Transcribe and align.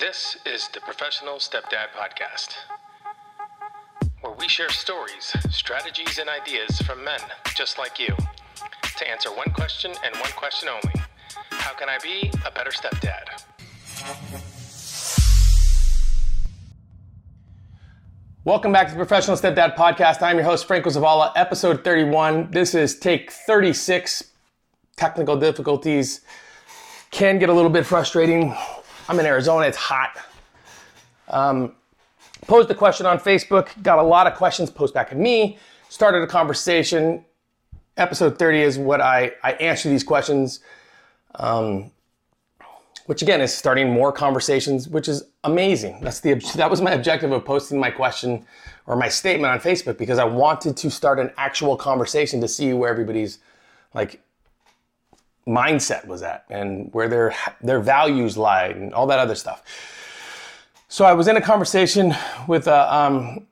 This 0.00 0.38
is 0.46 0.66
the 0.68 0.80
Professional 0.80 1.34
Stepdad 1.34 1.88
Podcast, 1.94 2.54
where 4.22 4.32
we 4.32 4.48
share 4.48 4.70
stories, 4.70 5.36
strategies, 5.50 6.16
and 6.16 6.26
ideas 6.26 6.80
from 6.80 7.04
men 7.04 7.20
just 7.54 7.76
like 7.76 7.98
you 7.98 8.16
to 8.96 9.10
answer 9.10 9.28
one 9.28 9.50
question 9.50 9.92
and 10.02 10.16
one 10.16 10.30
question 10.36 10.70
only 10.70 10.94
How 11.50 11.74
can 11.74 11.90
I 11.90 11.98
be 11.98 12.32
a 12.46 12.50
better 12.50 12.70
stepdad? 12.70 13.44
Welcome 18.44 18.72
back 18.72 18.86
to 18.86 18.94
the 18.94 18.98
Professional 18.98 19.36
Stepdad 19.36 19.76
Podcast. 19.76 20.22
I'm 20.22 20.36
your 20.36 20.46
host, 20.46 20.66
Franco 20.66 20.88
Zavala, 20.88 21.30
episode 21.36 21.84
31. 21.84 22.52
This 22.52 22.74
is 22.74 22.98
take 22.98 23.30
36. 23.30 24.32
Technical 24.96 25.36
difficulties 25.36 26.22
can 27.10 27.38
get 27.38 27.50
a 27.50 27.52
little 27.52 27.70
bit 27.70 27.84
frustrating. 27.84 28.56
I'm 29.10 29.18
in 29.18 29.26
Arizona, 29.26 29.66
it's 29.66 29.76
hot. 29.76 30.16
Um, 31.26 31.74
posed 32.46 32.70
a 32.70 32.76
question 32.76 33.06
on 33.06 33.18
Facebook, 33.18 33.70
got 33.82 33.98
a 33.98 34.02
lot 34.04 34.28
of 34.28 34.36
questions 34.36 34.70
posed 34.70 34.94
back 34.94 35.10
at 35.10 35.18
me, 35.18 35.58
started 35.88 36.22
a 36.22 36.28
conversation. 36.28 37.24
Episode 37.96 38.38
30 38.38 38.60
is 38.60 38.78
what 38.78 39.00
I, 39.00 39.32
I 39.42 39.54
answer 39.54 39.88
these 39.88 40.04
questions, 40.04 40.60
um, 41.34 41.90
which 43.06 43.20
again 43.20 43.40
is 43.40 43.52
starting 43.52 43.90
more 43.90 44.12
conversations, 44.12 44.86
which 44.86 45.08
is 45.08 45.24
amazing. 45.42 45.98
That's 46.02 46.20
the 46.20 46.34
that 46.54 46.70
was 46.70 46.80
my 46.80 46.92
objective 46.92 47.32
of 47.32 47.44
posting 47.44 47.80
my 47.80 47.90
question 47.90 48.46
or 48.86 48.94
my 48.94 49.08
statement 49.08 49.52
on 49.52 49.58
Facebook 49.58 49.98
because 49.98 50.20
I 50.20 50.24
wanted 50.24 50.76
to 50.76 50.88
start 50.88 51.18
an 51.18 51.32
actual 51.36 51.76
conversation 51.76 52.40
to 52.42 52.46
see 52.46 52.72
where 52.74 52.88
everybody's 52.88 53.40
like 53.92 54.22
mindset 55.46 56.06
was 56.06 56.22
at 56.22 56.44
and 56.50 56.92
where 56.92 57.08
their 57.08 57.34
their 57.60 57.80
values 57.80 58.36
lied 58.36 58.76
and 58.76 58.92
all 58.94 59.06
that 59.06 59.18
other 59.18 59.34
stuff. 59.34 59.62
So 60.88 61.04
I 61.04 61.12
was 61.12 61.28
in 61.28 61.36
a 61.36 61.40
conversation 61.40 62.14
with 62.48 62.66
a, 62.66 62.74
uh, 62.74 63.06
um, 63.06 63.46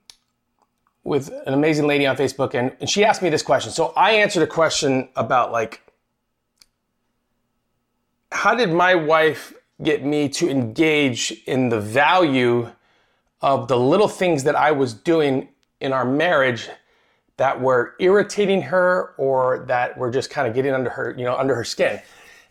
with 1.05 1.29
an 1.45 1.53
amazing 1.53 1.87
lady 1.87 2.05
on 2.05 2.17
Facebook, 2.17 2.53
and, 2.53 2.75
and 2.81 2.89
she 2.89 3.05
asked 3.05 3.21
me 3.21 3.29
this 3.29 3.41
question. 3.41 3.71
So 3.71 3.93
I 3.95 4.11
answered 4.11 4.43
a 4.43 4.47
question 4.47 5.07
about 5.15 5.53
like, 5.53 5.81
how 8.31 8.55
did 8.55 8.71
my 8.71 8.93
wife 8.93 9.53
get 9.81 10.03
me 10.03 10.27
to 10.29 10.49
engage 10.49 11.31
in 11.47 11.69
the 11.69 11.79
value 11.79 12.69
of 13.41 13.69
the 13.69 13.79
little 13.79 14.09
things 14.09 14.43
that 14.43 14.55
I 14.55 14.71
was 14.71 14.93
doing 14.93 15.47
in 15.79 15.93
our 15.93 16.03
marriage 16.03 16.69
that 17.39 17.59
were 17.59 17.95
irritating 17.99 18.61
her 18.61 19.13
or 19.17 19.63
that 19.65 19.97
were 19.97 20.11
just 20.11 20.29
kind 20.29 20.45
of 20.45 20.53
getting 20.53 20.73
under 20.73 20.89
her, 20.89 21.15
you 21.17 21.23
know, 21.23 21.37
under 21.37 21.55
her 21.55 21.63
skin. 21.63 22.01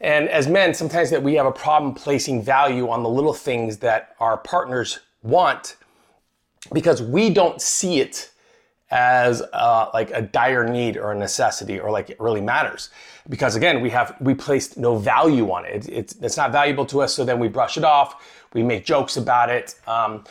And 0.01 0.31
as 0.31 0.49
men, 0.49 0.73
sometimes 0.73 1.11
that 1.11 1.23
we 1.23 1.35
have 1.35 1.45
a 1.45 1.53
problem 1.53 1.93
placing 1.93 2.43
value 2.43 2.89
on 2.89 3.03
the 3.03 3.09
little 3.09 3.35
things 3.35 3.77
that 3.79 4.17
our 4.19 4.39
partners 4.39 5.01
want 5.23 5.77
because 6.73 7.03
we 7.03 7.29
don't 7.29 7.61
see 7.61 8.01
it 8.01 8.31
as 8.91 9.43
uh, 9.53 9.91
like 9.93 10.11
a 10.13 10.23
dire 10.23 10.67
need 10.67 10.97
or 10.97 11.13
a 11.13 11.15
necessity 11.15 11.79
or 11.79 11.91
like 11.91 12.09
it 12.09 12.19
really 12.19 12.41
matters 12.41 12.89
because 13.29 13.55
again 13.55 13.83
we 13.83 13.91
have 13.91 14.17
we 14.19 14.33
placed 14.33 14.79
no 14.79 14.97
value 14.97 15.51
on 15.51 15.67
it. 15.67 15.87
it 15.87 15.89
it's, 15.91 16.15
it's 16.23 16.39
not 16.39 16.51
valuable 16.51 16.87
to 16.87 17.03
us 17.03 17.15
so 17.15 17.23
then 17.23 17.39
we 17.39 17.49
brush 17.49 17.77
it 17.77 17.85
off 17.85 18.27
we 18.55 18.63
make 18.63 18.87
jokes 18.87 19.19
about 19.19 19.51
it 19.51 19.75
um, 19.87 20.25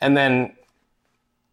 and 0.00 0.16
then 0.16 0.52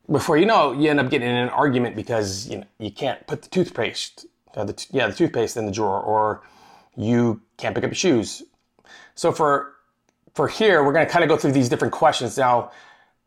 before 0.09 0.38
you 0.38 0.45
know, 0.45 0.72
you 0.72 0.89
end 0.89 1.00
up 1.00 1.09
getting 1.09 1.30
in 1.30 1.36
an 1.36 1.50
argument 1.50 1.95
because 1.95 2.47
you 2.47 2.59
know 2.59 2.66
you 2.80 2.91
can't 2.91 3.25
put 3.27 3.41
the 3.41 3.50
toothpaste, 3.50 4.25
uh, 4.55 4.64
the 4.64 4.73
t- 4.73 4.88
yeah, 4.91 5.08
the 5.08 5.14
toothpaste 5.14 5.58
in 5.58 5.66
the 5.66 5.72
drawer, 5.72 6.02
or 6.02 6.41
you 6.95 7.41
can't 7.58 7.75
pick 7.75 7.83
up 7.83 7.89
your 7.89 7.95
shoes. 7.95 8.44
So 9.16 9.31
for 9.31 9.73
for 10.33 10.47
here, 10.47 10.83
we're 10.83 10.94
going 10.94 11.05
to 11.05 11.11
kind 11.11 11.23
of 11.23 11.30
go 11.30 11.38
through 11.38 11.52
these 11.52 11.67
different 11.67 11.94
questions. 11.94 12.38
Now, 12.38 12.72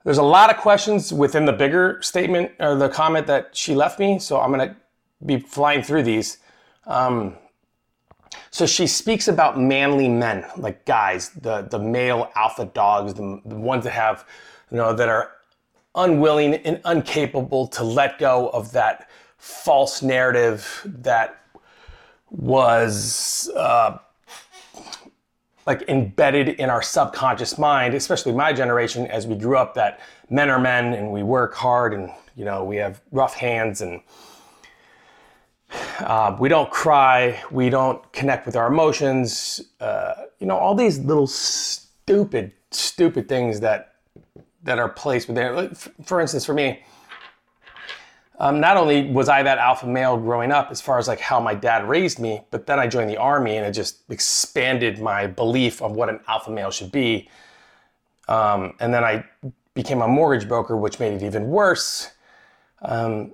there's 0.04 0.18
a 0.18 0.22
lot 0.22 0.48
of 0.48 0.60
questions 0.60 1.12
within 1.12 1.44
the 1.44 1.52
bigger 1.52 2.00
statement 2.02 2.52
or 2.60 2.76
the 2.76 2.88
comment 2.88 3.26
that 3.26 3.54
she 3.54 3.74
left 3.74 3.98
me, 3.98 4.18
so 4.18 4.40
I'm 4.40 4.52
going 4.52 4.68
to 4.68 4.76
be 5.26 5.40
flying 5.40 5.82
through 5.82 6.04
these. 6.04 6.38
Um, 6.86 7.36
so 8.50 8.64
she 8.64 8.86
speaks 8.86 9.28
about 9.28 9.60
manly 9.60 10.08
men, 10.08 10.46
like 10.56 10.84
guys, 10.86 11.30
the 11.30 11.62
the 11.62 11.78
male 11.78 12.30
alpha 12.34 12.64
dogs, 12.64 13.14
the, 13.14 13.40
the 13.44 13.56
ones 13.56 13.84
that 13.84 13.92
have, 13.92 14.24
you 14.70 14.76
know, 14.76 14.92
that 14.94 15.08
are 15.08 15.32
unwilling 15.94 16.54
and 16.54 16.80
incapable 16.86 17.66
to 17.66 17.84
let 17.84 18.18
go 18.18 18.48
of 18.50 18.72
that 18.72 19.08
false 19.38 20.02
narrative 20.02 20.82
that 20.84 21.42
was 22.30 23.50
uh, 23.56 23.98
like 25.66 25.82
embedded 25.88 26.48
in 26.48 26.70
our 26.70 26.82
subconscious 26.82 27.58
mind, 27.58 27.94
especially 27.94 28.32
my 28.32 28.52
generation, 28.52 29.06
as 29.06 29.26
we 29.26 29.34
grew 29.34 29.56
up, 29.56 29.74
that 29.74 30.00
men 30.28 30.48
are 30.48 30.58
men 30.58 30.94
and 30.94 31.10
we 31.10 31.22
work 31.22 31.54
hard 31.54 31.92
and 31.94 32.10
you 32.36 32.44
know 32.44 32.64
we 32.64 32.76
have 32.76 33.00
rough 33.10 33.34
hands 33.34 33.80
and 33.80 34.00
uh, 36.00 36.36
we 36.40 36.48
don't 36.48 36.70
cry, 36.70 37.40
we 37.50 37.70
don't 37.70 38.12
connect 38.12 38.46
with 38.46 38.56
our 38.56 38.68
emotions, 38.68 39.60
uh, 39.80 40.14
you 40.38 40.46
know 40.46 40.56
all 40.56 40.74
these 40.74 40.98
little 41.00 41.26
stupid, 41.26 42.52
stupid 42.70 43.28
things 43.28 43.60
that 43.60 43.94
that 44.62 44.78
are 44.78 44.88
placed 44.88 45.28
within. 45.28 45.74
For 46.04 46.20
instance, 46.20 46.44
for 46.44 46.54
me, 46.54 46.82
um, 48.40 48.58
not 48.58 48.78
only 48.78 49.10
was 49.10 49.28
I 49.28 49.42
that 49.42 49.58
alpha 49.58 49.86
male 49.86 50.16
growing 50.16 50.50
up, 50.50 50.70
as 50.70 50.80
far 50.80 50.98
as 50.98 51.06
like 51.06 51.20
how 51.20 51.40
my 51.40 51.54
dad 51.54 51.86
raised 51.86 52.18
me, 52.18 52.40
but 52.50 52.66
then 52.66 52.78
I 52.78 52.86
joined 52.86 53.10
the 53.10 53.18
army 53.18 53.56
and 53.56 53.66
it 53.66 53.72
just 53.72 54.00
expanded 54.08 54.98
my 54.98 55.26
belief 55.26 55.82
of 55.82 55.92
what 55.92 56.08
an 56.08 56.20
alpha 56.26 56.50
male 56.50 56.70
should 56.70 56.90
be. 56.90 57.28
Um, 58.28 58.74
and 58.80 58.94
then 58.94 59.04
I 59.04 59.24
became 59.74 60.00
a 60.00 60.08
mortgage 60.08 60.48
broker, 60.48 60.76
which 60.76 60.98
made 60.98 61.12
it 61.12 61.22
even 61.22 61.48
worse. 61.48 62.12
Um, 62.80 63.32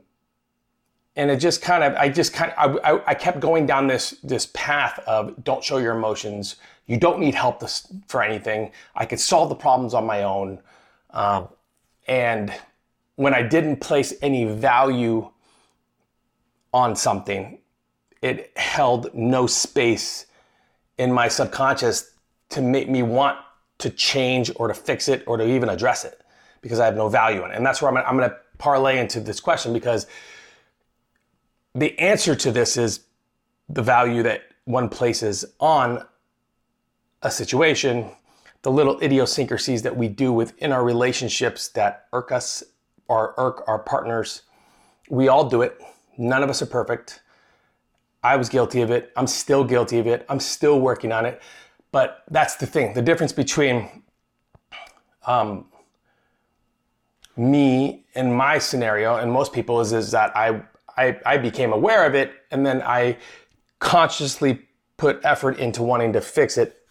and 1.14 1.30
it 1.30 1.36
just 1.36 1.62
kind 1.62 1.84
of, 1.84 1.94
I 1.94 2.08
just 2.08 2.32
kind 2.34 2.52
of, 2.52 2.78
I, 2.82 2.90
I, 2.90 3.02
I, 3.08 3.14
kept 3.14 3.40
going 3.40 3.64
down 3.64 3.86
this 3.86 4.16
this 4.22 4.50
path 4.54 4.98
of 5.06 5.42
don't 5.44 5.62
show 5.62 5.78
your 5.78 5.96
emotions. 5.96 6.56
You 6.86 6.98
don't 6.98 7.20
need 7.20 7.34
help 7.34 7.62
for 8.08 8.22
anything. 8.22 8.72
I 8.96 9.06
could 9.06 9.20
solve 9.20 9.48
the 9.48 9.54
problems 9.54 9.94
on 9.94 10.04
my 10.04 10.24
own. 10.24 10.58
Um, 11.10 11.48
and 12.06 12.52
when 13.16 13.34
I 13.34 13.42
didn't 13.42 13.80
place 13.80 14.14
any 14.22 14.44
value 14.44 15.30
on 16.72 16.94
something, 16.94 17.58
it 18.22 18.52
held 18.56 19.14
no 19.14 19.46
space 19.46 20.26
in 20.98 21.12
my 21.12 21.28
subconscious 21.28 22.10
to 22.50 22.60
make 22.60 22.88
me 22.88 23.02
want 23.02 23.38
to 23.78 23.90
change 23.90 24.50
or 24.56 24.68
to 24.68 24.74
fix 24.74 25.08
it 25.08 25.22
or 25.26 25.36
to 25.36 25.46
even 25.46 25.68
address 25.68 26.04
it 26.04 26.20
because 26.60 26.78
I 26.78 26.84
have 26.86 26.96
no 26.96 27.08
value 27.08 27.44
in 27.44 27.50
it. 27.50 27.56
And 27.56 27.64
that's 27.64 27.82
where 27.82 27.90
I'm 27.90 27.96
I'm 27.96 28.16
gonna 28.16 28.36
parlay 28.58 28.98
into 28.98 29.20
this 29.20 29.40
question 29.40 29.72
because 29.72 30.06
the 31.74 31.98
answer 31.98 32.34
to 32.34 32.50
this 32.50 32.76
is 32.76 33.00
the 33.68 33.82
value 33.82 34.22
that 34.22 34.42
one 34.64 34.88
places 34.88 35.44
on 35.60 36.04
a 37.22 37.30
situation 37.30 38.10
the 38.66 38.72
little 38.72 39.00
idiosyncrasies 39.00 39.82
that 39.82 39.96
we 39.96 40.08
do 40.08 40.32
within 40.32 40.72
our 40.72 40.82
relationships 40.82 41.68
that 41.68 42.08
irk 42.12 42.32
us 42.32 42.64
or 43.06 43.32
irk 43.36 43.62
our 43.68 43.78
partners. 43.78 44.42
We 45.08 45.28
all 45.28 45.48
do 45.48 45.62
it. 45.62 45.80
None 46.18 46.42
of 46.42 46.50
us 46.50 46.62
are 46.62 46.66
perfect. 46.66 47.22
I 48.24 48.34
was 48.34 48.48
guilty 48.48 48.80
of 48.80 48.90
it. 48.90 49.12
I'm 49.16 49.28
still 49.28 49.62
guilty 49.62 50.00
of 50.00 50.08
it. 50.08 50.26
I'm 50.28 50.40
still 50.40 50.80
working 50.80 51.12
on 51.12 51.24
it. 51.26 51.40
But 51.92 52.24
that's 52.28 52.56
the 52.56 52.66
thing. 52.66 52.92
The 52.92 53.02
difference 53.02 53.32
between 53.32 54.02
um, 55.28 55.66
me 57.36 58.04
and 58.16 58.34
my 58.34 58.58
scenario 58.58 59.14
and 59.14 59.30
most 59.30 59.52
people 59.52 59.80
is, 59.80 59.92
is 59.92 60.10
that 60.10 60.36
I, 60.36 60.60
I, 60.98 61.20
I 61.24 61.36
became 61.36 61.72
aware 61.72 62.04
of 62.04 62.16
it 62.16 62.32
and 62.50 62.66
then 62.66 62.82
I 62.82 63.18
consciously 63.78 64.66
put 64.96 65.20
effort 65.24 65.60
into 65.60 65.84
wanting 65.84 66.12
to 66.14 66.20
fix 66.20 66.58
it 66.58 66.82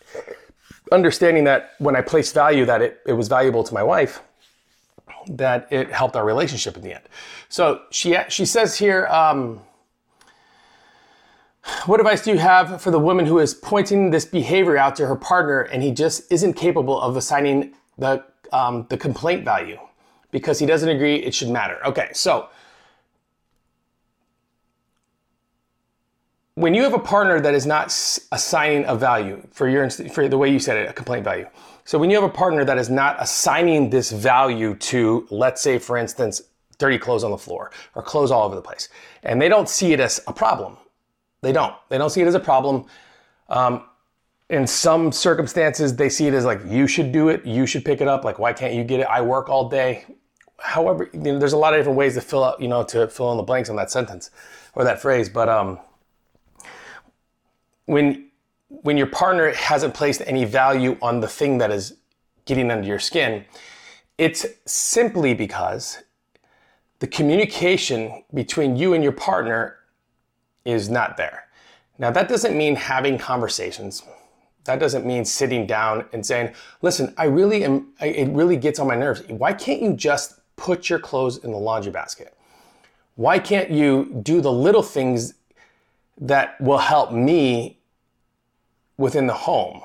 understanding 0.91 1.43
that 1.45 1.71
when 1.79 1.95
I 1.95 2.01
placed 2.01 2.33
value 2.33 2.65
that 2.65 2.81
it, 2.81 2.99
it 3.05 3.13
was 3.13 3.27
valuable 3.27 3.63
to 3.63 3.73
my 3.73 3.83
wife, 3.83 4.21
that 5.27 5.67
it 5.71 5.91
helped 5.91 6.15
our 6.15 6.25
relationship 6.25 6.75
in 6.77 6.83
the 6.83 6.93
end. 6.93 7.03
So 7.49 7.81
she 7.91 8.17
she 8.29 8.45
says 8.45 8.77
here, 8.77 9.07
um, 9.07 9.61
what 11.85 11.99
advice 11.99 12.23
do 12.23 12.31
you 12.31 12.37
have 12.37 12.81
for 12.81 12.91
the 12.91 12.99
woman 12.99 13.25
who 13.25 13.39
is 13.39 13.53
pointing 13.53 14.11
this 14.11 14.25
behavior 14.25 14.77
out 14.77 14.95
to 14.97 15.07
her 15.07 15.15
partner 15.15 15.61
and 15.61 15.81
he 15.81 15.91
just 15.91 16.31
isn't 16.31 16.53
capable 16.53 16.99
of 17.01 17.17
assigning 17.17 17.73
the 17.97 18.23
um, 18.53 18.85
the 18.89 18.97
complaint 18.97 19.43
value 19.43 19.79
because 20.31 20.59
he 20.59 20.65
doesn't 20.65 20.89
agree 20.89 21.15
it 21.15 21.33
should 21.33 21.49
matter? 21.49 21.79
Okay, 21.85 22.09
so 22.13 22.49
when 26.55 26.73
you 26.73 26.83
have 26.83 26.93
a 26.93 26.99
partner 26.99 27.39
that 27.41 27.53
is 27.53 27.65
not 27.65 27.87
assigning 28.31 28.85
a 28.85 28.95
value 28.95 29.45
for 29.51 29.67
your 29.67 29.89
for 29.89 30.27
the 30.27 30.37
way 30.37 30.49
you 30.49 30.59
said 30.59 30.77
it, 30.77 30.89
a 30.89 30.93
complaint 30.93 31.23
value. 31.23 31.47
So 31.83 31.99
when 31.99 32.09
you 32.09 32.15
have 32.15 32.23
a 32.23 32.33
partner 32.33 32.65
that 32.65 32.77
is 32.77 32.89
not 32.89 33.17
assigning 33.19 33.89
this 33.89 34.09
value 34.11 34.75
to, 34.75 35.27
let's 35.29 35.61
say, 35.61 35.77
for 35.77 35.97
instance, 35.97 36.41
dirty 36.79 36.97
clothes 36.97 37.23
on 37.23 37.31
the 37.31 37.37
floor 37.37 37.71
or 37.93 38.01
clothes 38.01 38.31
all 38.31 38.43
over 38.43 38.55
the 38.55 38.61
place, 38.61 38.89
and 39.23 39.39
they 39.41 39.49
don't 39.49 39.69
see 39.69 39.93
it 39.93 39.99
as 39.99 40.21
a 40.27 40.33
problem, 40.33 40.77
they 41.41 41.51
don't. 41.51 41.75
They 41.89 41.97
don't 41.97 42.09
see 42.09 42.21
it 42.21 42.27
as 42.27 42.35
a 42.35 42.39
problem. 42.39 42.85
Um, 43.49 43.83
in 44.49 44.65
some 44.65 45.11
circumstances, 45.11 45.95
they 45.95 46.09
see 46.09 46.27
it 46.27 46.33
as 46.33 46.45
like, 46.45 46.61
you 46.67 46.87
should 46.87 47.11
do 47.11 47.29
it, 47.29 47.45
you 47.45 47.65
should 47.65 47.83
pick 47.83 47.99
it 47.99 48.07
up. 48.07 48.23
Like, 48.23 48.39
why 48.39 48.53
can't 48.53 48.73
you 48.73 48.83
get 48.83 48.99
it? 48.99 49.07
I 49.07 49.21
work 49.21 49.49
all 49.49 49.69
day. 49.69 50.05
However, 50.59 51.09
you 51.13 51.19
know, 51.19 51.39
there's 51.39 51.53
a 51.53 51.57
lot 51.57 51.73
of 51.73 51.79
different 51.79 51.97
ways 51.97 52.13
to 52.13 52.21
fill 52.21 52.43
out, 52.43 52.61
you 52.61 52.67
know, 52.67 52.83
to 52.85 53.07
fill 53.07 53.31
in 53.31 53.37
the 53.37 53.43
blanks 53.43 53.69
on 53.69 53.75
that 53.75 53.91
sentence 53.91 54.31
or 54.73 54.83
that 54.83 55.01
phrase. 55.01 55.29
But 55.29 55.49
um, 55.49 55.79
when 57.85 58.29
when 58.67 58.97
your 58.97 59.07
partner 59.07 59.51
hasn't 59.53 59.93
placed 59.93 60.21
any 60.25 60.43
value 60.43 60.97
on 61.01 61.19
the 61.19 61.27
thing 61.27 61.59
that 61.59 61.71
is 61.71 61.97
getting 62.45 62.71
under 62.71 62.87
your 62.87 62.99
skin, 62.99 63.45
it's 64.17 64.45
simply 64.65 65.33
because 65.33 65.99
the 66.99 67.07
communication 67.07 68.23
between 68.33 68.75
you 68.75 68.93
and 68.93 69.03
your 69.03 69.11
partner 69.11 69.77
is 70.63 70.89
not 70.89 71.15
there. 71.17 71.47
Now, 71.97 72.11
that 72.11 72.27
doesn't 72.27 72.57
mean 72.57 72.75
having 72.75 73.17
conversations. 73.17 74.03
That 74.65 74.79
doesn't 74.79 75.05
mean 75.05 75.23
sitting 75.23 75.67
down 75.67 76.05
and 76.11 76.25
saying, 76.25 76.53
listen, 76.81 77.13
I 77.17 77.25
really 77.25 77.63
am, 77.63 77.93
it 78.01 78.29
really 78.29 78.57
gets 78.57 78.79
on 78.79 78.87
my 78.87 78.95
nerves. 78.95 79.21
Why 79.27 79.53
can't 79.53 79.81
you 79.81 79.93
just 79.93 80.39
put 80.55 80.89
your 80.89 80.99
clothes 80.99 81.37
in 81.37 81.51
the 81.51 81.57
laundry 81.57 81.91
basket? 81.91 82.35
Why 83.15 83.39
can't 83.39 83.69
you 83.69 84.19
do 84.23 84.41
the 84.41 84.51
little 84.51 84.83
things 84.83 85.35
that 86.19 86.59
will 86.61 86.77
help 86.77 87.11
me 87.11 87.79
within 88.97 89.27
the 89.27 89.33
home? 89.33 89.81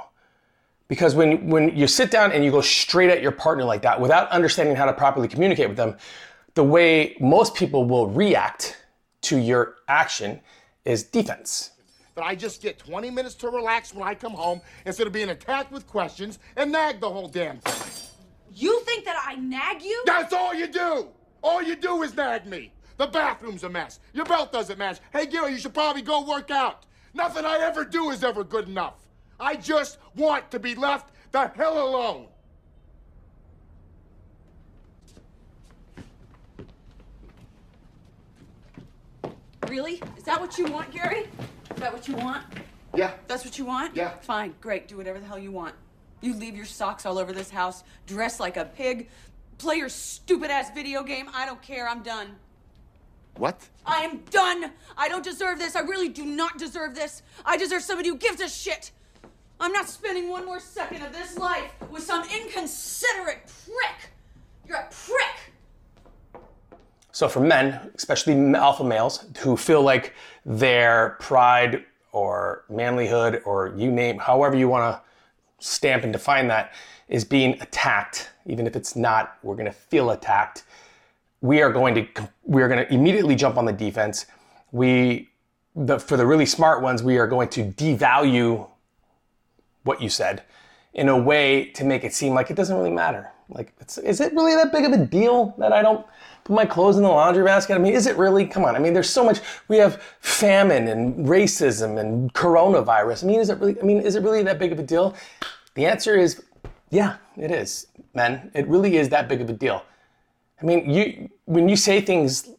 Because 0.89 1.15
when, 1.15 1.49
when 1.49 1.77
you 1.77 1.87
sit 1.87 2.11
down 2.11 2.33
and 2.33 2.45
you 2.45 2.51
go 2.51 2.61
straight 2.61 3.11
at 3.11 3.23
your 3.23 3.31
partner 3.31 3.63
like 3.63 3.83
that 3.83 4.01
without 4.01 4.29
understanding 4.31 4.75
how 4.75 4.87
to 4.87 4.93
properly 4.93 5.29
communicate 5.29 5.69
with 5.69 5.77
them, 5.77 5.97
the 6.55 6.65
way 6.65 7.17
most 7.21 7.55
people 7.55 7.85
will 7.85 8.09
react 8.09 8.77
to 9.23 9.39
your 9.39 9.77
action 9.89 10.41
is 10.85 11.05
defense. 11.05 11.71
That 12.17 12.25
I 12.25 12.35
just 12.35 12.61
get 12.61 12.79
20 12.79 13.11
minutes 13.11 13.37
to 13.37 13.51
relax 13.51 13.95
when 13.95 14.07
I 14.07 14.15
come 14.15 14.33
home 14.33 14.61
instead 14.85 15.07
of 15.07 15.13
being 15.13 15.31
attacked 15.31 15.71
with 15.71 15.87
questions 15.87 16.41
and 16.57 16.73
nag 16.73 17.01
the 17.01 17.09
whole 17.09 17.29
damn 17.29 17.59
thing. 17.59 18.09
You 18.53 18.81
think 18.81 19.05
that 19.05 19.23
I 19.25 19.37
nag 19.37 19.83
you? 19.83 20.03
That's 20.07 20.33
all 20.33 20.53
you 20.53 20.67
do! 20.67 21.09
All 21.43 21.63
you 21.63 21.77
do 21.77 22.03
is 22.03 22.17
nag 22.17 22.47
me. 22.47 22.73
The 23.01 23.07
bathroom's 23.07 23.65
a 23.65 23.69
mess. 23.71 23.99
Your 24.13 24.27
belt 24.27 24.53
doesn't 24.53 24.79
match. 24.79 24.99
Hey, 25.11 25.25
Gary, 25.25 25.53
you 25.53 25.59
should 25.59 25.73
probably 25.73 26.03
go 26.03 26.23
work 26.23 26.51
out. 26.51 26.85
Nothing 27.15 27.47
I 27.47 27.57
ever 27.57 27.83
do 27.83 28.11
is 28.11 28.23
ever 28.23 28.45
good 28.45 28.69
enough. 28.69 29.09
I 29.41 29.57
just 29.57 29.97
want 30.15 30.51
to 30.51 30.59
be 30.59 30.75
left 30.75 31.11
the 31.33 31.49
hell 31.57 31.83
alone. 31.83 32.27
Really? 39.67 40.03
Is 40.19 40.25
that 40.25 40.39
what 40.39 40.59
you 40.59 40.67
want, 40.67 40.91
Gary? 40.91 41.21
Is 41.71 41.77
that 41.81 41.95
what 41.95 42.07
you 42.07 42.17
want? 42.17 42.45
Yeah. 42.95 43.13
That's 43.29 43.47
what 43.47 43.57
you 43.57 43.65
want? 43.65 43.97
Yeah. 43.97 44.11
Fine, 44.21 44.57
great. 44.61 44.89
Do 44.89 44.99
whatever 44.99 45.19
the 45.19 45.25
hell 45.25 45.39
you 45.39 45.53
want. 45.53 45.75
You 46.21 46.35
leave 46.35 46.55
your 46.55 46.67
socks 46.67 47.07
all 47.07 47.17
over 47.17 47.33
this 47.33 47.49
house, 47.49 47.83
dress 48.07 48.39
like 48.39 48.59
a 48.59 48.67
pig, 48.67 49.09
play 49.57 49.77
your 49.77 49.89
stupid 49.89 50.51
ass 50.51 50.71
video 50.75 51.03
game. 51.03 51.31
I 51.33 51.47
don't 51.47 51.63
care. 51.63 51.89
I'm 51.89 52.03
done. 52.03 52.37
What? 53.41 53.67
I 53.87 54.05
am 54.05 54.19
done. 54.31 54.71
I 54.99 55.09
don't 55.09 55.25
deserve 55.25 55.59
this. 55.59 55.75
I 55.75 55.81
really 55.81 56.11
do 56.11 56.27
not 56.27 56.59
deserve 56.59 56.95
this. 56.95 57.23
I 57.43 57.57
deserve 57.57 57.83
somebody 57.83 58.11
who 58.11 58.19
gives 58.19 58.39
a 58.43 58.49
shit. 58.49 58.91
I'm 59.59 59.73
not 59.73 59.89
spending 59.89 60.29
one 60.29 60.45
more 60.45 60.61
second 60.61 61.03
of 61.03 61.15
this 61.15 61.39
life 61.39 61.73
with 61.91 62.03
some 62.03 62.23
inconsiderate 62.25 63.51
prick. 63.65 64.11
You're 64.69 64.77
a 64.77 64.89
prick. 64.91 65.55
So 67.13 67.31
for 67.31 67.41
men, 67.41 67.91
especially 67.95 68.35
alpha 68.55 68.85
males 68.85 69.25
who 69.39 69.57
feel 69.57 69.81
like 69.81 70.13
their 70.45 71.17
pride 71.19 71.87
or 72.13 72.65
manlyhood 72.71 73.41
or 73.47 73.73
you 73.75 73.91
name, 73.91 74.19
however 74.19 74.55
you 74.55 74.69
want 74.69 74.95
to 74.95 75.67
stamp 75.67 76.05
and 76.05 76.13
define 76.13 76.49
that, 76.49 76.75
is 77.09 77.25
being 77.25 77.59
attacked, 77.63 78.29
even 78.45 78.67
if 78.67 78.77
it's 78.77 78.97
not, 78.97 79.39
we're 79.43 79.57
going 79.57 79.65
to 79.65 79.73
feel 79.73 80.11
attacked. 80.11 80.65
We 81.41 81.63
are 81.63 81.73
going 81.73 81.95
to 81.95 82.29
we 82.45 82.63
are 82.63 82.69
going 82.69 82.85
to 82.85 82.93
immediately 82.93 83.35
jump 83.35 83.57
on 83.57 83.65
the 83.65 83.73
defense. 83.73 84.27
We 84.73 85.31
the, 85.75 85.99
for 85.99 86.17
the 86.17 86.27
really 86.27 86.47
smart 86.47 86.83
ones, 86.83 87.03
we 87.03 87.19
are 87.19 87.27
going 87.27 87.49
to 87.51 87.65
devalue 87.65 88.69
what 89.85 90.03
you 90.03 90.09
said 90.09 90.43
in 90.93 91.09
a 91.09 91.17
way 91.17 91.67
to 91.67 91.85
make 91.85 92.05
it 92.05 92.13
seem 92.13 92.35
like 92.35 92.51
it 92.51 92.57
doesn't 92.57 92.77
really 92.77 92.91
matter. 92.91 93.31
Like, 93.49 93.73
is 94.03 94.21
it 94.21 94.33
really 94.33 94.55
that 94.55 94.73
big 94.73 94.85
of 94.85 94.93
a 94.93 95.05
deal 95.05 95.55
that 95.59 95.73
I 95.73 95.83
don't 95.83 96.07
put 96.45 96.55
my 96.55 96.65
clothes 96.65 96.97
in 96.97 97.03
the 97.03 97.09
laundry 97.09 97.45
basket? 97.45 97.75
I 97.75 97.79
mean, 97.79 97.95
is 97.95 98.07
it 98.07 98.17
really? 98.17 98.47
Come 98.47 98.65
on. 98.65 98.77
I 98.77 98.79
mean, 98.79 98.93
there's 98.93 99.11
so 99.11 99.25
much. 99.25 99.41
We 99.67 99.77
have 99.79 100.01
famine 100.21 100.89
and 100.89 101.27
racism 101.27 101.99
and 101.99 102.33
coronavirus. 102.33 103.25
I 103.25 103.27
mean, 103.27 103.41
is 103.41 103.51
it 103.51 103.59
really? 103.59 103.81
I 103.81 103.85
mean, 103.85 104.01
is 104.01 104.15
it 104.15 104.23
really 104.23 104.43
that 104.45 104.59
big 104.59 104.73
of 104.73 104.79
a 104.79 104.83
deal? 104.83 105.17
The 105.75 105.87
answer 105.87 106.17
is, 106.17 106.43
yeah, 106.91 107.17
it 107.37 107.51
is, 107.51 107.87
men. 108.15 108.51
It 108.55 108.67
really 108.69 108.97
is 108.97 109.09
that 109.09 109.29
big 109.29 109.41
of 109.41 109.51
a 109.51 109.53
deal. 109.53 109.85
I 110.61 110.65
mean, 110.65 110.91
you 110.91 111.31
when 111.47 111.69
you 111.69 111.77
say 111.77 112.01
things, 112.01 112.51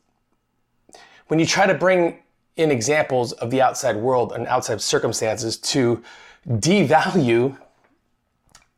when 1.27 1.39
you 1.39 1.45
try 1.45 1.67
to 1.67 1.73
bring 1.73 2.19
in 2.57 2.71
examples 2.71 3.31
of 3.33 3.51
the 3.51 3.61
outside 3.61 3.95
world 3.95 4.33
and 4.33 4.47
outside 4.47 4.81
circumstances 4.81 5.57
to 5.57 6.03
devalue 6.47 7.57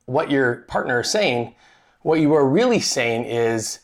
what 0.06 0.30
your 0.30 0.58
partner 0.68 1.02
is 1.02 1.10
saying, 1.10 1.56
what 2.02 2.20
you 2.20 2.34
are 2.34 2.48
really 2.48 2.80
saying 2.80 3.26
is, 3.26 3.80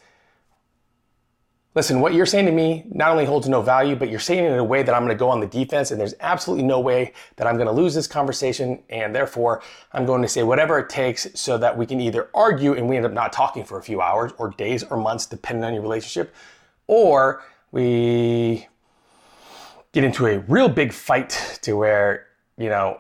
listen, 1.80 2.02
what 2.02 2.14
you're 2.14 2.26
saying 2.26 2.46
to 2.46 2.52
me 2.52 2.84
not 2.92 3.10
only 3.10 3.24
holds 3.24 3.48
no 3.48 3.62
value, 3.62 3.96
but 3.96 4.10
you're 4.10 4.20
saying 4.20 4.44
it 4.44 4.52
in 4.52 4.60
a 4.60 4.64
way 4.64 4.84
that 4.84 4.94
I'm 4.94 5.04
going 5.04 5.16
to 5.16 5.18
go 5.18 5.30
on 5.30 5.40
the 5.40 5.48
defense, 5.48 5.92
and 5.92 6.02
there's 6.02 6.14
absolutely 6.20 6.66
no 6.66 6.82
way 6.82 7.14
that 7.38 7.48
I'm 7.48 7.56
going 7.56 7.68
to 7.68 7.72
lose 7.72 7.94
this 7.94 8.06
conversation, 8.06 8.84
and 8.90 9.16
therefore 9.16 9.62
I'm 9.94 10.06
going 10.06 10.22
to 10.22 10.28
say 10.28 10.44
whatever 10.44 10.78
it 10.78 10.90
takes 10.90 11.26
so 11.36 11.58
that 11.60 11.78
we 11.78 11.86
can 11.86 12.02
either 12.02 12.30
argue 12.34 12.74
and 12.74 12.90
we 12.90 12.98
end 12.98 13.06
up 13.06 13.14
not 13.14 13.32
talking 13.32 13.64
for 13.64 13.78
a 13.78 13.82
few 13.82 14.02
hours 14.02 14.34
or 14.38 14.50
days 14.50 14.84
or 14.84 14.98
months, 14.98 15.26
depending 15.26 15.64
on 15.64 15.74
your 15.74 15.82
relationship, 15.82 16.36
or 16.88 17.46
we 17.72 18.68
get 19.94 20.04
into 20.04 20.28
a 20.28 20.40
real 20.40 20.68
big 20.68 20.92
fight 20.92 21.60
to 21.62 21.78
where, 21.78 22.28
you 22.58 22.68
know, 22.68 23.00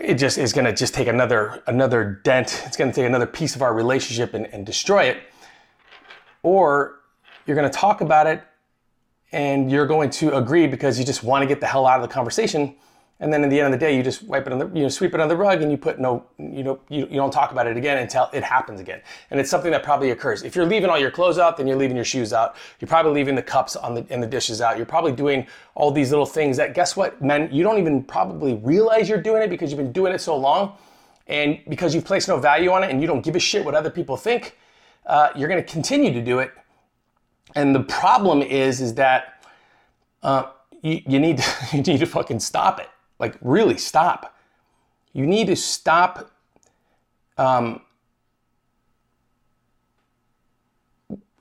it 0.00 0.14
just 0.14 0.38
is 0.38 0.54
going 0.54 0.64
to 0.64 0.72
just 0.72 0.94
take 0.94 1.08
another 1.08 1.62
another 1.66 2.22
dent. 2.24 2.62
It's 2.64 2.78
going 2.78 2.90
to 2.90 2.94
take 2.94 3.06
another 3.06 3.26
piece 3.26 3.54
of 3.54 3.60
our 3.60 3.74
relationship 3.74 4.32
and, 4.32 4.46
and 4.46 4.64
destroy 4.64 5.02
it. 5.02 5.18
Or 6.42 7.00
you're 7.46 7.56
going 7.56 7.70
to 7.70 7.76
talk 7.76 8.00
about 8.00 8.26
it 8.26 8.42
and 9.32 9.70
you're 9.70 9.86
going 9.86 10.10
to 10.10 10.36
agree 10.36 10.66
because 10.66 10.98
you 10.98 11.04
just 11.04 11.22
want 11.22 11.42
to 11.42 11.46
get 11.46 11.60
the 11.60 11.66
hell 11.66 11.86
out 11.86 12.00
of 12.00 12.08
the 12.08 12.12
conversation. 12.12 12.74
And 13.20 13.32
then 13.32 13.44
at 13.44 13.50
the 13.50 13.60
end 13.60 13.72
of 13.72 13.78
the 13.78 13.86
day, 13.86 13.96
you 13.96 14.02
just 14.02 14.24
wipe 14.24 14.48
it 14.48 14.52
on 14.52 14.58
the, 14.58 14.66
you 14.74 14.82
know, 14.82 14.88
sweep 14.88 15.14
it 15.14 15.20
on 15.20 15.28
the 15.28 15.36
rug 15.36 15.62
and 15.62 15.70
you 15.70 15.78
put 15.78 16.00
no, 16.00 16.26
you 16.38 16.64
know, 16.64 16.80
you, 16.88 17.06
you 17.08 17.16
don't 17.16 17.30
talk 17.30 17.52
about 17.52 17.68
it 17.68 17.76
again 17.76 17.98
until 17.98 18.28
it 18.32 18.42
happens 18.42 18.80
again. 18.80 19.00
And 19.30 19.38
it's 19.38 19.48
something 19.48 19.70
that 19.70 19.84
probably 19.84 20.10
occurs. 20.10 20.42
If 20.42 20.56
you're 20.56 20.66
leaving 20.66 20.90
all 20.90 20.98
your 20.98 21.12
clothes 21.12 21.38
out, 21.38 21.56
then 21.56 21.68
you're 21.68 21.76
leaving 21.76 21.94
your 21.94 22.04
shoes 22.04 22.32
out. 22.32 22.56
You're 22.80 22.88
probably 22.88 23.12
leaving 23.12 23.36
the 23.36 23.42
cups 23.42 23.76
on 23.76 23.94
the, 23.94 24.04
and 24.10 24.20
the 24.20 24.26
dishes 24.26 24.60
out. 24.60 24.76
You're 24.76 24.86
probably 24.86 25.12
doing 25.12 25.46
all 25.76 25.92
these 25.92 26.10
little 26.10 26.26
things 26.26 26.56
that 26.56 26.74
guess 26.74 26.96
what, 26.96 27.22
men, 27.22 27.48
you 27.52 27.62
don't 27.62 27.78
even 27.78 28.02
probably 28.02 28.54
realize 28.54 29.08
you're 29.08 29.22
doing 29.22 29.40
it 29.40 29.50
because 29.50 29.70
you've 29.70 29.78
been 29.78 29.92
doing 29.92 30.12
it 30.12 30.20
so 30.20 30.36
long. 30.36 30.76
And 31.28 31.60
because 31.68 31.94
you've 31.94 32.04
placed 32.04 32.26
no 32.26 32.38
value 32.38 32.72
on 32.72 32.82
it 32.82 32.90
and 32.90 33.00
you 33.00 33.06
don't 33.06 33.22
give 33.22 33.36
a 33.36 33.40
shit 33.40 33.64
what 33.64 33.76
other 33.76 33.90
people 33.90 34.16
think, 34.16 34.56
uh, 35.06 35.30
you're 35.36 35.48
going 35.48 35.62
to 35.62 35.70
continue 35.70 36.12
to 36.12 36.22
do 36.22 36.38
it. 36.38 36.52
And 37.54 37.74
the 37.74 37.82
problem 37.82 38.42
is, 38.42 38.80
is 38.80 38.94
that 38.94 39.44
uh, 40.22 40.50
you, 40.82 41.02
you 41.06 41.20
need 41.20 41.38
to, 41.38 41.66
you 41.76 41.82
need 41.82 42.00
to 42.00 42.06
fucking 42.06 42.40
stop 42.40 42.80
it. 42.80 42.88
Like, 43.18 43.36
really 43.40 43.76
stop. 43.76 44.36
You 45.12 45.26
need 45.26 45.46
to 45.48 45.56
stop. 45.56 46.30
Um, 47.36 47.82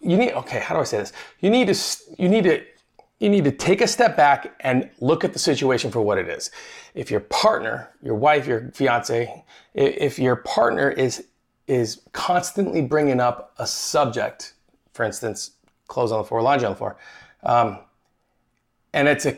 you 0.01 0.17
need 0.17 0.33
okay. 0.33 0.59
How 0.59 0.75
do 0.75 0.81
I 0.81 0.83
say 0.83 0.97
this? 0.97 1.13
You 1.39 1.49
need 1.49 1.67
to 1.67 1.75
you 2.17 2.27
need 2.27 2.43
to 2.43 2.63
you 3.19 3.29
need 3.29 3.43
to 3.43 3.51
take 3.51 3.81
a 3.81 3.87
step 3.87 4.17
back 4.17 4.55
and 4.61 4.89
look 4.99 5.23
at 5.23 5.31
the 5.31 5.39
situation 5.39 5.91
for 5.91 6.01
what 6.01 6.17
it 6.17 6.27
is. 6.27 6.49
If 6.95 7.11
your 7.11 7.19
partner, 7.19 7.91
your 8.01 8.15
wife, 8.15 8.47
your 8.47 8.71
fiance, 8.73 9.43
if 9.75 10.17
your 10.17 10.37
partner 10.37 10.89
is 10.89 11.25
is 11.67 12.01
constantly 12.11 12.81
bringing 12.81 13.19
up 13.19 13.53
a 13.57 13.67
subject, 13.67 14.53
for 14.93 15.03
instance, 15.03 15.51
clothes 15.87 16.11
on 16.11 16.19
the 16.19 16.23
floor, 16.23 16.41
laundry 16.41 16.65
on 16.65 16.73
the 16.73 16.77
floor, 16.77 16.97
um, 17.43 17.79
and 18.93 19.07
it's 19.07 19.25
a 19.25 19.33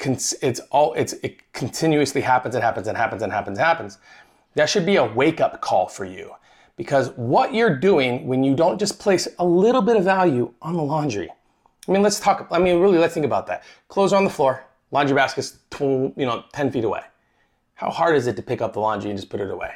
it's 0.47 0.59
all 0.71 0.93
it's 0.93 1.13
it 1.13 1.51
continuously 1.53 2.21
happens 2.21 2.55
and 2.55 2.63
happens 2.63 2.87
and 2.87 2.97
happens 2.97 3.21
and 3.21 3.31
happens 3.31 3.57
and 3.57 3.65
happens. 3.65 3.97
That 4.55 4.69
should 4.69 4.85
be 4.85 4.95
a 4.95 5.03
wake 5.03 5.41
up 5.41 5.61
call 5.61 5.87
for 5.87 6.05
you. 6.05 6.31
Because 6.75 7.09
what 7.11 7.53
you're 7.53 7.75
doing 7.75 8.25
when 8.27 8.43
you 8.43 8.55
don't 8.55 8.79
just 8.79 8.99
place 8.99 9.27
a 9.37 9.45
little 9.45 9.81
bit 9.81 9.95
of 9.95 10.03
value 10.03 10.51
on 10.61 10.73
the 10.73 10.81
laundry. 10.81 11.29
I 11.87 11.91
mean 11.91 12.01
let's 12.01 12.19
talk 12.19 12.47
i 12.51 12.57
mean 12.57 12.79
really 12.79 12.97
let's 12.97 13.13
think 13.13 13.25
about 13.25 13.45
that. 13.47 13.63
Clothes 13.89 14.13
on 14.13 14.23
the 14.23 14.29
floor 14.29 14.65
laundry 14.91 15.15
basket's 15.15 15.57
you 15.79 16.13
know 16.17 16.45
10 16.53 16.71
feet 16.71 16.83
away. 16.83 17.01
How 17.75 17.89
hard 17.89 18.15
is 18.15 18.27
it 18.27 18.35
to 18.37 18.41
pick 18.41 18.61
up 18.61 18.73
the 18.73 18.79
laundry 18.79 19.09
and 19.09 19.19
just 19.19 19.29
put 19.29 19.39
it 19.39 19.51
away? 19.51 19.73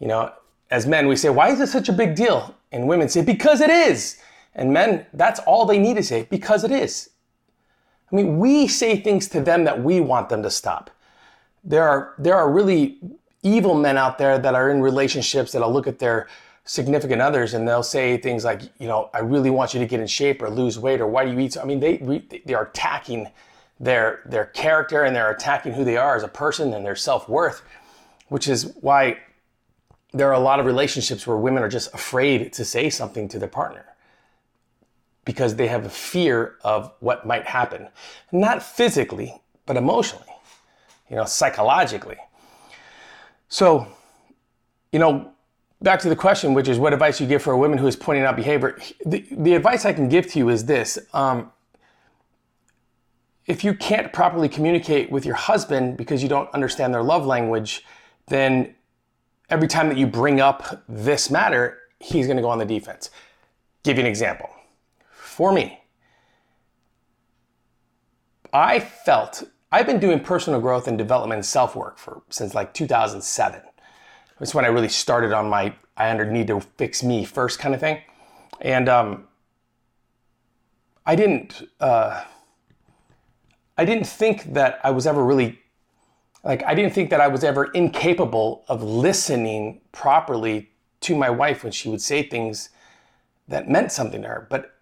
You 0.00 0.08
know 0.08 0.32
as 0.70 0.86
men 0.86 1.06
we 1.06 1.16
say 1.16 1.28
why 1.28 1.50
is 1.50 1.60
it 1.60 1.68
such 1.68 1.88
a 1.88 1.92
big 1.92 2.14
deal 2.14 2.54
and 2.72 2.88
women 2.88 3.08
say 3.08 3.22
because 3.22 3.60
it 3.60 3.70
is 3.70 4.18
and 4.54 4.72
men 4.72 5.06
that's 5.12 5.40
all 5.40 5.66
they 5.66 5.78
need 5.78 5.96
to 5.96 6.02
say 6.02 6.26
because 6.30 6.64
it 6.64 6.70
is 6.70 7.10
I 8.12 8.16
mean, 8.16 8.38
we 8.38 8.68
say 8.68 8.96
things 8.98 9.28
to 9.28 9.40
them 9.40 9.64
that 9.64 9.82
we 9.82 10.00
want 10.00 10.28
them 10.28 10.42
to 10.42 10.50
stop. 10.50 10.90
there 11.64 11.88
are 11.88 12.14
there 12.18 12.36
are 12.36 12.50
really 12.50 12.98
evil 13.42 13.74
men 13.74 13.96
out 13.96 14.18
there 14.18 14.38
that 14.38 14.54
are 14.54 14.70
in 14.70 14.80
relationships 14.80 15.52
that'll 15.52 15.72
look 15.72 15.86
at 15.86 15.98
their 15.98 16.28
significant 16.64 17.22
others 17.22 17.54
and 17.54 17.66
they'll 17.66 17.82
say 17.82 18.16
things 18.16 18.44
like, 18.44 18.62
you 18.78 18.88
know, 18.88 19.08
I 19.14 19.20
really 19.20 19.50
want 19.50 19.72
you 19.74 19.80
to 19.80 19.86
get 19.86 20.00
in 20.00 20.06
shape 20.06 20.42
or 20.42 20.50
lose 20.50 20.78
weight 20.78 21.00
or 21.00 21.06
why 21.06 21.24
do 21.24 21.32
you 21.32 21.38
eat 21.40 21.54
so? 21.54 21.62
I 21.62 21.64
mean, 21.64 21.80
they 21.80 21.96
they 22.44 22.54
are 22.54 22.66
attacking 22.66 23.28
their 23.80 24.22
their 24.26 24.46
character 24.46 25.02
and 25.04 25.14
they're 25.14 25.30
attacking 25.30 25.72
who 25.72 25.84
they 25.84 25.96
are 25.96 26.16
as 26.16 26.22
a 26.22 26.28
person 26.28 26.72
and 26.74 26.84
their 26.84 26.96
self-worth, 26.96 27.62
which 28.28 28.48
is 28.48 28.72
why 28.80 29.18
there 30.16 30.28
are 30.28 30.34
a 30.34 30.40
lot 30.40 30.58
of 30.58 30.66
relationships 30.66 31.26
where 31.26 31.36
women 31.36 31.62
are 31.62 31.68
just 31.68 31.92
afraid 31.94 32.52
to 32.54 32.64
say 32.64 32.88
something 32.88 33.28
to 33.28 33.38
their 33.38 33.48
partner 33.48 33.84
because 35.24 35.56
they 35.56 35.66
have 35.66 35.84
a 35.84 35.90
fear 35.90 36.56
of 36.62 36.92
what 37.00 37.26
might 37.26 37.44
happen. 37.44 37.88
Not 38.32 38.62
physically, 38.62 39.42
but 39.66 39.76
emotionally, 39.76 40.24
you 41.10 41.16
know, 41.16 41.24
psychologically. 41.24 42.16
So, 43.48 43.86
you 44.92 44.98
know, 44.98 45.32
back 45.82 46.00
to 46.00 46.08
the 46.08 46.16
question, 46.16 46.54
which 46.54 46.68
is 46.68 46.78
what 46.78 46.92
advice 46.92 47.20
you 47.20 47.26
give 47.26 47.42
for 47.42 47.52
a 47.52 47.58
woman 47.58 47.76
who 47.76 47.86
is 47.86 47.96
pointing 47.96 48.24
out 48.24 48.36
behavior. 48.36 48.78
The, 49.04 49.26
the 49.30 49.54
advice 49.54 49.84
I 49.84 49.92
can 49.92 50.08
give 50.08 50.28
to 50.32 50.38
you 50.38 50.48
is 50.48 50.64
this. 50.64 50.98
Um, 51.12 51.52
if 53.46 53.62
you 53.62 53.74
can't 53.74 54.12
properly 54.12 54.48
communicate 54.48 55.10
with 55.10 55.26
your 55.26 55.36
husband 55.36 55.96
because 55.96 56.22
you 56.22 56.28
don't 56.28 56.52
understand 56.54 56.94
their 56.94 57.02
love 57.02 57.26
language, 57.26 57.84
then 58.28 58.74
every 59.50 59.68
time 59.68 59.88
that 59.88 59.96
you 59.96 60.06
bring 60.06 60.40
up 60.40 60.82
this 60.88 61.30
matter, 61.30 61.78
he's 62.00 62.26
going 62.26 62.36
to 62.36 62.42
go 62.42 62.48
on 62.48 62.58
the 62.58 62.64
defense. 62.64 63.10
Give 63.82 63.96
you 63.96 64.02
an 64.02 64.08
example. 64.08 64.50
For 65.10 65.52
me, 65.52 65.80
I 68.52 68.80
felt 68.80 69.44
I've 69.70 69.86
been 69.86 70.00
doing 70.00 70.20
personal 70.20 70.60
growth 70.60 70.88
and 70.88 70.96
development 70.96 71.38
and 71.38 71.46
self 71.46 71.76
work 71.76 71.98
for 71.98 72.22
since 72.30 72.54
like 72.54 72.72
2007. 72.72 73.60
That's 74.38 74.54
when 74.54 74.64
I 74.64 74.68
really 74.68 74.88
started 74.88 75.32
on 75.32 75.48
my 75.48 75.74
I 75.96 76.10
under 76.10 76.30
need 76.30 76.46
to 76.48 76.60
fix 76.60 77.02
me 77.02 77.24
first 77.24 77.58
kind 77.58 77.74
of 77.74 77.80
thing, 77.80 78.02
and 78.60 78.88
um, 78.88 79.28
I 81.06 81.16
didn't 81.16 81.68
uh, 81.80 82.24
I 83.78 83.84
didn't 83.84 84.06
think 84.06 84.54
that 84.54 84.80
I 84.84 84.90
was 84.90 85.06
ever 85.06 85.24
really 85.24 85.58
like 86.46 86.62
I 86.64 86.76
didn't 86.76 86.94
think 86.94 87.10
that 87.10 87.20
I 87.20 87.26
was 87.26 87.42
ever 87.42 87.64
incapable 87.72 88.64
of 88.68 88.80
listening 88.80 89.80
properly 89.90 90.70
to 91.00 91.16
my 91.16 91.28
wife 91.28 91.64
when 91.64 91.72
she 91.72 91.88
would 91.88 92.00
say 92.00 92.22
things 92.22 92.68
that 93.48 93.68
meant 93.68 93.90
something 93.90 94.22
to 94.22 94.28
her. 94.28 94.46
But 94.48 94.72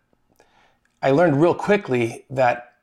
I 1.02 1.10
learned 1.10 1.40
real 1.40 1.54
quickly 1.54 2.26
that 2.28 2.74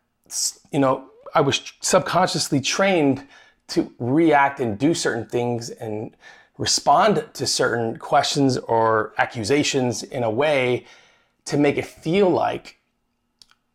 you 0.71 0.79
know 0.79 1.05
I 1.35 1.41
was 1.41 1.61
subconsciously 1.81 2.59
trained 2.59 3.27
to 3.67 3.93
react 3.99 4.59
and 4.59 4.79
do 4.79 4.95
certain 4.95 5.27
things 5.27 5.69
and 5.69 6.17
respond 6.57 7.23
to 7.33 7.45
certain 7.45 7.97
questions 7.97 8.57
or 8.57 9.13
accusations 9.19 10.01
in 10.01 10.23
a 10.23 10.29
way 10.29 10.85
to 11.45 11.55
make 11.55 11.77
it 11.77 11.85
feel 11.85 12.29
like 12.29 12.79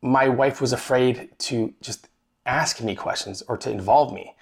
my 0.02 0.28
wife 0.28 0.60
was 0.60 0.72
afraid 0.72 1.30
to 1.38 1.72
just 1.80 2.08
ask 2.44 2.82
me 2.82 2.96
questions 2.96 3.42
or 3.48 3.56
to 3.56 3.70
involve 3.70 4.12
me. 4.12 4.35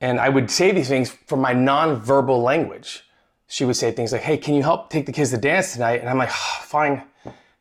And 0.00 0.20
I 0.20 0.28
would 0.28 0.50
say 0.50 0.70
these 0.70 0.88
things 0.88 1.10
from 1.10 1.40
my 1.40 1.54
nonverbal 1.54 2.42
language. 2.42 3.04
She 3.48 3.64
would 3.64 3.76
say 3.76 3.90
things 3.90 4.12
like, 4.12 4.22
Hey, 4.22 4.36
can 4.36 4.54
you 4.54 4.62
help 4.62 4.90
take 4.90 5.06
the 5.06 5.12
kids 5.12 5.30
to 5.30 5.38
dance 5.38 5.72
tonight? 5.72 6.00
And 6.00 6.08
I'm 6.08 6.18
like, 6.18 6.30
oh, 6.30 6.58
Fine. 6.62 7.02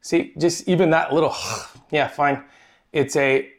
See, 0.02 0.34
just 0.38 0.68
even 0.68 0.92
that 0.92 1.14
little, 1.14 1.36
yeah, 1.92 2.08
fine. 2.08 2.44
It's 2.94 3.16
a 3.16 3.50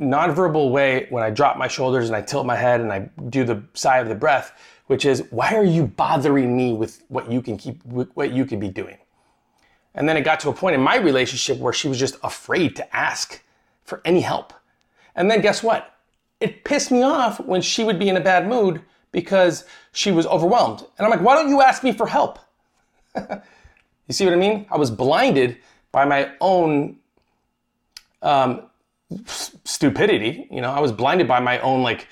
nonverbal 0.00 0.70
way 0.70 1.06
when 1.10 1.22
I 1.22 1.30
drop 1.30 1.56
my 1.56 1.68
shoulders 1.68 2.08
and 2.08 2.16
I 2.16 2.22
tilt 2.22 2.46
my 2.46 2.56
head 2.56 2.80
and 2.80 2.92
I 2.92 3.10
do 3.28 3.44
the 3.44 3.62
sigh 3.74 3.98
of 3.98 4.08
the 4.08 4.14
breath, 4.14 4.52
which 4.86 5.04
is, 5.04 5.24
Why 5.30 5.54
are 5.54 5.64
you 5.64 5.86
bothering 5.86 6.56
me 6.56 6.74
with 6.74 7.04
what 7.08 7.30
you 7.30 7.40
can 7.40 7.56
keep, 7.56 7.84
what 7.84 8.32
you 8.32 8.44
could 8.44 8.60
be 8.60 8.68
doing? 8.68 8.98
And 9.94 10.08
then 10.08 10.16
it 10.16 10.22
got 10.22 10.40
to 10.40 10.48
a 10.48 10.52
point 10.52 10.74
in 10.74 10.80
my 10.80 10.96
relationship 10.96 11.58
where 11.58 11.72
she 11.72 11.88
was 11.88 11.98
just 11.98 12.16
afraid 12.22 12.76
to 12.76 12.96
ask 12.96 13.42
for 13.84 14.00
any 14.04 14.20
help. 14.20 14.52
And 15.14 15.30
then 15.30 15.40
guess 15.40 15.62
what? 15.62 15.93
It 16.44 16.62
pissed 16.62 16.90
me 16.90 17.02
off 17.02 17.40
when 17.40 17.62
she 17.62 17.84
would 17.84 17.98
be 17.98 18.10
in 18.10 18.18
a 18.18 18.20
bad 18.20 18.46
mood 18.46 18.82
because 19.12 19.64
she 19.92 20.12
was 20.12 20.26
overwhelmed. 20.26 20.84
And 20.98 21.06
I'm 21.06 21.10
like, 21.10 21.22
why 21.22 21.34
don't 21.34 21.48
you 21.48 21.62
ask 21.62 21.82
me 21.82 21.90
for 21.90 22.06
help? 22.06 22.38
you 23.16 24.10
see 24.10 24.26
what 24.26 24.34
I 24.34 24.36
mean? 24.36 24.66
I 24.70 24.76
was 24.76 24.90
blinded 24.90 25.56
by 25.90 26.04
my 26.04 26.32
own 26.42 26.98
um, 28.20 28.64
stupidity. 29.24 30.46
You 30.50 30.60
know, 30.60 30.70
I 30.70 30.80
was 30.80 30.92
blinded 30.92 31.26
by 31.26 31.40
my 31.40 31.58
own 31.60 31.82
like, 31.82 32.08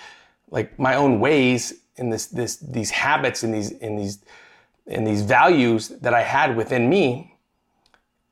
like 0.51 0.79
my 0.79 0.95
own 0.95 1.21
ways 1.21 1.75
in 1.97 2.09
this, 2.09 2.29
this, 2.29 2.57
these 2.57 2.91
habits 2.91 3.43
and 3.43 3.53
these, 3.53 3.73
in 3.73 3.97
these, 3.97 4.21
in 4.87 5.05
these 5.05 5.21
values 5.21 5.89
that 5.89 6.15
I 6.15 6.23
had 6.23 6.57
within 6.57 6.89
me. 6.89 7.37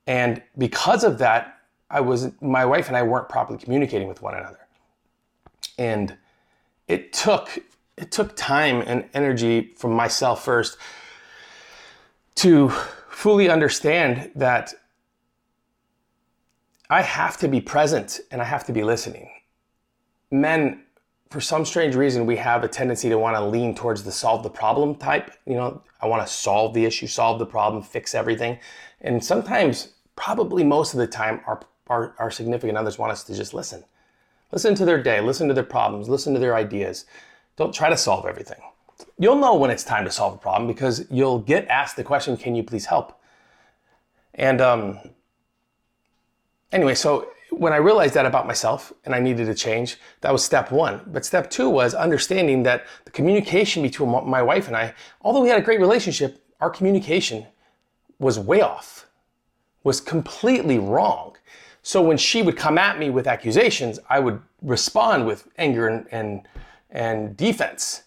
And 0.07 0.43
because 0.57 1.05
of 1.05 1.19
that, 1.19 1.59
I 1.91 2.01
was, 2.01 2.31
my 2.41 2.65
wife 2.65 2.89
and 2.89 2.97
I 2.97 3.03
weren't 3.03 3.29
properly 3.29 3.59
communicating 3.59 4.09
with 4.09 4.23
one 4.23 4.35
another 4.35 4.60
and 5.81 6.15
it 6.87 7.13
took 7.13 7.59
it 7.97 8.13
took 8.13 8.37
time 8.37 8.83
and 8.87 9.09
energy 9.13 9.75
from 9.77 9.93
myself 9.93 10.45
first 10.45 10.79
to 12.37 12.69
fully 13.09 13.51
understand 13.51 14.31
that 14.35 14.73
I 16.89 17.03
have 17.03 17.37
to 17.39 17.49
be 17.49 17.61
present 17.61 18.21
and 18.31 18.41
I 18.41 18.45
have 18.45 18.65
to 18.67 18.73
be 18.73 18.83
listening. 18.83 19.29
Men, 20.31 20.85
for 21.31 21.41
some 21.41 21.65
strange 21.65 21.95
reason, 21.95 22.27
we 22.27 22.37
have 22.37 22.65
a 22.65 22.69
tendency 22.69 23.09
to 23.09 23.19
want 23.19 23.37
to 23.37 23.45
lean 23.45 23.75
towards 23.75 24.03
the 24.03 24.13
solve 24.13 24.43
the 24.43 24.51
problem 24.51 24.95
type. 24.95 25.31
You 25.47 25.55
know, 25.55 25.83
I 26.01 26.07
want 26.07 26.27
to 26.27 26.33
solve 26.33 26.73
the 26.75 26.85
issue, 26.85 27.07
solve 27.07 27.39
the 27.39 27.47
problem, 27.47 27.83
fix 27.83 28.15
everything. 28.15 28.59
And 29.03 29.23
sometimes, 29.23 29.93
probably 30.17 30.65
most 30.65 30.95
of 30.95 30.99
the 30.99 31.07
time, 31.07 31.41
our, 31.47 31.61
our, 31.89 32.15
our 32.19 32.31
significant 32.31 32.79
others 32.79 32.99
want 32.99 33.13
us 33.13 33.25
to 33.25 33.35
just 33.35 33.53
listen. 33.55 33.85
Listen 34.53 34.75
to 34.75 34.85
their 34.85 35.03
day, 35.03 35.21
listen 35.21 35.49
to 35.49 35.55
their 35.55 35.65
problems, 35.65 36.09
listen 36.09 36.35
to 36.35 36.41
their 36.41 36.57
ideas. 36.57 37.07
Don't 37.57 37.75
try 37.75 37.89
to 37.89 37.97
solve 37.97 38.27
everything. 38.27 38.61
You'll 39.19 39.37
know 39.37 39.55
when 39.55 39.71
it's 39.71 39.85
time 39.85 40.05
to 40.05 40.11
solve 40.11 40.35
a 40.35 40.39
problem 40.39 40.67
because 40.67 41.07
you'll 41.11 41.39
get 41.39 41.69
asked 41.69 41.97
the 41.97 42.05
question, 42.05 42.37
Can 42.37 42.55
you 42.55 42.63
please 42.63 42.87
help? 42.87 43.21
And 44.35 44.61
um, 44.61 44.99
anyway, 46.73 46.95
so 46.95 47.29
when 47.51 47.73
I 47.73 47.77
realized 47.77 48.15
that 48.15 48.27
about 48.27 48.47
myself 48.47 48.93
and 49.05 49.15
I 49.15 49.21
needed 49.21 49.47
to 49.47 49.55
change, 49.55 49.99
that 50.21 50.33
was 50.33 50.45
step 50.45 50.71
one. 50.71 51.01
But 51.07 51.25
step 51.25 51.51
two 51.51 51.69
was 51.69 51.95
understanding 51.95 52.63
that 52.65 52.87
the 53.05 53.11
communication 53.11 53.83
between 53.83 54.11
my 54.29 54.43
wife 54.43 54.67
and 54.67 54.77
I, 54.77 54.95
although 55.23 55.43
we 55.43 55.49
had 55.49 55.59
a 55.59 55.65
great 55.65 55.81
relationship, 55.81 56.45
our 56.61 56.71
communication 56.71 57.47
was 58.19 58.39
way 58.39 58.61
off, 58.61 59.07
was 59.83 60.01
completely 60.01 60.79
wrong. 60.79 61.37
So 61.83 62.03
when 62.03 62.17
she 62.17 62.43
would 62.43 62.57
come 62.57 62.79
at 62.79 62.99
me 62.99 63.11
with 63.11 63.27
accusations, 63.27 63.99
I 64.09 64.21
would 64.21 64.41
respond 64.63 65.27
with 65.27 65.49
anger 65.57 65.89
and, 65.89 66.07
and, 66.11 66.49
and 66.91 67.37
defense. 67.37 68.03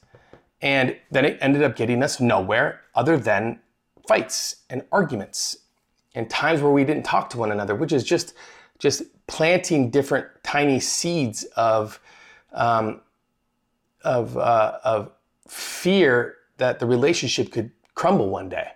And 0.62 0.96
then 1.12 1.26
it 1.26 1.38
ended 1.42 1.64
up 1.64 1.76
getting 1.76 2.04
us 2.04 2.20
nowhere 2.20 2.82
other 2.96 3.18
than 3.18 3.60
fights 4.08 4.58
and 4.70 4.84
arguments 4.92 5.58
and 6.16 6.30
times 6.30 6.62
where 6.62 6.72
we 6.72 6.84
didn't 6.84 7.04
talk 7.04 7.30
to 7.32 7.38
one 7.38 7.52
another, 7.52 7.76
which 7.76 7.92
is 7.92 8.04
just 8.04 8.34
just 8.80 9.04
planting 9.28 9.90
different 9.90 10.28
tiny 10.44 10.80
seeds 10.80 11.44
of 11.56 12.00
um, 12.52 13.02
of 14.04 14.38
uh, 14.38 14.78
of 14.84 15.12
fear 15.48 16.36
that 16.58 16.80
the 16.80 16.86
relationship 16.86 17.52
could 17.52 17.72
crumble 17.96 18.30
one 18.30 18.50
day. 18.50 18.72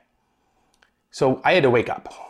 So 1.12 1.42
I 1.44 1.54
had 1.54 1.64
to 1.64 1.70
wake 1.70 1.90
up. 1.90 2.27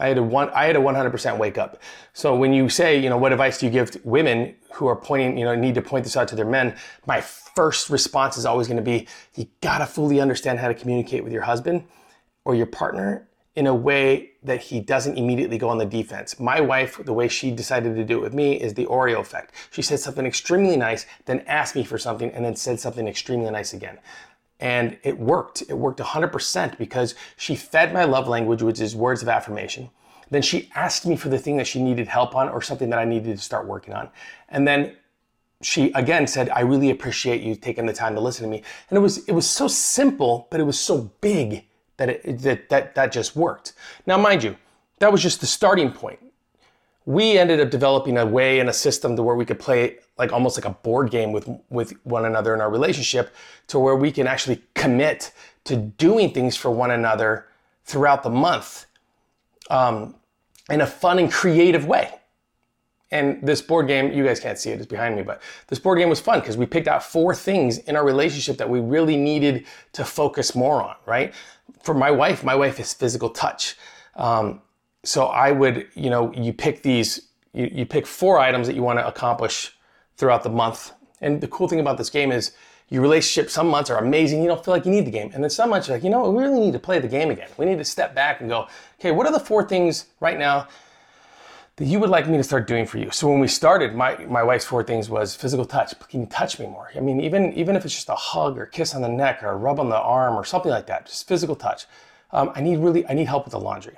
I 0.00 0.08
had 0.08 0.18
a 0.18 0.22
one, 0.22 0.50
I 0.50 0.64
had 0.64 0.76
a 0.76 0.80
100% 0.80 1.38
wake 1.38 1.58
up. 1.58 1.80
So 2.12 2.34
when 2.34 2.52
you 2.52 2.68
say, 2.68 2.98
you 2.98 3.10
know, 3.10 3.18
what 3.18 3.32
advice 3.32 3.58
do 3.58 3.66
you 3.66 3.72
give 3.72 3.96
women 4.04 4.56
who 4.72 4.86
are 4.86 4.96
pointing, 4.96 5.38
you 5.38 5.44
know, 5.44 5.54
need 5.54 5.74
to 5.74 5.82
point 5.82 6.04
this 6.04 6.16
out 6.16 6.26
to 6.28 6.36
their 6.36 6.46
men? 6.46 6.74
My 7.06 7.20
first 7.20 7.90
response 7.90 8.36
is 8.36 8.46
always 8.46 8.66
going 8.66 8.78
to 8.78 8.82
be, 8.82 9.06
you 9.34 9.46
gotta 9.60 9.86
fully 9.86 10.20
understand 10.20 10.58
how 10.58 10.68
to 10.68 10.74
communicate 10.74 11.22
with 11.22 11.32
your 11.32 11.42
husband 11.42 11.84
or 12.44 12.54
your 12.54 12.66
partner 12.66 13.28
in 13.56 13.66
a 13.66 13.74
way 13.74 14.30
that 14.42 14.60
he 14.60 14.80
doesn't 14.80 15.18
immediately 15.18 15.58
go 15.58 15.68
on 15.68 15.76
the 15.76 15.84
defense. 15.84 16.38
My 16.38 16.60
wife, 16.60 17.04
the 17.04 17.12
way 17.12 17.28
she 17.28 17.50
decided 17.50 17.94
to 17.96 18.04
do 18.04 18.18
it 18.18 18.22
with 18.22 18.32
me 18.32 18.54
is 18.54 18.74
the 18.74 18.86
Oreo 18.86 19.20
effect. 19.20 19.52
She 19.70 19.82
said 19.82 19.98
something 19.98 20.24
extremely 20.24 20.76
nice, 20.76 21.04
then 21.26 21.40
asked 21.46 21.74
me 21.74 21.84
for 21.84 21.98
something, 21.98 22.30
and 22.30 22.44
then 22.44 22.54
said 22.56 22.78
something 22.78 23.08
extremely 23.08 23.50
nice 23.50 23.72
again. 23.72 23.98
And 24.60 24.98
it 25.02 25.18
worked. 25.18 25.62
It 25.68 25.74
worked 25.74 26.00
100% 26.00 26.78
because 26.78 27.14
she 27.36 27.56
fed 27.56 27.92
my 27.92 28.04
love 28.04 28.28
language, 28.28 28.62
which 28.62 28.80
is 28.80 28.94
words 28.94 29.22
of 29.22 29.28
affirmation. 29.28 29.90
Then 30.30 30.42
she 30.42 30.70
asked 30.74 31.06
me 31.06 31.16
for 31.16 31.28
the 31.28 31.38
thing 31.38 31.56
that 31.56 31.66
she 31.66 31.82
needed 31.82 32.06
help 32.06 32.36
on 32.36 32.48
or 32.48 32.62
something 32.62 32.90
that 32.90 32.98
I 32.98 33.04
needed 33.04 33.36
to 33.36 33.42
start 33.42 33.66
working 33.66 33.94
on. 33.94 34.10
And 34.48 34.66
then 34.66 34.96
she 35.62 35.92
again 35.92 36.26
said, 36.26 36.48
I 36.50 36.60
really 36.60 36.90
appreciate 36.90 37.42
you 37.42 37.54
taking 37.54 37.86
the 37.86 37.92
time 37.92 38.14
to 38.14 38.20
listen 38.20 38.44
to 38.44 38.50
me. 38.50 38.62
And 38.88 38.96
it 38.96 39.00
was 39.00 39.18
it 39.24 39.32
was 39.32 39.48
so 39.48 39.68
simple, 39.68 40.46
but 40.50 40.60
it 40.60 40.64
was 40.64 40.78
so 40.78 41.10
big 41.20 41.64
that 41.96 42.08
it 42.08 42.38
that 42.42 42.68
that, 42.70 42.94
that 42.94 43.12
just 43.12 43.36
worked. 43.36 43.74
Now 44.06 44.16
mind 44.16 44.42
you, 44.42 44.56
that 45.00 45.12
was 45.12 45.22
just 45.22 45.40
the 45.40 45.46
starting 45.46 45.92
point. 45.92 46.20
We 47.10 47.36
ended 47.38 47.58
up 47.58 47.70
developing 47.70 48.16
a 48.18 48.24
way 48.24 48.60
and 48.60 48.68
a 48.68 48.72
system 48.72 49.16
to 49.16 49.22
where 49.22 49.34
we 49.34 49.44
could 49.44 49.58
play 49.58 49.98
like 50.16 50.32
almost 50.32 50.56
like 50.56 50.64
a 50.64 50.76
board 50.84 51.10
game 51.10 51.32
with 51.32 51.48
with 51.68 51.92
one 52.04 52.24
another 52.24 52.54
in 52.54 52.60
our 52.60 52.70
relationship 52.70 53.34
to 53.66 53.80
where 53.80 53.96
we 53.96 54.12
can 54.12 54.28
actually 54.28 54.62
commit 54.74 55.32
to 55.64 55.74
doing 55.76 56.32
things 56.32 56.56
for 56.56 56.70
one 56.70 56.92
another 56.92 57.46
throughout 57.84 58.22
the 58.22 58.30
month 58.30 58.86
um, 59.70 60.14
in 60.70 60.80
a 60.80 60.86
fun 60.86 61.18
and 61.18 61.32
creative 61.32 61.84
way. 61.84 62.14
And 63.10 63.44
this 63.44 63.60
board 63.60 63.88
game, 63.88 64.12
you 64.12 64.24
guys 64.24 64.38
can't 64.38 64.56
see 64.56 64.70
it, 64.70 64.78
it's 64.78 64.86
behind 64.86 65.16
me, 65.16 65.22
but 65.22 65.42
this 65.66 65.80
board 65.80 65.98
game 65.98 66.08
was 66.08 66.20
fun 66.20 66.38
because 66.38 66.56
we 66.56 66.64
picked 66.64 66.86
out 66.86 67.02
four 67.02 67.34
things 67.34 67.78
in 67.78 67.96
our 67.96 68.04
relationship 68.04 68.56
that 68.58 68.70
we 68.70 68.78
really 68.78 69.16
needed 69.16 69.66
to 69.94 70.04
focus 70.04 70.54
more 70.54 70.80
on, 70.80 70.94
right? 71.06 71.34
For 71.82 71.92
my 71.92 72.12
wife, 72.12 72.44
my 72.44 72.54
wife 72.54 72.78
is 72.78 72.94
physical 72.94 73.30
touch. 73.30 73.76
Um, 74.14 74.62
so 75.02 75.26
I 75.26 75.50
would, 75.50 75.86
you 75.94 76.10
know, 76.10 76.32
you 76.32 76.52
pick 76.52 76.82
these, 76.82 77.28
you, 77.52 77.70
you 77.72 77.86
pick 77.86 78.06
four 78.06 78.38
items 78.38 78.66
that 78.66 78.76
you 78.76 78.82
want 78.82 78.98
to 78.98 79.06
accomplish 79.06 79.76
throughout 80.16 80.42
the 80.42 80.50
month. 80.50 80.92
And 81.20 81.40
the 81.40 81.48
cool 81.48 81.68
thing 81.68 81.80
about 81.80 81.98
this 81.98 82.10
game 82.10 82.32
is 82.32 82.52
your 82.90 83.02
relationship, 83.02 83.50
some 83.50 83.68
months 83.68 83.88
are 83.88 83.98
amazing, 83.98 84.42
you 84.42 84.48
don't 84.48 84.64
feel 84.64 84.74
like 84.74 84.84
you 84.84 84.90
need 84.90 85.06
the 85.06 85.10
game. 85.10 85.30
And 85.32 85.42
then 85.42 85.50
some 85.50 85.70
months 85.70 85.88
you're 85.88 85.96
like, 85.96 86.04
you 86.04 86.10
know, 86.10 86.28
we 86.28 86.42
really 86.42 86.58
need 86.60 86.72
to 86.72 86.78
play 86.78 86.98
the 86.98 87.08
game 87.08 87.30
again. 87.30 87.48
We 87.56 87.64
need 87.64 87.78
to 87.78 87.84
step 87.84 88.14
back 88.14 88.40
and 88.40 88.50
go, 88.50 88.66
okay, 88.98 89.12
what 89.12 89.26
are 89.26 89.32
the 89.32 89.40
four 89.40 89.66
things 89.66 90.06
right 90.18 90.38
now 90.38 90.66
that 91.76 91.84
you 91.86 92.00
would 92.00 92.10
like 92.10 92.28
me 92.28 92.36
to 92.36 92.42
start 92.42 92.66
doing 92.66 92.84
for 92.84 92.98
you? 92.98 93.10
So 93.12 93.30
when 93.30 93.38
we 93.38 93.46
started, 93.46 93.94
my, 93.94 94.16
my 94.26 94.42
wife's 94.42 94.64
four 94.64 94.82
things 94.82 95.08
was 95.08 95.36
physical 95.36 95.64
touch. 95.64 95.98
Can 96.08 96.20
you 96.20 96.26
touch 96.26 96.58
me 96.58 96.66
more? 96.66 96.90
I 96.96 97.00
mean, 97.00 97.20
even, 97.20 97.52
even 97.52 97.76
if 97.76 97.84
it's 97.84 97.94
just 97.94 98.08
a 98.08 98.16
hug 98.16 98.58
or 98.58 98.66
kiss 98.66 98.94
on 98.94 99.02
the 99.02 99.08
neck 99.08 99.42
or 99.42 99.52
a 99.52 99.56
rub 99.56 99.78
on 99.78 99.88
the 99.88 99.96
arm 99.96 100.34
or 100.34 100.44
something 100.44 100.72
like 100.72 100.88
that, 100.88 101.06
just 101.06 101.28
physical 101.28 101.54
touch. 101.54 101.86
Um, 102.32 102.50
I 102.56 102.60
need 102.60 102.78
really, 102.78 103.06
I 103.06 103.14
need 103.14 103.28
help 103.28 103.44
with 103.44 103.52
the 103.52 103.60
laundry. 103.60 103.96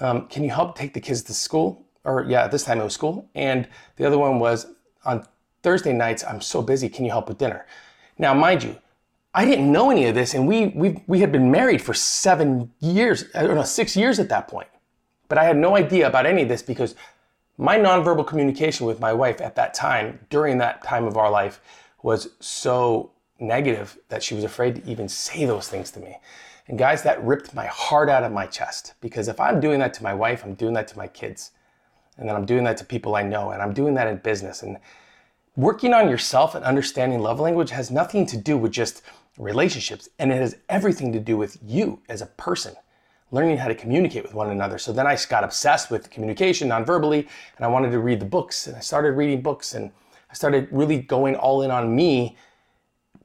Um, 0.00 0.26
can 0.28 0.44
you 0.44 0.50
help 0.50 0.76
take 0.76 0.94
the 0.94 1.00
kids 1.00 1.22
to 1.24 1.34
school? 1.34 1.86
Or 2.04 2.24
yeah, 2.28 2.48
this 2.48 2.64
time 2.64 2.80
it 2.80 2.84
was 2.84 2.94
school. 2.94 3.28
And 3.34 3.68
the 3.96 4.06
other 4.06 4.18
one 4.18 4.38
was 4.38 4.66
on 5.04 5.26
Thursday 5.62 5.92
nights, 5.92 6.24
I'm 6.24 6.40
so 6.40 6.62
busy. 6.62 6.88
Can 6.88 7.04
you 7.04 7.10
help 7.10 7.28
with 7.28 7.38
dinner? 7.38 7.66
Now, 8.18 8.34
mind 8.34 8.62
you, 8.62 8.76
I 9.34 9.44
didn't 9.44 9.70
know 9.72 9.90
any 9.90 10.06
of 10.06 10.14
this, 10.14 10.34
and 10.34 10.46
we 10.46 10.66
we 10.68 11.02
we 11.06 11.20
had 11.20 11.32
been 11.32 11.50
married 11.50 11.80
for 11.80 11.94
seven 11.94 12.70
years, 12.80 13.24
don't 13.32 13.54
know, 13.54 13.62
six 13.62 13.96
years 13.96 14.18
at 14.18 14.28
that 14.28 14.48
point. 14.48 14.68
But 15.28 15.38
I 15.38 15.44
had 15.44 15.56
no 15.56 15.76
idea 15.76 16.06
about 16.06 16.26
any 16.26 16.42
of 16.42 16.48
this 16.48 16.62
because 16.62 16.94
my 17.56 17.78
nonverbal 17.78 18.26
communication 18.26 18.86
with 18.86 19.00
my 19.00 19.12
wife 19.12 19.40
at 19.40 19.54
that 19.56 19.72
time, 19.72 20.18
during 20.28 20.58
that 20.58 20.82
time 20.82 21.04
of 21.04 21.16
our 21.16 21.30
life, 21.30 21.60
was 22.02 22.28
so 22.40 23.12
negative 23.38 23.98
that 24.08 24.22
she 24.22 24.34
was 24.34 24.44
afraid 24.44 24.76
to 24.76 24.90
even 24.90 25.08
say 25.08 25.44
those 25.46 25.68
things 25.68 25.90
to 25.92 26.00
me. 26.00 26.18
And 26.68 26.78
guys, 26.78 27.02
that 27.02 27.22
ripped 27.24 27.54
my 27.54 27.66
heart 27.66 28.08
out 28.08 28.24
of 28.24 28.32
my 28.32 28.46
chest 28.46 28.94
because 29.00 29.28
if 29.28 29.40
I'm 29.40 29.60
doing 29.60 29.78
that 29.80 29.94
to 29.94 30.02
my 30.02 30.14
wife, 30.14 30.44
I'm 30.44 30.54
doing 30.54 30.74
that 30.74 30.88
to 30.88 30.98
my 30.98 31.08
kids. 31.08 31.52
And 32.18 32.28
then 32.28 32.36
I'm 32.36 32.46
doing 32.46 32.64
that 32.64 32.76
to 32.76 32.84
people 32.84 33.16
I 33.16 33.22
know, 33.22 33.50
and 33.50 33.62
I'm 33.62 33.72
doing 33.72 33.94
that 33.94 34.06
in 34.06 34.18
business. 34.18 34.62
And 34.62 34.78
working 35.56 35.94
on 35.94 36.08
yourself 36.08 36.54
and 36.54 36.64
understanding 36.64 37.20
love 37.20 37.40
language 37.40 37.70
has 37.70 37.90
nothing 37.90 38.26
to 38.26 38.36
do 38.36 38.56
with 38.56 38.72
just 38.72 39.02
relationships, 39.38 40.08
and 40.18 40.30
it 40.30 40.36
has 40.36 40.56
everything 40.68 41.12
to 41.12 41.20
do 41.20 41.36
with 41.36 41.58
you 41.62 42.00
as 42.08 42.20
a 42.20 42.26
person 42.26 42.74
learning 43.32 43.56
how 43.56 43.66
to 43.66 43.74
communicate 43.74 44.22
with 44.22 44.34
one 44.34 44.50
another. 44.50 44.76
So 44.78 44.92
then 44.92 45.06
I 45.06 45.16
got 45.28 45.42
obsessed 45.42 45.90
with 45.90 46.10
communication 46.10 46.68
non-verbally, 46.68 47.26
and 47.56 47.64
I 47.64 47.68
wanted 47.68 47.90
to 47.90 47.98
read 47.98 48.20
the 48.20 48.26
books, 48.26 48.66
and 48.66 48.76
I 48.76 48.80
started 48.80 49.12
reading 49.12 49.40
books, 49.40 49.74
and 49.74 49.90
I 50.30 50.34
started 50.34 50.68
really 50.70 51.00
going 51.00 51.34
all 51.34 51.62
in 51.62 51.70
on 51.70 51.96
me, 51.96 52.36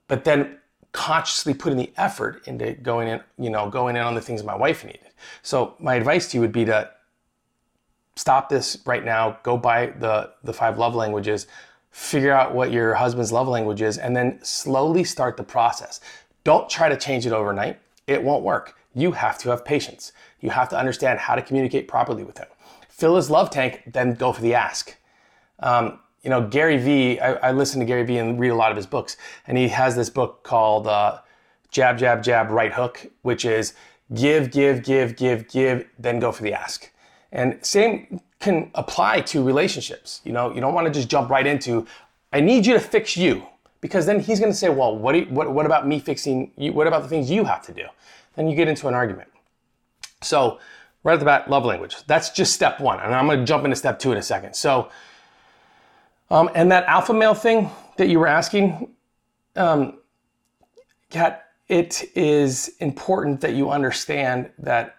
but 0.08 0.24
then 0.24 0.58
consciously 0.98 1.54
putting 1.54 1.77
the 1.77 1.92
effort 1.98 2.48
into 2.48 2.74
going 2.74 3.08
in, 3.08 3.22
you 3.38 3.51
know, 3.51 3.70
going 3.70 3.96
in 3.96 4.01
on 4.01 4.16
the 4.16 4.22
things 4.22 4.44
my 4.44 4.56
wife 4.56 4.84
needed. 4.84 5.12
So 5.44 5.75
my 5.80 5.94
advice 5.96 6.32
to 6.32 6.38
you 6.38 6.42
would 6.42 6.51
be 6.51 6.66
to 6.66 6.89
stop 8.16 8.50
this 8.50 8.80
right 8.86 9.06
now, 9.06 9.38
go 9.44 9.58
buy 9.58 9.88
the 10.00 10.32
the 10.44 10.54
five 10.54 10.80
love 10.80 10.96
languages, 10.96 11.46
figure 11.92 12.34
out 12.34 12.56
what 12.56 12.72
your 12.72 12.96
husband's 12.96 13.32
love 13.32 13.48
language 13.48 13.82
is, 13.82 14.00
and 14.00 14.16
then 14.16 14.39
slowly 14.44 15.04
start 15.04 15.38
the 15.38 15.44
process. 15.44 16.01
Don't 16.44 16.68
try 16.70 16.89
to 16.89 16.98
change 16.98 17.27
it 17.27 17.32
overnight. 17.32 17.80
It 18.08 18.24
won't 18.24 18.44
work 18.44 18.77
you 18.98 19.12
have 19.12 19.38
to 19.38 19.50
have 19.50 19.63
patience. 19.63 20.12
You 20.42 20.50
have 20.50 20.69
to 20.69 20.78
understand 20.78 21.19
how 21.19 21.36
to 21.36 21.41
communicate 21.43 21.88
properly 21.88 22.24
with 22.24 22.39
him. 22.39 22.48
Fill 22.89 23.15
his 23.15 23.30
love 23.30 23.52
tank, 23.52 23.84
then 23.86 24.15
go 24.15 24.34
for 24.34 24.41
the 24.41 24.56
ask. 24.56 24.98
Um, 25.60 26.00
you 26.28 26.30
know, 26.30 26.46
Gary 26.46 26.76
Vee, 26.76 27.22
I, 27.22 27.36
I 27.36 27.52
listen 27.54 27.80
to 27.80 27.86
Gary 27.86 28.04
Vee 28.04 28.18
and 28.18 28.38
read 28.38 28.50
a 28.50 28.56
lot 28.56 28.70
of 28.70 28.76
his 28.76 28.86
books, 28.86 29.16
and 29.48 29.58
he 29.58 29.70
has 29.70 29.96
this 29.96 30.10
book 30.10 30.44
called 30.44 30.86
uh, 30.86 31.20
Jab, 31.72 31.98
Jab, 31.98 32.22
Jab, 32.22 32.50
Right 32.50 32.74
Hook, 32.74 33.08
which 33.22 33.46
is 33.46 33.76
give, 34.13 34.52
give, 34.52 34.84
give, 34.84 35.16
give, 35.16 35.48
give, 35.48 35.88
then 35.98 36.20
go 36.20 36.34
for 36.34 36.44
the 36.44 36.52
ask. 36.52 36.92
And 37.32 37.58
same 37.66 38.20
can 38.42 38.72
apply 38.76 39.22
to 39.22 39.42
relationships. 39.42 40.20
You 40.26 40.34
know, 40.34 40.54
you 40.54 40.60
don't 40.60 40.74
want 40.74 40.86
to 40.86 40.92
just 40.92 41.08
jump 41.08 41.30
right 41.30 41.48
into, 41.48 41.88
I 42.34 42.42
need 42.42 42.66
you 42.66 42.74
to 42.74 42.80
fix 42.82 43.16
you, 43.16 43.44
because 43.80 44.06
then 44.06 44.20
he's 44.20 44.42
going 44.42 44.52
to 44.52 44.58
say, 44.58 44.68
well, 44.68 44.98
what, 44.98 45.16
you, 45.16 45.28
what, 45.30 45.50
what 45.54 45.66
about 45.66 45.88
me 45.88 45.98
fixing 45.98 46.52
you? 46.58 46.74
What 46.74 46.88
about 46.88 47.04
the 47.04 47.08
things 47.08 47.32
you 47.32 47.46
have 47.46 47.62
to 47.68 47.74
do? 47.74 47.86
then 48.36 48.50
you 48.50 48.56
get 48.58 48.68
into 48.68 48.90
an 48.90 48.94
argument. 48.94 49.30
So, 50.22 50.60
right 51.04 51.13
at 51.13 51.20
the 51.20 51.26
bat, 51.26 51.50
love 51.50 51.63
language. 51.63 51.96
That's 52.06 52.32
just 52.32 52.54
step 52.54 52.82
one. 52.82 53.00
And 53.00 53.16
I'm 53.16 53.28
going 53.28 53.40
to 53.40 53.46
jump 53.46 53.63
into 53.63 53.78
step 53.78 53.98
two 53.98 54.12
in 54.12 54.18
a 54.18 54.22
second. 54.22 54.56
So, 54.56 54.90
um, 56.30 56.50
and 56.56 56.72
that 56.72 56.86
alpha 56.86 57.13
male 57.13 57.34
thing 57.34 57.70
that 57.98 58.10
you 58.10 58.20
were 58.20 58.28
asking, 58.28 58.94
um, 59.56 60.00
Kat, 61.10 61.46
it 61.68 62.04
is 62.16 62.76
important 62.80 63.42
that 63.42 63.54
you 63.54 63.70
understand 63.70 64.50
that 64.60 64.96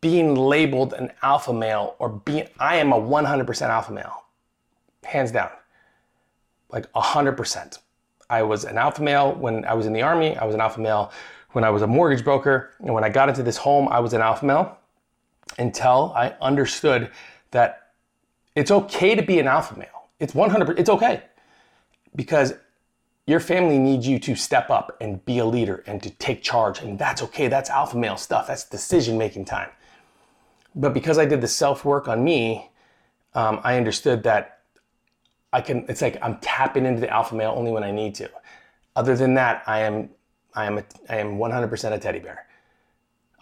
being 0.00 0.34
labeled 0.34 0.92
an 0.94 1.10
alpha 1.22 1.52
male 1.52 1.96
or 1.98 2.08
being, 2.08 2.46
I 2.58 2.76
am 2.76 2.92
a 2.92 3.00
100% 3.00 3.62
alpha 3.62 3.92
male, 3.92 4.24
hands 5.04 5.30
down, 5.30 5.50
like 6.70 6.90
100%. 6.92 7.78
I 8.30 8.42
was 8.42 8.64
an 8.64 8.78
alpha 8.78 9.02
male 9.02 9.34
when 9.34 9.64
I 9.64 9.74
was 9.74 9.86
in 9.86 9.92
the 9.92 10.02
army. 10.02 10.36
I 10.36 10.44
was 10.44 10.54
an 10.54 10.60
alpha 10.60 10.80
male 10.80 11.12
when 11.52 11.64
I 11.64 11.70
was 11.70 11.82
a 11.82 11.86
mortgage 11.86 12.24
broker 12.24 12.70
and 12.80 12.92
when 12.94 13.04
I 13.04 13.08
got 13.08 13.28
into 13.28 13.42
this 13.42 13.56
home, 13.56 13.88
I 13.88 14.00
was 14.00 14.12
an 14.12 14.20
alpha 14.20 14.44
male 14.44 14.78
until 15.58 16.12
I 16.16 16.34
understood 16.40 17.10
that 17.50 17.92
it's 18.56 18.70
okay 18.70 19.14
to 19.14 19.22
be 19.22 19.38
an 19.38 19.46
alpha 19.46 19.78
male. 19.78 20.03
It's 20.24 20.32
100%, 20.32 20.78
it's 20.78 20.88
okay. 20.88 21.22
Because 22.16 22.54
your 23.26 23.40
family 23.40 23.78
needs 23.78 24.08
you 24.08 24.18
to 24.20 24.34
step 24.34 24.70
up 24.70 24.96
and 25.00 25.22
be 25.26 25.38
a 25.38 25.44
leader 25.44 25.84
and 25.86 26.02
to 26.02 26.08
take 26.10 26.42
charge 26.42 26.80
and 26.80 26.98
that's 26.98 27.22
okay. 27.22 27.48
That's 27.48 27.68
alpha 27.68 27.98
male 27.98 28.16
stuff. 28.16 28.46
That's 28.46 28.64
decision 28.64 29.18
making 29.18 29.44
time. 29.44 29.68
But 30.74 30.94
because 30.94 31.18
I 31.18 31.26
did 31.26 31.42
the 31.42 31.48
self 31.48 31.84
work 31.84 32.08
on 32.08 32.24
me, 32.24 32.70
um, 33.34 33.60
I 33.62 33.76
understood 33.76 34.22
that 34.22 34.60
I 35.52 35.60
can. 35.60 35.84
It's 35.88 36.02
like 36.02 36.18
I'm 36.22 36.38
tapping 36.38 36.86
into 36.86 37.00
the 37.00 37.10
alpha 37.10 37.34
male 37.34 37.52
only 37.54 37.70
when 37.70 37.84
I 37.84 37.90
need 37.90 38.14
to. 38.16 38.30
Other 38.96 39.14
than 39.16 39.34
that, 39.34 39.62
I 39.66 39.80
am 39.80 40.08
I 40.54 40.66
am 40.66 40.78
a, 40.78 40.84
I 41.08 41.16
am 41.16 41.36
100% 41.36 41.92
a 41.92 41.98
teddy 41.98 42.18
bear. 42.18 42.46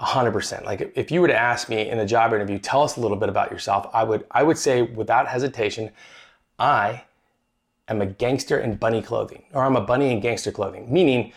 100%. 0.01 0.64
Like 0.64 0.92
if 0.97 1.11
you 1.11 1.21
were 1.21 1.29
to 1.29 1.37
ask 1.37 1.68
me 1.68 1.88
in 1.88 1.99
a 2.01 2.07
job 2.07 2.33
interview, 2.33 2.59
tell 2.59 2.83
us 2.83 2.97
a 2.97 3.01
little 3.01 3.16
bit 3.16 3.29
about 3.29 3.51
yourself, 3.53 3.88
I 3.92 4.05
would 4.05 4.27
I 4.31 4.42
would 4.42 4.59
say 4.59 4.83
without 4.83 5.29
hesitation, 5.29 5.90
I 6.62 7.03
am 7.88 8.01
a 8.01 8.07
gangster 8.07 8.61
in 8.61 8.77
bunny 8.77 9.03
clothing 9.03 9.42
or 9.53 9.64
I'm 9.64 9.75
a 9.75 9.81
bunny 9.81 10.12
in 10.12 10.20
gangster 10.20 10.53
clothing, 10.53 10.90
meaning 10.90 11.33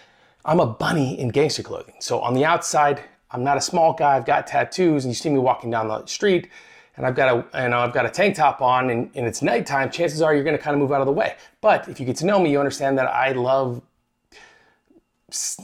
I'm 0.46 0.60
a 0.60 0.68
bunny 0.68 1.20
in 1.20 1.30
gangster 1.30 1.64
clothing. 1.64 1.96
So 2.00 2.20
on 2.20 2.36
the 2.36 2.46
outside, 2.46 3.02
I'm 3.32 3.44
not 3.44 3.58
a 3.58 3.62
small 3.62 3.94
guy, 3.94 4.16
I've 4.16 4.26
got 4.26 4.46
tattoos 4.46 5.04
and 5.04 5.12
you 5.12 5.16
see 5.16 5.30
me 5.30 5.40
walking 5.40 5.72
down 5.72 5.88
the 5.88 6.06
street 6.06 6.50
and 6.96 7.08
I've 7.08 7.16
got 7.16 7.28
a 7.36 7.64
you 7.64 7.70
know 7.70 7.80
I've 7.80 7.92
got 7.92 8.06
a 8.06 8.10
tank 8.10 8.36
top 8.36 8.62
on 8.62 8.92
and, 8.92 9.10
and 9.16 9.26
it's 9.26 9.42
nighttime, 9.42 9.90
chances 9.90 10.22
are 10.22 10.36
you're 10.36 10.44
gonna 10.44 10.60
kind 10.60 10.76
of 10.76 10.80
move 10.80 10.92
out 10.92 11.02
of 11.02 11.08
the 11.08 11.12
way. 11.12 11.36
But 11.60 11.90
if 11.90 12.00
you 12.00 12.06
get 12.06 12.18
to 12.18 12.26
know 12.28 12.40
me, 12.40 12.52
you 12.52 12.60
understand 12.60 12.98
that 13.00 13.08
I 13.08 13.32
love 13.32 13.82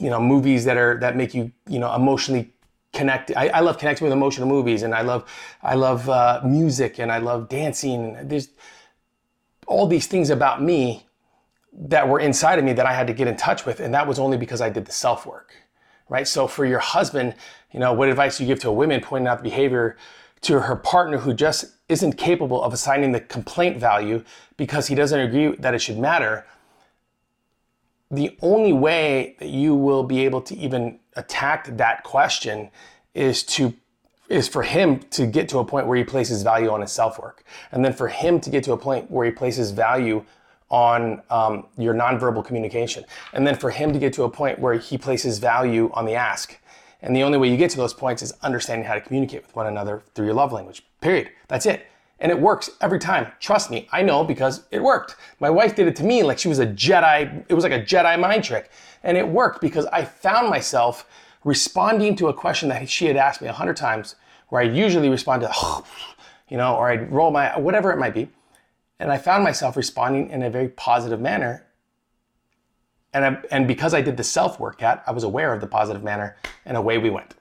you 0.00 0.10
know 0.10 0.20
movies 0.20 0.64
that 0.64 0.76
are 0.76 0.98
that 0.98 1.16
make 1.16 1.34
you 1.34 1.52
you 1.68 1.78
know 1.78 1.94
emotionally 1.94 2.52
connect. 2.92 3.30
I, 3.36 3.48
I 3.48 3.60
love 3.60 3.78
connecting 3.78 4.04
with 4.04 4.12
emotional 4.12 4.48
movies, 4.48 4.82
and 4.82 4.92
I 4.92 5.02
love 5.02 5.24
I 5.62 5.76
love 5.76 6.08
uh, 6.10 6.40
music, 6.44 6.98
and 6.98 7.12
I 7.12 7.18
love 7.18 7.48
dancing. 7.48 8.18
There's 8.24 8.48
all 9.66 9.86
these 9.86 10.06
things 10.06 10.30
about 10.30 10.62
me 10.62 11.06
that 11.72 12.08
were 12.08 12.20
inside 12.20 12.58
of 12.58 12.64
me 12.64 12.72
that 12.74 12.86
I 12.86 12.92
had 12.92 13.06
to 13.06 13.12
get 13.12 13.28
in 13.28 13.36
touch 13.36 13.64
with, 13.64 13.80
and 13.80 13.94
that 13.94 14.06
was 14.06 14.18
only 14.18 14.36
because 14.36 14.60
I 14.60 14.68
did 14.68 14.84
the 14.84 14.92
self 14.92 15.24
work, 15.24 15.54
right? 16.08 16.28
So 16.28 16.46
for 16.46 16.66
your 16.66 16.80
husband, 16.80 17.34
you 17.70 17.80
know, 17.80 17.92
what 17.92 18.08
advice 18.08 18.38
do 18.38 18.44
you 18.44 18.48
give 18.48 18.60
to 18.60 18.68
a 18.68 18.72
woman 18.72 19.00
pointing 19.00 19.28
out 19.28 19.38
the 19.38 19.44
behavior 19.44 19.96
to 20.42 20.60
her 20.60 20.76
partner 20.76 21.18
who 21.18 21.32
just 21.32 21.76
isn't 21.88 22.18
capable 22.18 22.62
of 22.62 22.72
assigning 22.72 23.12
the 23.12 23.20
complaint 23.20 23.78
value 23.78 24.24
because 24.56 24.88
he 24.88 24.94
doesn't 24.94 25.20
agree 25.20 25.54
that 25.56 25.74
it 25.74 25.78
should 25.80 25.98
matter? 25.98 26.44
the 28.12 28.36
only 28.42 28.74
way 28.74 29.34
that 29.40 29.48
you 29.48 29.74
will 29.74 30.04
be 30.04 30.24
able 30.24 30.42
to 30.42 30.54
even 30.56 31.00
attack 31.16 31.66
that 31.78 32.04
question 32.04 32.70
is 33.14 33.42
to 33.42 33.74
is 34.32 34.48
for 34.48 34.62
him 34.62 34.98
to 35.10 35.26
get 35.26 35.48
to 35.50 35.58
a 35.58 35.64
point 35.64 35.86
where 35.86 35.96
he 35.96 36.04
places 36.04 36.42
value 36.42 36.70
on 36.70 36.80
his 36.80 36.90
self 36.90 37.18
work, 37.18 37.44
and 37.70 37.84
then 37.84 37.92
for 37.92 38.08
him 38.08 38.40
to 38.40 38.50
get 38.50 38.64
to 38.64 38.72
a 38.72 38.76
point 38.76 39.10
where 39.10 39.26
he 39.26 39.30
places 39.30 39.70
value 39.70 40.24
on 40.70 41.20
um, 41.28 41.66
your 41.76 41.94
nonverbal 41.94 42.44
communication, 42.44 43.04
and 43.34 43.46
then 43.46 43.54
for 43.54 43.70
him 43.70 43.92
to 43.92 43.98
get 43.98 44.12
to 44.14 44.22
a 44.22 44.30
point 44.30 44.58
where 44.58 44.74
he 44.74 44.96
places 44.96 45.38
value 45.38 45.90
on 45.92 46.06
the 46.06 46.14
ask. 46.14 46.58
And 47.02 47.14
the 47.14 47.22
only 47.22 47.36
way 47.36 47.50
you 47.50 47.56
get 47.56 47.70
to 47.72 47.76
those 47.76 47.92
points 47.92 48.22
is 48.22 48.32
understanding 48.42 48.86
how 48.86 48.94
to 48.94 49.00
communicate 49.00 49.42
with 49.42 49.54
one 49.54 49.66
another 49.66 50.02
through 50.14 50.26
your 50.26 50.34
love 50.34 50.52
language. 50.52 50.82
Period. 51.00 51.30
That's 51.48 51.66
it. 51.66 51.86
And 52.20 52.30
it 52.30 52.40
works 52.40 52.70
every 52.80 53.00
time. 53.00 53.32
Trust 53.40 53.70
me, 53.70 53.88
I 53.90 54.02
know 54.02 54.22
because 54.22 54.62
it 54.70 54.80
worked. 54.80 55.16
My 55.40 55.50
wife 55.50 55.74
did 55.74 55.88
it 55.88 55.96
to 55.96 56.04
me 56.04 56.22
like 56.22 56.38
she 56.38 56.48
was 56.48 56.60
a 56.60 56.66
Jedi. 56.66 57.44
It 57.48 57.54
was 57.54 57.64
like 57.64 57.72
a 57.72 57.82
Jedi 57.82 58.18
mind 58.18 58.44
trick. 58.44 58.70
And 59.02 59.16
it 59.16 59.26
worked 59.26 59.60
because 59.60 59.86
I 59.86 60.04
found 60.04 60.48
myself 60.48 61.06
responding 61.44 62.16
to 62.16 62.28
a 62.28 62.34
question 62.34 62.68
that 62.68 62.88
she 62.88 63.06
had 63.06 63.16
asked 63.16 63.40
me 63.40 63.48
a 63.48 63.52
hundred 63.52 63.76
times, 63.76 64.16
where 64.48 64.62
I 64.62 64.64
usually 64.64 65.08
respond 65.08 65.42
to, 65.42 65.52
you 66.48 66.56
know, 66.56 66.76
or 66.76 66.90
I'd 66.90 67.10
roll 67.10 67.30
my, 67.30 67.58
whatever 67.58 67.90
it 67.92 67.98
might 67.98 68.14
be. 68.14 68.28
And 68.98 69.10
I 69.10 69.18
found 69.18 69.42
myself 69.42 69.76
responding 69.76 70.30
in 70.30 70.42
a 70.42 70.50
very 70.50 70.68
positive 70.68 71.20
manner. 71.20 71.66
And, 73.12 73.24
I, 73.24 73.38
and 73.50 73.66
because 73.66 73.94
I 73.94 74.00
did 74.00 74.16
the 74.16 74.24
self 74.24 74.60
work 74.60 74.82
at, 74.82 75.02
I 75.06 75.10
was 75.10 75.24
aware 75.24 75.52
of 75.52 75.60
the 75.60 75.66
positive 75.66 76.02
manner, 76.02 76.36
and 76.64 76.76
away 76.76 76.98
we 76.98 77.10
went. 77.10 77.34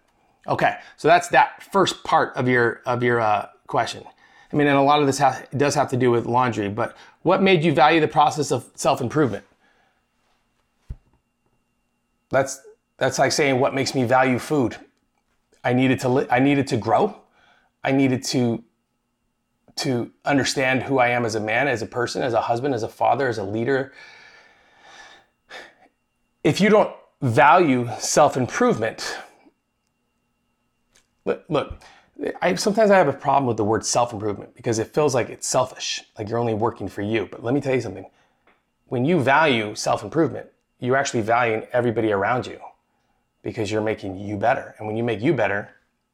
Okay, 0.48 0.78
so 0.98 1.08
that's 1.08 1.28
that 1.30 1.62
first 1.62 2.04
part 2.04 2.36
of 2.36 2.48
your 2.48 2.82
of 2.86 3.04
your 3.04 3.22
uh, 3.22 3.48
question. 3.68 4.04
I 4.52 4.56
mean, 4.56 4.68
and 4.68 4.78
a 4.78 4.82
lot 4.82 5.00
of 5.00 5.08
this 5.08 5.22
does 5.56 5.76
have 5.76 5.90
to 5.92 5.98
do 5.98 6.12
with 6.12 6.26
laundry, 6.26 6.68
but 6.68 6.98
what 7.22 7.42
made 7.42 7.64
you 7.64 7.74
value 7.74 8.02
the 8.02 8.08
process 8.08 8.52
of 8.52 8.70
self 8.76 9.02
improvement? 9.02 9.46
That's 12.30 12.62
that's 13.02 13.18
like 13.18 13.32
saying 13.32 13.60
what 13.60 13.74
makes 13.74 13.96
me 13.96 14.04
value 14.04 14.38
food. 14.38 14.78
I 15.64 15.74
needed 15.74 16.00
to 16.02 16.10
li- 16.10 16.28
I 16.30 16.38
needed 16.38 16.68
to 16.68 16.78
grow. 16.78 17.20
I 17.84 17.92
needed 17.92 18.24
to 18.26 18.64
to 19.78 20.12
understand 20.24 20.84
who 20.84 21.00
I 21.00 21.08
am 21.08 21.26
as 21.26 21.34
a 21.34 21.40
man, 21.40 21.68
as 21.68 21.82
a 21.82 21.88
person, 21.88 22.22
as 22.22 22.34
a 22.36 22.42
husband, 22.42 22.76
as 22.76 22.84
a 22.84 22.88
father, 22.88 23.28
as 23.28 23.40
a 23.40 23.44
leader. 23.44 23.92
If 26.44 26.62
you 26.62 26.70
don't 26.70 26.96
value 27.24 27.90
self 27.98 28.38
improvement, 28.38 29.18
look, 31.26 31.44
look 31.50 31.82
I, 32.40 32.54
sometimes 32.54 32.92
I 32.92 33.00
have 33.00 33.08
a 33.08 33.14
problem 33.14 33.48
with 33.48 33.58
the 33.58 33.66
word 33.66 33.84
self 33.84 34.14
improvement 34.14 34.54
because 34.54 34.78
it 34.78 34.94
feels 34.94 35.16
like 35.16 35.30
it's 35.30 35.48
selfish, 35.48 36.04
like 36.20 36.30
you're 36.30 36.38
only 36.38 36.54
working 36.54 36.88
for 36.88 37.02
you. 37.02 37.28
But 37.32 37.44
let 37.44 37.56
me 37.56 37.62
tell 37.62 37.74
you 37.74 37.82
something 37.82 38.06
when 38.90 39.06
you 39.06 39.20
value 39.20 39.74
self 39.74 40.04
improvement, 40.04 40.46
you're 40.80 40.98
actually 40.98 41.22
valuing 41.22 41.64
everybody 41.74 42.12
around 42.12 42.46
you 42.46 42.60
because 43.42 43.72
you're 43.72 43.82
making 43.82 44.18
you 44.18 44.38
better. 44.38 44.76
And 44.78 44.88
when 44.88 44.96
you 44.96 45.04
make 45.04 45.22
you 45.22 45.34
better, 45.34 45.70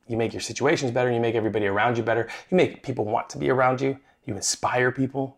you 0.07 0.17
make 0.17 0.33
your 0.33 0.41
situations 0.41 0.91
better, 0.91 1.11
you 1.11 1.19
make 1.19 1.35
everybody 1.35 1.65
around 1.65 1.97
you 1.97 2.03
better, 2.03 2.27
you 2.49 2.57
make 2.57 2.83
people 2.83 3.05
want 3.05 3.29
to 3.29 3.37
be 3.37 3.49
around 3.49 3.81
you, 3.81 3.99
you 4.25 4.35
inspire 4.35 4.91
people. 4.91 5.37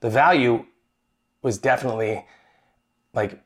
The 0.00 0.10
value 0.10 0.66
was 1.42 1.58
definitely 1.58 2.26
like 3.14 3.40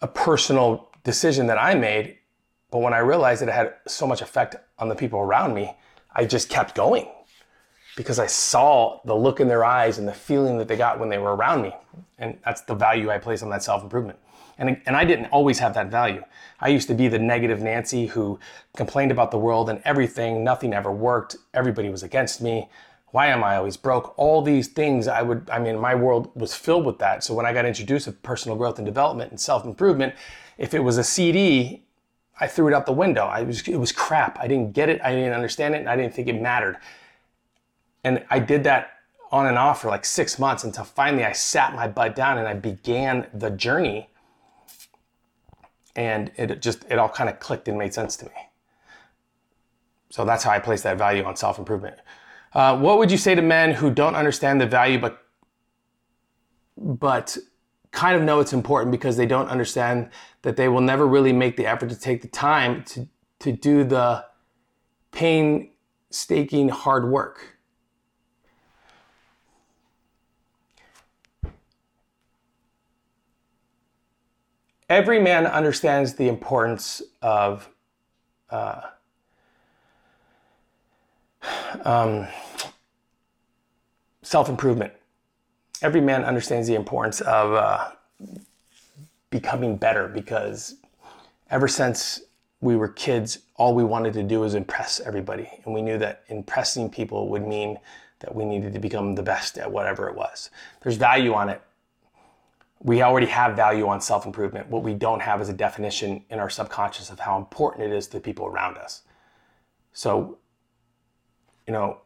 a 0.00 0.08
personal 0.08 0.90
decision 1.02 1.46
that 1.46 1.58
I 1.58 1.74
made. 1.74 2.18
But 2.70 2.78
when 2.78 2.92
I 2.92 2.98
realized 2.98 3.42
that 3.42 3.48
it 3.48 3.54
had 3.54 3.74
so 3.86 4.06
much 4.06 4.20
effect 4.20 4.56
on 4.78 4.88
the 4.88 4.94
people 4.94 5.20
around 5.20 5.54
me, 5.54 5.76
I 6.14 6.24
just 6.24 6.48
kept 6.48 6.74
going 6.74 7.08
because 7.96 8.18
I 8.18 8.26
saw 8.26 9.00
the 9.04 9.14
look 9.14 9.40
in 9.40 9.48
their 9.48 9.64
eyes 9.64 9.98
and 9.98 10.08
the 10.08 10.12
feeling 10.12 10.58
that 10.58 10.68
they 10.68 10.76
got 10.76 10.98
when 10.98 11.08
they 11.08 11.18
were 11.18 11.36
around 11.36 11.62
me. 11.62 11.72
And 12.18 12.38
that's 12.44 12.62
the 12.62 12.74
value 12.74 13.10
I 13.10 13.18
place 13.18 13.42
on 13.42 13.50
that 13.50 13.62
self 13.62 13.82
improvement. 13.82 14.18
And, 14.58 14.80
and 14.86 14.96
I 14.96 15.04
didn't 15.04 15.26
always 15.26 15.58
have 15.58 15.74
that 15.74 15.90
value. 15.90 16.22
I 16.60 16.68
used 16.68 16.88
to 16.88 16.94
be 16.94 17.08
the 17.08 17.18
negative 17.18 17.60
Nancy 17.60 18.06
who 18.06 18.38
complained 18.76 19.10
about 19.10 19.30
the 19.30 19.38
world 19.38 19.68
and 19.68 19.80
everything. 19.84 20.44
Nothing 20.44 20.72
ever 20.72 20.92
worked. 20.92 21.36
Everybody 21.52 21.88
was 21.88 22.02
against 22.02 22.40
me. 22.40 22.68
Why 23.10 23.26
am 23.26 23.44
I 23.44 23.56
always 23.56 23.76
broke? 23.76 24.18
All 24.18 24.42
these 24.42 24.68
things 24.68 25.06
I 25.06 25.22
would, 25.22 25.48
I 25.50 25.58
mean, 25.58 25.78
my 25.78 25.94
world 25.94 26.30
was 26.34 26.54
filled 26.54 26.84
with 26.84 26.98
that. 26.98 27.22
So 27.22 27.34
when 27.34 27.46
I 27.46 27.52
got 27.52 27.64
introduced 27.64 28.06
to 28.06 28.12
personal 28.12 28.56
growth 28.56 28.78
and 28.78 28.86
development 28.86 29.30
and 29.30 29.40
self 29.40 29.64
improvement, 29.64 30.14
if 30.58 30.74
it 30.74 30.80
was 30.80 30.98
a 30.98 31.04
CD, 31.04 31.84
I 32.40 32.48
threw 32.48 32.68
it 32.68 32.74
out 32.74 32.86
the 32.86 32.92
window. 32.92 33.26
I 33.26 33.42
was, 33.42 33.66
it 33.68 33.76
was 33.76 33.92
crap. 33.92 34.38
I 34.40 34.48
didn't 34.48 34.72
get 34.72 34.88
it. 34.88 35.00
I 35.02 35.12
didn't 35.14 35.32
understand 35.32 35.74
it. 35.74 35.78
And 35.78 35.88
I 35.88 35.96
didn't 35.96 36.14
think 36.14 36.28
it 36.28 36.40
mattered. 36.40 36.78
And 38.02 38.24
I 38.30 38.38
did 38.38 38.64
that 38.64 38.90
on 39.30 39.46
and 39.46 39.58
off 39.58 39.82
for 39.82 39.88
like 39.88 40.04
six 40.04 40.38
months 40.38 40.64
until 40.64 40.84
finally 40.84 41.24
I 41.24 41.32
sat 41.32 41.74
my 41.74 41.88
butt 41.88 42.14
down 42.14 42.38
and 42.38 42.46
I 42.46 42.54
began 42.54 43.26
the 43.32 43.50
journey. 43.50 44.08
And 45.96 46.32
it 46.36 46.60
just, 46.60 46.84
it 46.90 46.98
all 46.98 47.08
kind 47.08 47.30
of 47.30 47.38
clicked 47.38 47.68
and 47.68 47.78
made 47.78 47.94
sense 47.94 48.16
to 48.16 48.26
me. 48.26 48.32
So 50.10 50.24
that's 50.24 50.44
how 50.44 50.50
I 50.50 50.58
place 50.58 50.82
that 50.82 50.98
value 50.98 51.24
on 51.24 51.36
self 51.36 51.58
improvement. 51.58 51.96
Uh, 52.52 52.78
what 52.78 52.98
would 52.98 53.10
you 53.10 53.18
say 53.18 53.34
to 53.34 53.42
men 53.42 53.72
who 53.72 53.90
don't 53.90 54.14
understand 54.14 54.60
the 54.60 54.66
value 54.66 54.98
but 54.98 55.24
but 56.76 57.36
kind 57.90 58.16
of 58.16 58.22
know 58.22 58.40
it's 58.40 58.52
important 58.52 58.90
because 58.90 59.16
they 59.16 59.26
don't 59.26 59.48
understand 59.48 60.10
that 60.42 60.56
they 60.56 60.68
will 60.68 60.80
never 60.80 61.06
really 61.06 61.32
make 61.32 61.56
the 61.56 61.66
effort 61.66 61.88
to 61.88 61.98
take 61.98 62.22
the 62.22 62.28
time 62.28 62.82
to, 62.84 63.08
to 63.38 63.52
do 63.52 63.84
the 63.84 64.24
painstaking 65.12 66.68
hard 66.68 67.08
work. 67.08 67.53
Every 74.94 75.18
man 75.18 75.46
understands 75.46 76.14
the 76.14 76.28
importance 76.28 77.02
of 77.20 77.68
uh, 78.50 78.80
um, 81.84 82.26
self 84.22 84.48
improvement 84.48 84.92
every 85.84 86.00
man 86.00 86.24
understands 86.24 86.66
the 86.66 86.74
importance 86.74 87.20
of 87.20 87.52
uh, 87.52 87.90
becoming 89.28 89.76
better 89.76 90.08
because 90.08 90.76
ever 91.50 91.68
since 91.68 92.22
we 92.62 92.74
were 92.74 92.88
kids, 92.88 93.40
all 93.56 93.74
we 93.74 93.84
wanted 93.84 94.14
to 94.14 94.22
do 94.22 94.40
was 94.40 94.54
impress 94.54 94.98
everybody. 95.00 95.46
And 95.64 95.74
we 95.74 95.82
knew 95.82 95.98
that 95.98 96.24
impressing 96.28 96.88
people 96.88 97.28
would 97.28 97.46
mean 97.46 97.78
that 98.20 98.34
we 98.34 98.46
needed 98.46 98.72
to 98.72 98.78
become 98.78 99.14
the 99.14 99.22
best 99.22 99.58
at 99.58 99.70
whatever 99.70 100.08
it 100.08 100.14
was. 100.14 100.48
There's 100.82 100.96
value 100.96 101.34
on 101.34 101.50
it. 101.50 101.60
We 102.84 103.00
already 103.00 103.26
have 103.26 103.56
value 103.56 103.88
on 103.88 104.02
self 104.02 104.26
improvement. 104.26 104.68
What 104.68 104.82
we 104.82 104.92
don't 104.92 105.20
have 105.20 105.40
is 105.40 105.48
a 105.48 105.54
definition 105.54 106.22
in 106.28 106.38
our 106.38 106.50
subconscious 106.50 107.08
of 107.10 107.18
how 107.18 107.38
important 107.38 107.90
it 107.90 107.96
is 107.96 108.06
to 108.08 108.18
the 108.18 108.20
people 108.20 108.46
around 108.46 108.76
us. 108.76 109.02
So, 109.94 110.36
you 111.66 111.72
know, 111.72 112.02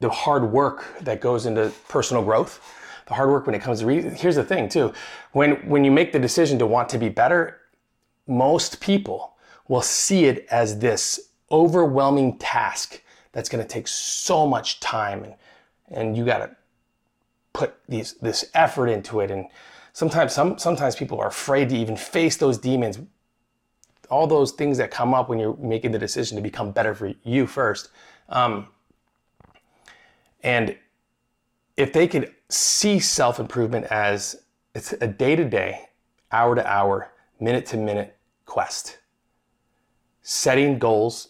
the 0.00 0.10
hard 0.10 0.52
work 0.52 0.98
that 1.00 1.22
goes 1.22 1.46
into 1.46 1.72
personal 1.88 2.22
growth, 2.22 2.60
the 3.06 3.14
hard 3.14 3.30
work 3.30 3.46
when 3.46 3.54
it 3.54 3.62
comes 3.62 3.80
to 3.80 3.86
re- 3.86 4.02
here's 4.02 4.36
the 4.36 4.44
thing 4.44 4.68
too. 4.68 4.92
When 5.32 5.52
when 5.66 5.82
you 5.82 5.90
make 5.90 6.12
the 6.12 6.18
decision 6.18 6.58
to 6.58 6.66
want 6.66 6.90
to 6.90 6.98
be 6.98 7.08
better, 7.08 7.58
most 8.26 8.80
people 8.80 9.38
will 9.66 9.82
see 9.82 10.26
it 10.26 10.46
as 10.50 10.78
this 10.78 11.30
overwhelming 11.50 12.36
task 12.36 13.02
that's 13.32 13.48
going 13.48 13.64
to 13.64 13.68
take 13.68 13.88
so 13.88 14.46
much 14.46 14.78
time 14.80 15.24
and 15.24 15.34
and 15.90 16.16
you 16.18 16.26
got 16.26 16.38
to 16.38 16.50
put 17.52 17.74
these 17.88 18.14
this 18.14 18.44
effort 18.54 18.88
into 18.88 19.20
it 19.20 19.30
and 19.30 19.46
sometimes 19.92 20.32
some 20.32 20.58
sometimes 20.58 20.94
people 20.94 21.20
are 21.20 21.28
afraid 21.28 21.68
to 21.68 21.76
even 21.76 21.96
face 21.96 22.36
those 22.36 22.58
demons 22.58 22.98
all 24.10 24.26
those 24.26 24.52
things 24.52 24.78
that 24.78 24.90
come 24.90 25.12
up 25.12 25.28
when 25.28 25.38
you're 25.38 25.56
making 25.56 25.90
the 25.92 25.98
decision 25.98 26.36
to 26.36 26.42
become 26.42 26.70
better 26.70 26.94
for 26.94 27.12
you 27.24 27.46
first 27.46 27.90
um, 28.28 28.68
and 30.42 30.76
if 31.76 31.92
they 31.92 32.08
could 32.08 32.34
see 32.48 32.98
self 32.98 33.38
improvement 33.38 33.86
as 33.86 34.42
it's 34.74 34.92
a 34.92 35.06
day 35.06 35.36
to 35.36 35.44
day, 35.44 35.88
hour 36.30 36.54
to 36.54 36.66
hour, 36.66 37.12
minute 37.40 37.66
to 37.66 37.76
minute 37.76 38.16
quest, 38.46 38.98
setting 40.22 40.78
goals, 40.78 41.28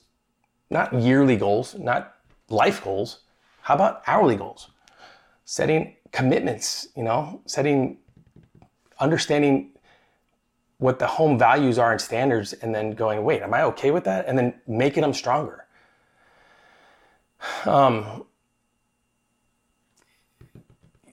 not 0.71 0.93
yearly 0.95 1.37
goals, 1.37 1.75
not 1.75 2.15
life 2.49 2.83
goals. 2.83 3.21
How 3.63 3.75
about 3.75 4.03
hourly 4.07 4.37
goals? 4.37 4.71
Setting 5.45 5.97
commitments, 6.13 6.89
you 6.97 7.03
know, 7.03 7.41
setting, 7.47 7.99
understanding 9.01 9.71
what 10.79 10.99
the 10.99 11.07
home 11.07 11.39
values 11.39 11.79
are 11.79 11.93
and 11.93 12.01
standards, 12.01 12.53
and 12.53 12.75
then 12.75 12.93
going, 12.93 13.25
wait, 13.25 13.43
am 13.43 13.53
I 13.53 13.63
okay 13.65 13.91
with 13.91 14.05
that? 14.05 14.27
And 14.27 14.39
then 14.39 14.55
making 14.67 15.03
them 15.03 15.13
stronger. 15.13 15.67
Um, 17.65 18.25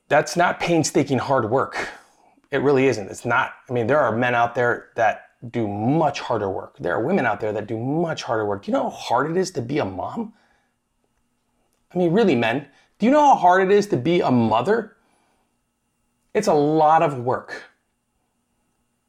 that's 0.07 0.35
not 0.35 0.59
painstaking 0.59 1.17
hard 1.17 1.49
work. 1.49 1.89
It 2.51 2.57
really 2.57 2.85
isn't. 2.87 3.09
It's 3.09 3.25
not. 3.25 3.53
I 3.69 3.73
mean, 3.73 3.87
there 3.87 3.99
are 3.99 4.15
men 4.15 4.35
out 4.35 4.55
there 4.55 4.89
that 4.95 5.29
do 5.51 5.67
much 5.67 6.19
harder 6.19 6.49
work. 6.49 6.77
There 6.79 6.93
are 6.93 7.03
women 7.03 7.25
out 7.25 7.39
there 7.39 7.51
that 7.51 7.67
do 7.67 7.77
much 7.77 8.23
harder 8.23 8.45
work. 8.45 8.63
Do 8.63 8.71
you 8.71 8.77
know 8.77 8.83
how 8.83 8.95
hard 8.95 9.31
it 9.31 9.37
is 9.37 9.51
to 9.51 9.61
be 9.61 9.79
a 9.79 9.85
mom? 9.85 10.33
I 11.93 11.97
mean, 11.97 12.11
really, 12.11 12.35
men, 12.35 12.67
do 12.99 13.05
you 13.05 13.11
know 13.11 13.21
how 13.21 13.35
hard 13.35 13.69
it 13.69 13.75
is 13.75 13.87
to 13.87 13.97
be 13.97 14.21
a 14.21 14.31
mother? 14.31 14.95
It's 16.33 16.47
a 16.47 16.53
lot 16.53 17.01
of 17.01 17.19
work. 17.19 17.63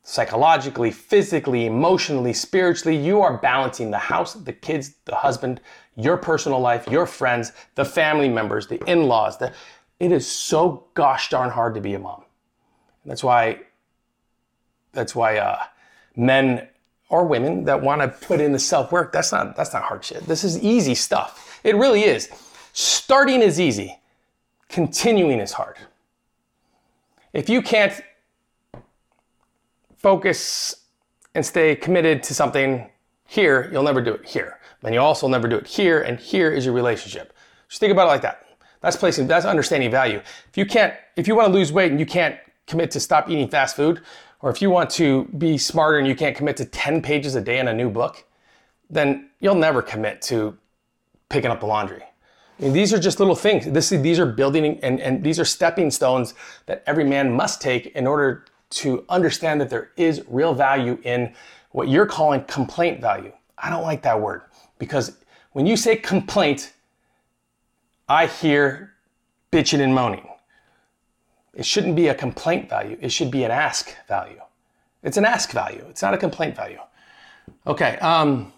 Psychologically, 0.02 0.92
physically, 0.92 1.66
emotionally, 1.66 2.32
spiritually, 2.32 2.96
you 2.96 3.20
are 3.20 3.38
balancing 3.38 3.90
the 3.90 3.98
house, 3.98 4.34
the 4.34 4.52
kids, 4.52 4.94
the 5.04 5.14
husband, 5.16 5.60
your 5.96 6.16
personal 6.16 6.60
life, 6.60 6.86
your 6.88 7.06
friends, 7.06 7.52
the 7.74 7.84
family 7.84 8.28
members, 8.28 8.68
the 8.68 8.82
in 8.88 9.08
laws, 9.08 9.36
the 9.38 9.52
it 9.98 10.12
is 10.12 10.30
so 10.30 10.86
gosh 10.94 11.30
darn 11.30 11.50
hard 11.50 11.74
to 11.74 11.80
be 11.80 11.94
a 11.94 11.98
mom. 11.98 12.24
That's 13.04 13.24
why 13.24 13.60
that's 14.92 15.14
why 15.14 15.38
uh, 15.38 15.62
men 16.14 16.68
or 17.08 17.24
women 17.24 17.64
that 17.64 17.82
want 17.82 18.00
to 18.02 18.08
put 18.08 18.40
in 18.40 18.52
the 18.52 18.58
self 18.58 18.92
work, 18.92 19.12
that's 19.12 19.32
not 19.32 19.56
that's 19.56 19.72
not 19.72 19.82
hard 19.82 20.04
shit. 20.04 20.24
This 20.26 20.44
is 20.44 20.62
easy 20.62 20.94
stuff. 20.94 21.60
It 21.64 21.76
really 21.76 22.04
is. 22.04 22.28
Starting 22.78 23.40
is 23.40 23.58
easy, 23.58 23.98
continuing 24.68 25.40
is 25.40 25.52
hard. 25.52 25.78
If 27.32 27.48
you 27.48 27.62
can't 27.62 28.02
focus 29.96 30.84
and 31.34 31.46
stay 31.46 31.74
committed 31.74 32.22
to 32.24 32.34
something 32.34 32.90
here, 33.24 33.70
you'll 33.72 33.82
never 33.82 34.02
do 34.02 34.12
it 34.12 34.26
here. 34.26 34.60
And 34.82 34.92
you 34.92 35.00
also 35.00 35.26
never 35.26 35.48
do 35.48 35.56
it 35.56 35.66
here, 35.66 36.02
and 36.02 36.20
here 36.20 36.50
is 36.50 36.66
your 36.66 36.74
relationship. 36.74 37.32
Just 37.66 37.80
think 37.80 37.92
about 37.92 38.08
it 38.08 38.10
like 38.10 38.20
that. 38.20 38.44
That's 38.82 38.96
placing, 38.96 39.26
that's 39.26 39.46
understanding 39.46 39.90
value. 39.90 40.18
If 40.50 40.58
you 40.58 40.66
can't, 40.66 40.92
if 41.16 41.26
you 41.26 41.34
want 41.34 41.48
to 41.48 41.54
lose 41.54 41.72
weight 41.72 41.90
and 41.90 41.98
you 41.98 42.04
can't 42.04 42.36
commit 42.66 42.90
to 42.90 43.00
stop 43.00 43.30
eating 43.30 43.48
fast 43.48 43.74
food, 43.74 44.02
or 44.42 44.50
if 44.50 44.60
you 44.60 44.68
want 44.68 44.90
to 44.90 45.24
be 45.38 45.56
smarter 45.56 45.96
and 45.96 46.06
you 46.06 46.14
can't 46.14 46.36
commit 46.36 46.58
to 46.58 46.66
10 46.66 47.00
pages 47.00 47.36
a 47.36 47.40
day 47.40 47.58
in 47.58 47.68
a 47.68 47.72
new 47.72 47.88
book, 47.88 48.26
then 48.90 49.30
you'll 49.40 49.54
never 49.54 49.80
commit 49.80 50.20
to 50.20 50.58
picking 51.30 51.50
up 51.50 51.60
the 51.60 51.66
laundry. 51.66 52.02
Mean, 52.58 52.72
these 52.72 52.92
are 52.94 52.98
just 52.98 53.18
little 53.18 53.34
things. 53.34 53.66
This, 53.66 53.90
these 53.90 54.18
are 54.18 54.26
building 54.26 54.78
and, 54.82 54.98
and 55.00 55.22
these 55.22 55.38
are 55.38 55.44
stepping 55.44 55.90
stones 55.90 56.34
that 56.66 56.82
every 56.86 57.04
man 57.04 57.32
must 57.32 57.60
take 57.60 57.86
in 57.88 58.06
order 58.06 58.46
to 58.70 59.04
understand 59.08 59.60
that 59.60 59.70
there 59.70 59.90
is 59.96 60.22
real 60.28 60.54
value 60.54 60.98
in 61.04 61.34
what 61.72 61.88
you're 61.88 62.06
calling 62.06 62.42
complaint 62.44 63.00
value. 63.00 63.32
I 63.58 63.68
don't 63.68 63.82
like 63.82 64.02
that 64.02 64.20
word 64.20 64.42
because 64.78 65.18
when 65.52 65.66
you 65.66 65.76
say 65.76 65.96
complaint, 65.96 66.72
I 68.08 68.26
hear 68.26 68.94
bitching 69.52 69.80
and 69.80 69.94
moaning. 69.94 70.26
It 71.54 71.66
shouldn't 71.66 71.96
be 71.96 72.08
a 72.08 72.14
complaint 72.14 72.68
value. 72.68 72.98
It 73.00 73.10
should 73.10 73.30
be 73.30 73.44
an 73.44 73.50
ask 73.50 73.94
value. 74.08 74.40
It's 75.02 75.16
an 75.16 75.24
ask 75.24 75.52
value. 75.52 75.84
It's 75.88 76.02
not 76.02 76.14
a 76.14 76.18
complaint 76.18 76.56
value. 76.56 76.80
Okay. 77.66 77.96
Um, 77.98 78.52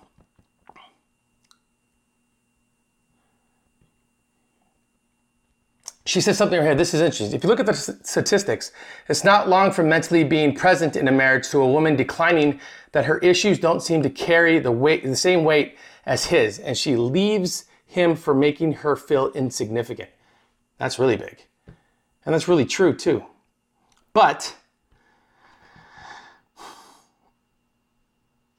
she 6.09 6.23
says 6.23 6.38
something 6.38 6.57
in 6.57 6.62
her 6.62 6.68
head. 6.71 6.79
This 6.79 6.94
is 6.94 7.03
interesting. 7.03 7.37
If 7.37 7.44
you 7.44 7.51
look 7.51 7.61
at 7.61 7.66
the 7.66 7.75
statistics, 7.75 8.73
it's 9.11 9.25
not 9.25 9.47
long 9.47 9.71
from 9.71 9.90
mentally 9.90 10.25
being 10.25 10.55
present 10.55 10.97
in 10.97 11.07
a 11.07 11.12
marriage 11.12 11.51
to 11.51 11.61
a 11.61 11.68
woman 11.68 11.97
declining 11.97 12.61
that 12.92 13.05
her 13.05 13.18
issues 13.18 13.59
don't 13.59 13.83
seem 13.83 14.03
to 14.03 14.09
carry 14.09 14.59
the 14.59 14.73
weight, 14.73 15.05
the 15.05 15.14
same 15.14 15.44
weight 15.44 15.77
as 16.07 16.25
his, 16.25 16.61
and 16.61 16.79
she 16.79 16.97
leaves 16.97 17.66
him 17.85 18.16
for 18.16 18.35
making 18.35 18.73
her 18.73 18.97
feel 18.97 19.31
insignificant. 19.33 20.09
That's 20.79 20.99
really 20.99 21.18
big. 21.18 21.44
And 22.25 22.35
that's 22.35 22.49
really 22.49 22.64
true 22.64 22.94
too. 22.94 23.23
But 24.14 24.57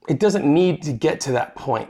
it 0.07 0.19
doesn't 0.19 0.45
need 0.45 0.83
to 0.83 0.93
get 0.93 1.19
to 1.21 1.31
that 1.31 1.55
point. 1.55 1.89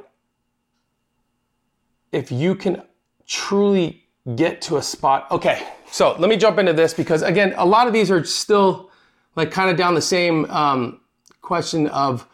If 2.14 2.32
you 2.32 2.56
can 2.56 2.82
truly 3.28 4.06
get 4.36 4.62
to 4.64 4.78
a 4.78 4.82
spot. 4.82 5.30
Okay, 5.32 5.68
so 5.92 6.16
let 6.18 6.30
me 6.30 6.38
jump 6.38 6.58
into 6.58 6.74
this 6.74 6.94
because 6.94 7.22
again, 7.22 7.54
a 7.58 7.66
lot 7.66 7.88
of 7.88 7.94
these 7.94 8.12
are 8.12 8.24
still 8.24 8.92
like 9.36 9.52
kind 9.52 9.70
of 9.70 9.78
down 9.78 9.94
the 9.94 10.02
same 10.02 10.46
um, 10.52 11.02
question 11.42 11.88
of 11.88 12.28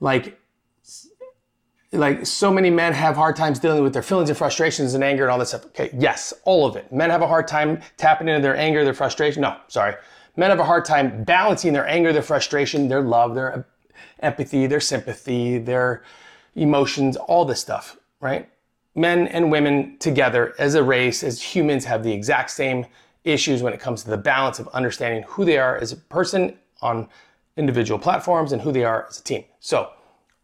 like 0.00 0.38
like 1.92 2.26
so 2.26 2.52
many 2.52 2.70
men 2.70 2.92
have 2.92 3.14
hard 3.14 3.36
times 3.36 3.58
dealing 3.60 3.82
with 3.82 3.92
their 3.92 4.02
feelings 4.02 4.28
and 4.28 4.36
frustrations 4.36 4.94
and 4.94 5.04
anger 5.04 5.22
and 5.22 5.30
all 5.30 5.38
this 5.38 5.50
stuff. 5.50 5.66
Okay, 5.66 5.90
yes, 5.96 6.34
all 6.44 6.66
of 6.66 6.76
it. 6.76 6.92
Men 6.92 7.10
have 7.10 7.22
a 7.22 7.26
hard 7.26 7.46
time 7.46 7.80
tapping 7.96 8.28
into 8.28 8.42
their 8.42 8.56
anger, 8.56 8.84
their 8.84 8.94
frustration. 8.94 9.42
No, 9.42 9.56
sorry. 9.68 9.94
Men 10.36 10.50
have 10.50 10.58
a 10.58 10.64
hard 10.64 10.84
time 10.84 11.22
balancing 11.22 11.72
their 11.72 11.86
anger, 11.86 12.12
their 12.12 12.22
frustration, 12.22 12.88
their 12.88 13.00
love, 13.00 13.36
their 13.36 13.66
empathy, 14.20 14.66
their 14.66 14.80
sympathy, 14.80 15.58
their 15.58 16.02
emotions, 16.56 17.16
all 17.16 17.44
this 17.44 17.60
stuff, 17.60 17.96
right? 18.20 18.48
Men 18.94 19.26
and 19.28 19.50
women 19.50 19.96
together 19.98 20.54
as 20.58 20.74
a 20.74 20.82
race, 20.82 21.22
as 21.24 21.42
humans, 21.42 21.84
have 21.84 22.02
the 22.02 22.12
exact 22.12 22.50
same 22.50 22.86
issues 23.24 23.62
when 23.62 23.72
it 23.72 23.80
comes 23.80 24.04
to 24.04 24.10
the 24.10 24.16
balance 24.16 24.58
of 24.58 24.68
understanding 24.68 25.24
who 25.26 25.44
they 25.44 25.58
are 25.58 25.76
as 25.78 25.92
a 25.92 25.96
person 25.96 26.56
on 26.80 27.08
individual 27.56 27.98
platforms 27.98 28.52
and 28.52 28.62
who 28.62 28.70
they 28.72 28.84
are 28.84 29.06
as 29.08 29.18
a 29.18 29.22
team. 29.22 29.44
So, 29.60 29.90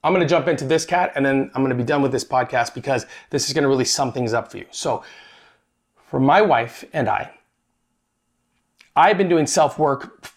I'm 0.03 0.15
going 0.15 0.27
to 0.27 0.29
jump 0.29 0.49
into 0.49 0.65
this 0.65 0.87
Kat 0.87 1.13
and 1.15 1.25
then 1.25 1.51
I'm 1.55 1.63
going 1.63 1.77
to 1.77 1.77
be 1.77 1.85
done 1.85 2.01
with 2.01 2.11
this 2.11 2.25
podcast 2.25 2.75
because 2.75 3.05
this 3.29 3.49
is 3.49 3.53
going 3.53 3.65
to 3.65 3.69
really 3.69 3.85
sum 3.85 4.13
things 4.13 4.33
up 4.33 4.51
for 4.51 4.57
you. 4.57 4.67
So, 4.71 5.05
for 6.07 6.19
my 6.19 6.41
wife 6.41 6.85
and 6.93 7.09
I, 7.09 7.31
I've 8.97 9.19
been 9.19 9.29
doing 9.29 9.47
self 9.47 9.79
work 9.79 10.31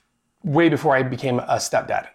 way 0.43 0.69
before 0.69 0.95
I 0.95 1.04
became 1.04 1.39
a 1.39 1.56
stepdad. 1.56 2.08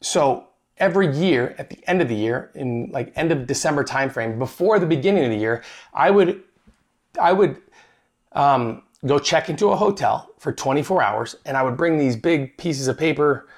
So, 0.00 0.48
every 0.78 1.14
year 1.16 1.54
at 1.58 1.70
the 1.70 1.78
end 1.88 2.02
of 2.02 2.08
the 2.08 2.14
year 2.14 2.50
in 2.54 2.90
like 2.92 3.12
end 3.16 3.32
of 3.32 3.46
December 3.46 3.84
timeframe 3.84 4.38
before 4.38 4.78
the 4.78 4.86
beginning 4.86 5.24
of 5.24 5.30
the 5.30 5.36
year, 5.36 5.62
I 5.94 6.10
would 6.10 6.42
I 7.20 7.32
would 7.32 7.60
um, 8.32 8.82
go 9.06 9.18
check 9.18 9.48
into 9.48 9.68
a 9.68 9.76
hotel 9.76 10.30
for 10.38 10.52
24 10.52 11.02
hours 11.02 11.36
and 11.44 11.56
I 11.56 11.62
would 11.62 11.76
bring 11.76 11.98
these 11.98 12.16
big 12.16 12.56
pieces 12.58 12.88
of 12.88 12.98
paper 12.98 13.48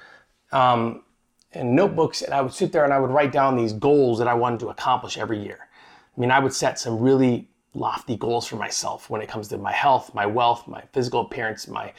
um, 0.51 1.03
and 1.51 1.75
notebooks 1.75 2.21
and 2.21 2.33
I 2.33 2.41
would 2.41 2.53
sit 2.53 2.71
there 2.71 2.83
and 2.83 2.93
I 2.93 2.99
would 2.99 3.11
write 3.11 3.31
down 3.31 3.57
these 3.57 3.73
goals 3.73 4.19
that 4.19 4.27
I 4.27 4.33
wanted 4.33 4.59
to 4.61 4.69
accomplish 4.69 5.17
every 5.17 5.41
year. 5.41 5.67
I 6.15 6.19
mean, 6.19 6.31
I 6.31 6.39
would 6.39 6.53
set 6.53 6.79
some 6.79 6.99
really 6.99 7.49
lofty 7.73 8.15
goals 8.15 8.47
for 8.47 8.55
myself 8.55 9.09
when 9.09 9.21
it 9.21 9.27
comes 9.27 9.47
to 9.49 9.57
my 9.57 9.71
health, 9.71 10.13
my 10.13 10.25
wealth, 10.25 10.67
my 10.67 10.83
physical 10.93 11.21
appearance, 11.21 11.67
my, 11.67 11.93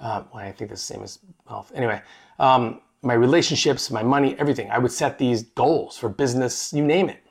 uh, 0.00 0.22
well, 0.32 0.44
I 0.44 0.52
think 0.52 0.70
the 0.70 0.76
same 0.76 1.02
as 1.02 1.18
health. 1.48 1.72
Anyway, 1.74 2.00
um, 2.38 2.80
my 3.02 3.14
relationships, 3.14 3.90
my 3.90 4.02
money, 4.02 4.36
everything. 4.38 4.70
I 4.70 4.78
would 4.78 4.92
set 4.92 5.18
these 5.18 5.42
goals 5.42 5.96
for 5.96 6.08
business, 6.08 6.72
you 6.72 6.84
name 6.84 7.08
it. 7.08 7.24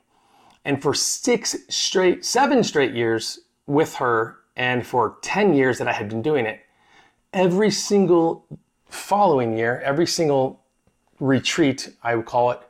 And 0.64 0.80
for 0.82 0.94
six 0.94 1.56
straight, 1.68 2.24
seven 2.24 2.62
straight 2.62 2.94
years 2.94 3.40
with 3.66 3.94
her, 3.96 4.38
and 4.56 4.84
for 4.84 5.18
10 5.22 5.54
years 5.54 5.78
that 5.78 5.86
I 5.86 5.92
had 5.92 6.08
been 6.08 6.20
doing 6.20 6.44
it, 6.44 6.60
every 7.32 7.70
single 7.70 8.44
following 8.88 9.56
year, 9.56 9.80
every 9.84 10.06
single 10.06 10.64
retreat, 11.20 11.94
I 12.02 12.16
would 12.16 12.26
call 12.26 12.50
it, 12.50 12.60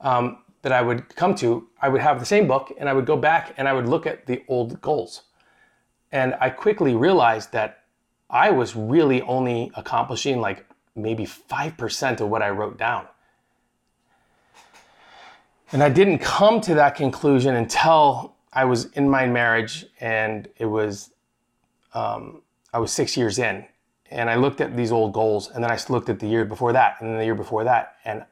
um, 0.00 0.38
that 0.60 0.72
I 0.72 0.82
would 0.82 1.14
come 1.16 1.34
to, 1.36 1.68
I 1.80 1.88
would 1.88 2.00
have 2.00 2.20
the 2.20 2.26
same 2.26 2.46
book 2.46 2.72
and 2.78 2.88
I 2.88 2.92
would 2.92 3.06
go 3.06 3.16
back 3.16 3.54
and 3.56 3.66
I 3.66 3.72
would 3.72 3.88
look 3.88 4.06
at 4.06 4.26
the 4.26 4.42
old 4.46 4.80
goals. 4.80 5.22
And 6.12 6.36
I 6.40 6.50
quickly 6.50 6.94
realized 6.94 7.52
that 7.52 7.84
I 8.28 8.50
was 8.50 8.76
really 8.76 9.22
only 9.22 9.70
accomplishing 9.74 10.40
like 10.40 10.66
maybe 10.94 11.24
5% 11.24 12.20
of 12.20 12.28
what 12.28 12.42
I 12.42 12.50
wrote 12.50 12.78
down. 12.78 13.06
And 15.72 15.82
I 15.82 15.88
didn't 15.88 16.18
come 16.18 16.60
to 16.62 16.74
that 16.74 16.94
conclusion 16.94 17.54
until 17.54 18.34
I 18.52 18.66
was 18.66 18.86
in 18.92 19.08
my 19.08 19.26
marriage 19.26 19.86
and 20.00 20.48
it 20.56 20.66
was, 20.66 21.10
um, 21.94 22.42
I 22.74 22.78
was 22.78 22.92
six 22.92 23.16
years 23.16 23.38
in 23.38 23.64
and 24.12 24.28
I 24.28 24.34
looked 24.36 24.60
at 24.60 24.76
these 24.76 24.92
old 24.92 25.12
goals, 25.12 25.50
and 25.50 25.64
then 25.64 25.70
I 25.70 25.78
looked 25.88 26.08
at 26.08 26.18
the 26.20 26.26
year 26.26 26.44
before 26.44 26.72
that, 26.74 26.96
and 27.00 27.08
then 27.08 27.18
the 27.18 27.24
year 27.24 27.34
before 27.34 27.64
that, 27.64 27.96
and 28.04 28.24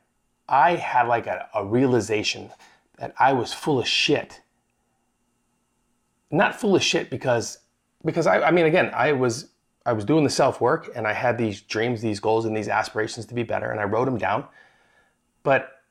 I 0.49 0.75
had 0.77 1.09
like 1.09 1.27
a, 1.27 1.49
a 1.55 1.65
realization 1.65 2.51
that 2.99 3.15
I 3.19 3.33
was 3.33 3.53
full 3.55 3.79
of 3.79 3.89
shit. 3.89 4.43
Not 6.31 6.55
full 6.55 6.77
of 6.77 6.83
shit 6.83 7.09
because 7.09 7.59
because 8.05 8.27
I, 8.27 8.43
I 8.43 8.51
mean 8.51 8.67
again 8.67 8.91
I 8.95 9.13
was 9.13 9.49
I 9.91 9.93
was 9.93 10.05
doing 10.05 10.23
the 10.23 10.31
self 10.31 10.61
work 10.61 10.89
and 10.95 11.05
I 11.05 11.13
had 11.13 11.37
these 11.37 11.63
dreams, 11.63 12.01
these 12.01 12.21
goals, 12.21 12.45
and 12.45 12.57
these 12.57 12.69
aspirations 12.69 13.27
to 13.27 13.35
be 13.35 13.43
better, 13.43 13.73
and 13.73 13.81
I 13.81 13.85
wrote 13.85 14.05
them 14.05 14.19
down, 14.19 14.45
but 15.43 15.83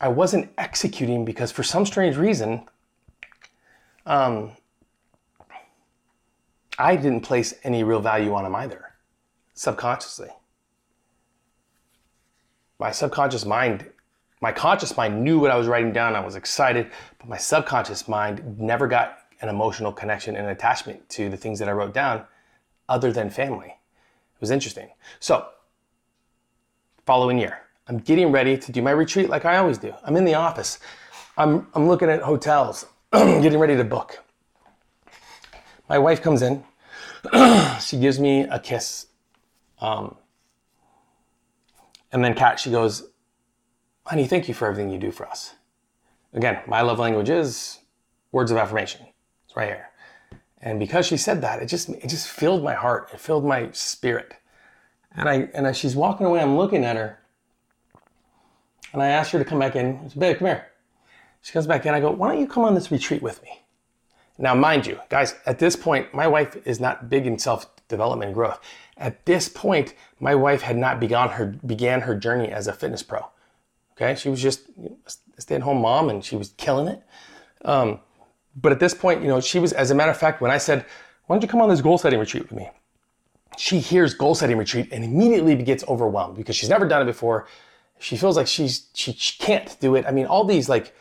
I 0.00 0.06
wasn't 0.06 0.52
executing 0.56 1.24
because 1.24 1.50
for 1.50 1.64
some 1.64 1.84
strange 1.84 2.16
reason, 2.16 2.68
um, 4.06 4.52
I 6.78 6.94
didn't 6.94 7.22
place 7.22 7.54
any 7.64 7.82
real 7.82 7.98
value 7.98 8.32
on 8.34 8.44
them 8.44 8.54
either 8.54 8.92
subconsciously. 9.54 10.30
My 12.78 12.92
subconscious 12.92 13.44
mind, 13.44 13.90
my 14.40 14.52
conscious 14.52 14.96
mind 14.96 15.24
knew 15.24 15.40
what 15.40 15.50
I 15.50 15.56
was 15.56 15.66
writing 15.66 15.92
down. 15.92 16.14
I 16.14 16.24
was 16.24 16.36
excited, 16.36 16.88
but 17.18 17.28
my 17.28 17.36
subconscious 17.36 18.06
mind 18.06 18.60
never 18.60 18.86
got 18.86 19.18
an 19.40 19.48
emotional 19.48 19.90
connection 19.90 20.36
and 20.36 20.46
attachment 20.46 21.08
to 21.08 21.28
the 21.28 21.36
things 21.36 21.58
that 21.58 21.68
I 21.68 21.72
wrote 21.72 21.94
down 21.94 22.26
other 22.88 23.12
than 23.12 23.30
family. 23.30 23.68
It 23.68 24.40
was 24.40 24.50
interesting. 24.50 24.88
So, 25.20 25.46
following 27.06 27.38
year, 27.38 27.60
I'm 27.88 27.98
getting 27.98 28.32
ready 28.32 28.56
to 28.56 28.72
do 28.72 28.82
my 28.82 28.90
retreat 28.90 29.28
like 29.28 29.44
I 29.44 29.56
always 29.56 29.78
do. 29.78 29.94
I'm 30.04 30.16
in 30.16 30.24
the 30.24 30.34
office. 30.34 30.78
I'm, 31.36 31.66
I'm 31.74 31.88
looking 31.88 32.08
at 32.08 32.22
hotels, 32.22 32.86
getting 33.12 33.58
ready 33.58 33.76
to 33.76 33.84
book. 33.84 34.22
My 35.88 35.98
wife 35.98 36.22
comes 36.22 36.42
in. 36.42 36.64
she 37.80 37.98
gives 37.98 38.20
me 38.20 38.42
a 38.42 38.58
kiss 38.58 39.06
um, 39.80 40.16
and 42.12 42.24
then 42.24 42.34
Kat, 42.34 42.58
she 42.58 42.70
goes, 42.70 43.10
honey, 44.06 44.26
thank 44.26 44.48
you 44.48 44.54
for 44.54 44.66
everything 44.66 44.90
you 44.90 44.98
do 44.98 45.10
for 45.10 45.26
us. 45.26 45.54
Again, 46.32 46.60
my 46.66 46.80
love 46.80 46.98
language 46.98 47.28
is 47.28 47.80
words 48.32 48.50
of 48.50 48.56
affirmation. 48.56 49.06
It's 49.44 49.56
right 49.56 49.68
here. 49.68 49.90
And 50.64 50.78
because 50.80 51.04
she 51.04 51.18
said 51.18 51.42
that, 51.42 51.62
it 51.62 51.66
just 51.66 51.90
it 51.90 52.08
just 52.08 52.26
filled 52.26 52.64
my 52.64 52.72
heart. 52.72 53.10
It 53.12 53.20
filled 53.20 53.44
my 53.44 53.70
spirit. 53.72 54.32
And 55.14 55.28
I 55.28 55.48
and 55.52 55.66
as 55.66 55.76
she's 55.76 55.94
walking 55.94 56.26
away, 56.26 56.40
I'm 56.40 56.56
looking 56.56 56.84
at 56.84 56.96
her. 56.96 57.20
And 58.94 59.02
I 59.02 59.08
asked 59.08 59.30
her 59.32 59.38
to 59.38 59.44
come 59.44 59.58
back 59.58 59.76
in. 59.76 60.00
I 60.02 60.08
said, 60.08 60.18
babe, 60.18 60.38
come 60.38 60.46
here. 60.46 60.66
She 61.42 61.52
comes 61.52 61.66
back 61.66 61.84
in. 61.84 61.92
I 61.92 62.00
go, 62.00 62.10
why 62.10 62.28
don't 62.28 62.40
you 62.40 62.46
come 62.46 62.64
on 62.64 62.74
this 62.74 62.90
retreat 62.90 63.20
with 63.20 63.42
me? 63.42 63.60
Now, 64.38 64.54
mind 64.54 64.86
you, 64.86 64.98
guys, 65.10 65.34
at 65.44 65.58
this 65.58 65.76
point, 65.76 66.14
my 66.14 66.26
wife 66.26 66.56
is 66.66 66.80
not 66.80 67.10
big 67.10 67.26
in 67.26 67.38
self 67.38 67.66
development 67.88 68.28
and 68.28 68.34
growth. 68.34 68.58
At 68.96 69.26
this 69.26 69.50
point, 69.50 69.94
my 70.18 70.34
wife 70.34 70.62
had 70.62 70.78
not 70.78 70.98
begun 70.98 71.28
her 71.30 71.58
began 71.66 72.00
her 72.00 72.14
journey 72.14 72.50
as 72.50 72.68
a 72.68 72.72
fitness 72.72 73.02
pro. 73.02 73.26
Okay, 73.92 74.14
she 74.14 74.30
was 74.30 74.40
just 74.40 74.62
a 75.36 75.40
stay-at-home 75.42 75.82
mom, 75.82 76.08
and 76.08 76.24
she 76.24 76.36
was 76.36 76.54
killing 76.56 76.88
it. 76.88 77.02
Um, 77.66 78.00
but 78.56 78.72
at 78.72 78.80
this 78.80 78.94
point, 78.94 79.22
you 79.22 79.28
know, 79.28 79.40
she 79.40 79.58
was, 79.58 79.72
as 79.72 79.90
a 79.90 79.94
matter 79.94 80.10
of 80.10 80.16
fact, 80.16 80.40
when 80.40 80.50
I 80.50 80.58
said, 80.58 80.86
"Why 81.26 81.36
don't 81.36 81.42
you 81.42 81.48
come 81.48 81.60
on 81.60 81.68
this 81.68 81.80
goal 81.80 81.98
setting 81.98 82.18
retreat 82.18 82.44
with 82.44 82.52
me?" 82.52 82.70
She 83.56 83.78
hears 83.78 84.14
goal 84.14 84.34
setting 84.34 84.58
retreat 84.58 84.88
and 84.92 85.04
immediately 85.04 85.54
gets 85.56 85.84
overwhelmed 85.88 86.36
because 86.36 86.56
she's 86.56 86.68
never 86.68 86.86
done 86.86 87.02
it 87.02 87.06
before. 87.06 87.46
She 87.98 88.16
feels 88.16 88.36
like 88.36 88.46
she's 88.46 88.88
she, 88.94 89.12
she 89.12 89.38
can't 89.38 89.76
do 89.80 89.94
it. 89.94 90.04
I 90.06 90.10
mean, 90.10 90.26
all 90.26 90.44
these 90.44 90.68
like 90.68 90.94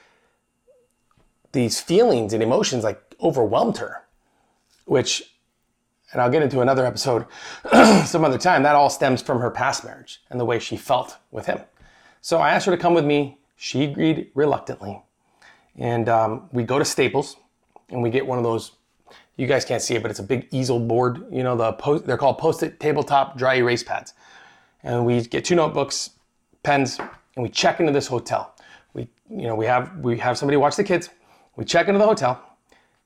these 1.51 1.79
feelings 1.79 2.33
and 2.33 2.43
emotions 2.43 2.83
like 2.83 3.01
overwhelmed 3.21 3.77
her, 3.77 4.03
which, 4.85 5.23
and 6.11 6.21
I'll 6.21 6.29
get 6.29 6.43
into 6.43 6.61
another 6.61 6.85
episode 6.85 7.25
some 8.05 8.25
other 8.25 8.37
time, 8.37 8.63
that 8.63 8.75
all 8.75 8.89
stems 8.89 9.21
from 9.21 9.39
her 9.39 9.51
past 9.51 9.85
marriage 9.85 10.21
and 10.29 10.39
the 10.39 10.45
way 10.45 10.59
she 10.59 10.75
felt 10.75 11.17
with 11.31 11.45
him. 11.45 11.59
So 12.21 12.39
I 12.39 12.51
asked 12.51 12.65
her 12.65 12.71
to 12.71 12.81
come 12.81 12.93
with 12.93 13.05
me. 13.05 13.37
She 13.55 13.83
agreed 13.83 14.31
reluctantly. 14.35 15.01
And 15.77 16.09
um, 16.09 16.49
we 16.51 16.63
go 16.63 16.79
to 16.79 16.85
Staples 16.85 17.37
and 17.93 18.01
we 18.01 18.09
get 18.09 18.25
one 18.25 18.37
of 18.37 18.43
those, 18.43 18.73
you 19.37 19.47
guys 19.47 19.63
can't 19.63 19.81
see 19.81 19.95
it, 19.95 20.01
but 20.01 20.11
it's 20.11 20.19
a 20.19 20.23
big 20.23 20.47
easel 20.51 20.79
board. 20.79 21.25
You 21.31 21.43
know, 21.43 21.55
the 21.55 21.73
post, 21.73 22.05
they're 22.05 22.17
called 22.17 22.37
post-it 22.37 22.79
tabletop 22.79 23.37
dry 23.37 23.55
erase 23.55 23.83
pads. 23.83 24.13
And 24.83 25.05
we 25.05 25.21
get 25.21 25.45
two 25.45 25.55
notebooks, 25.55 26.11
pens, 26.63 26.99
and 26.99 27.43
we 27.43 27.49
check 27.49 27.79
into 27.79 27.91
this 27.91 28.07
hotel. 28.07 28.55
We, 28.93 29.07
you 29.29 29.43
know, 29.43 29.55
we 29.55 29.65
have 29.65 29.97
we 29.99 30.17
have 30.17 30.37
somebody 30.37 30.57
watch 30.57 30.75
the 30.75 30.83
kids. 30.83 31.09
We 31.55 31.65
check 31.65 31.87
into 31.87 31.99
the 31.99 32.05
hotel, 32.05 32.41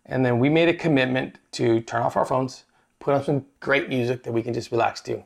and 0.05 0.25
then 0.25 0.39
we 0.39 0.49
made 0.49 0.69
a 0.69 0.73
commitment 0.73 1.37
to 1.51 1.81
turn 1.81 2.01
off 2.01 2.15
our 2.15 2.25
phones, 2.25 2.63
put 2.99 3.13
on 3.13 3.23
some 3.23 3.45
great 3.59 3.89
music 3.89 4.23
that 4.23 4.31
we 4.31 4.41
can 4.41 4.53
just 4.53 4.71
relax 4.71 5.01
to. 5.01 5.23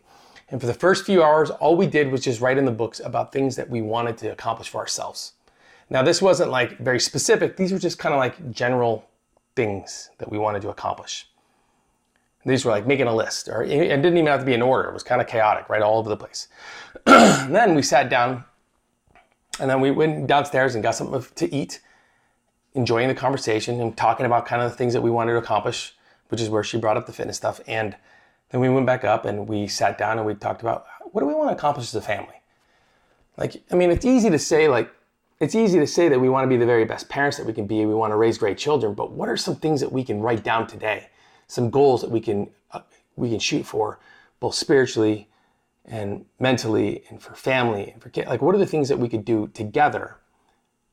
And 0.50 0.60
for 0.60 0.68
the 0.68 0.74
first 0.74 1.06
few 1.06 1.24
hours, 1.24 1.50
all 1.50 1.78
we 1.78 1.88
did 1.88 2.12
was 2.12 2.22
just 2.22 2.42
write 2.42 2.58
in 2.58 2.66
the 2.66 2.72
books 2.72 3.00
about 3.00 3.32
things 3.32 3.56
that 3.56 3.70
we 3.70 3.82
wanted 3.82 4.18
to 4.18 4.32
accomplish 4.32 4.70
for 4.70 4.80
ourselves. 4.80 5.34
Now, 5.90 6.02
this 6.02 6.22
wasn't 6.22 6.52
like 6.52 6.80
very 6.80 7.00
specific, 7.00 7.58
these 7.58 7.72
were 7.72 7.80
just 7.80 8.00
kind 8.00 8.14
of 8.14 8.20
like 8.20 8.52
general 8.52 9.08
things 9.62 10.10
that 10.18 10.32
we 10.32 10.40
wanted 10.40 10.62
to 10.64 10.70
accomplish. 10.70 11.28
These 12.46 12.66
were 12.66 12.72
like 12.72 12.88
making 12.88 13.06
a 13.06 13.16
list, 13.16 13.48
or 13.48 13.64
it 13.64 13.70
didn't 13.70 14.18
even 14.18 14.26
have 14.26 14.40
to 14.40 14.46
be 14.46 14.56
in 14.56 14.64
order. 14.64 14.90
It 14.90 14.94
was 14.94 15.04
kind 15.04 15.22
of 15.22 15.28
chaotic, 15.28 15.70
right, 15.70 15.84
all 15.84 16.00
over 16.00 16.10
the 16.10 16.18
place. 16.18 16.48
then 17.06 17.76
we 17.76 17.84
sat 17.84 18.10
down, 18.10 18.44
and 19.60 19.70
then 19.70 19.80
we 19.80 19.92
went 19.92 20.26
downstairs 20.26 20.74
and 20.74 20.84
got 20.84 20.96
something 20.96 21.24
to 21.36 21.56
eat, 21.56 21.82
enjoying 22.74 23.08
the 23.08 23.14
conversation 23.14 23.80
and 23.80 23.96
talking 23.96 24.26
about 24.26 24.48
kind 24.48 24.64
of 24.64 24.72
the 24.72 24.78
things 24.78 24.94
that 24.94 25.02
we 25.02 25.12
wanted 25.12 25.34
to 25.34 25.38
accomplish, 25.38 25.94
which 26.30 26.42
is 26.42 26.50
where 26.50 26.64
she 26.64 26.80
brought 26.80 26.98
up 26.98 27.06
the 27.06 27.14
fitness 27.14 27.38
stuff. 27.38 27.62
And 27.68 27.96
then 28.50 28.62
we 28.62 28.70
went 28.70 28.88
back 28.88 29.04
up 29.04 29.26
and 29.26 29.48
we 29.48 29.68
sat 29.68 30.00
down 30.00 30.18
and 30.18 30.26
we 30.26 30.34
talked 30.34 30.62
about 30.62 30.88
what 31.12 31.22
do 31.22 31.28
we 31.28 31.36
want 31.36 31.50
to 31.52 31.56
accomplish 31.56 31.86
as 31.86 31.96
a 31.96 32.02
family. 32.02 32.42
Like, 33.38 33.62
I 33.72 33.76
mean, 33.76 33.92
it's 33.92 34.06
easy 34.06 34.32
to 34.32 34.40
say 34.40 34.68
like 34.68 34.92
it's 35.42 35.56
easy 35.56 35.80
to 35.80 35.88
say 35.88 36.08
that 36.08 36.20
we 36.20 36.30
want 36.30 36.44
to 36.46 36.48
be 36.48 36.56
the 36.56 36.68
very 36.68 36.86
best 36.86 37.10
parents 37.10 37.38
that 37.38 37.48
we 37.48 37.52
can 37.52 37.66
be. 37.66 37.84
We 37.86 37.96
want 37.96 38.12
to 38.12 38.16
raise 38.16 38.38
great 38.38 38.60
children, 38.60 38.94
but 38.94 39.12
what 39.12 39.28
are 39.28 39.36
some 39.36 39.56
things 39.56 39.82
that 39.82 39.92
we 39.92 40.04
can 40.04 40.22
write 40.22 40.44
down 40.44 40.68
today? 40.68 41.10
Some 41.48 41.72
goals 41.72 42.02
that 42.02 42.12
we 42.12 42.22
can 42.22 42.52
uh, 42.70 42.82
we 43.16 43.32
can 43.32 43.40
shoot 43.40 43.66
for, 43.66 44.00
both 44.40 44.54
spiritually 44.54 45.28
and 45.84 46.26
mentally, 46.40 47.04
and 47.10 47.20
for 47.20 47.34
family 47.34 47.90
and 47.90 48.02
for 48.02 48.10
kids. 48.10 48.28
Like, 48.28 48.44
what 48.44 48.54
are 48.54 48.60
the 48.60 48.68
things 48.68 48.88
that 48.90 49.00
we 49.00 49.10
could 49.10 49.26
do 49.26 49.48
together 49.48 50.18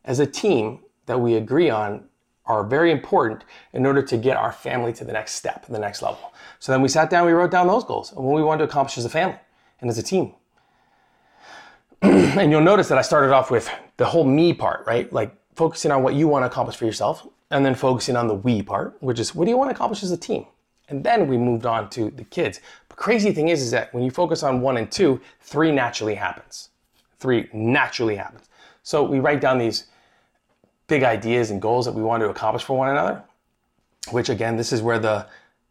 as 0.06 0.18
a 0.18 0.26
team 0.26 0.80
that 1.04 1.20
we 1.20 1.34
agree 1.34 1.68
on 1.68 2.04
are 2.46 2.64
very 2.64 2.90
important 2.90 3.44
in 3.74 3.84
order 3.84 4.00
to 4.02 4.16
get 4.16 4.38
our 4.38 4.50
family 4.50 4.94
to 4.94 5.04
the 5.04 5.12
next 5.12 5.34
step, 5.34 5.66
the 5.66 5.78
next 5.78 6.00
level. 6.00 6.32
So 6.58 6.72
then 6.72 6.80
we 6.80 6.88
sat 6.88 7.10
down, 7.10 7.26
we 7.26 7.32
wrote 7.32 7.50
down 7.50 7.66
those 7.66 7.84
goals 7.84 8.12
and 8.12 8.24
what 8.24 8.34
we 8.34 8.42
wanted 8.42 8.64
to 8.64 8.70
accomplish 8.70 8.96
as 8.96 9.04
a 9.04 9.10
family 9.10 9.36
and 9.82 9.90
as 9.90 9.98
a 9.98 10.02
team. 10.02 10.34
and 12.02 12.50
you'll 12.50 12.60
notice 12.60 12.88
that 12.88 12.98
I 12.98 13.02
started 13.02 13.32
off 13.32 13.50
with 13.50 13.70
the 13.96 14.04
whole 14.04 14.24
me 14.24 14.52
part, 14.52 14.86
right? 14.86 15.12
Like 15.12 15.34
focusing 15.54 15.90
on 15.90 16.02
what 16.02 16.14
you 16.14 16.28
want 16.28 16.44
to 16.44 16.46
accomplish 16.46 16.76
for 16.76 16.86
yourself, 16.86 17.26
and 17.50 17.64
then 17.64 17.74
focusing 17.74 18.16
on 18.16 18.28
the 18.28 18.34
we 18.34 18.62
part, 18.62 18.96
which 19.00 19.18
is 19.18 19.34
what 19.34 19.46
do 19.46 19.50
you 19.50 19.56
want 19.56 19.70
to 19.70 19.74
accomplish 19.74 20.02
as 20.02 20.10
a 20.10 20.16
team? 20.16 20.46
And 20.88 21.04
then 21.04 21.26
we 21.26 21.36
moved 21.36 21.66
on 21.66 21.90
to 21.90 22.10
the 22.10 22.24
kids. 22.24 22.60
But 22.88 22.96
crazy 22.96 23.32
thing 23.32 23.48
is, 23.48 23.62
is 23.62 23.70
that 23.72 23.92
when 23.92 24.02
you 24.02 24.10
focus 24.10 24.42
on 24.42 24.60
one 24.60 24.76
and 24.76 24.90
two, 24.90 25.20
three 25.40 25.72
naturally 25.72 26.14
happens. 26.14 26.70
Three 27.18 27.48
naturally 27.52 28.16
happens. 28.16 28.48
So 28.82 29.02
we 29.02 29.18
write 29.18 29.40
down 29.40 29.58
these 29.58 29.86
big 30.86 31.02
ideas 31.02 31.50
and 31.50 31.60
goals 31.60 31.84
that 31.84 31.92
we 31.92 32.02
want 32.02 32.22
to 32.22 32.30
accomplish 32.30 32.64
for 32.64 32.76
one 32.76 32.88
another, 32.88 33.22
which 34.10 34.28
again, 34.30 34.56
this 34.56 34.72
is 34.72 34.80
where 34.80 34.98
the 34.98 35.26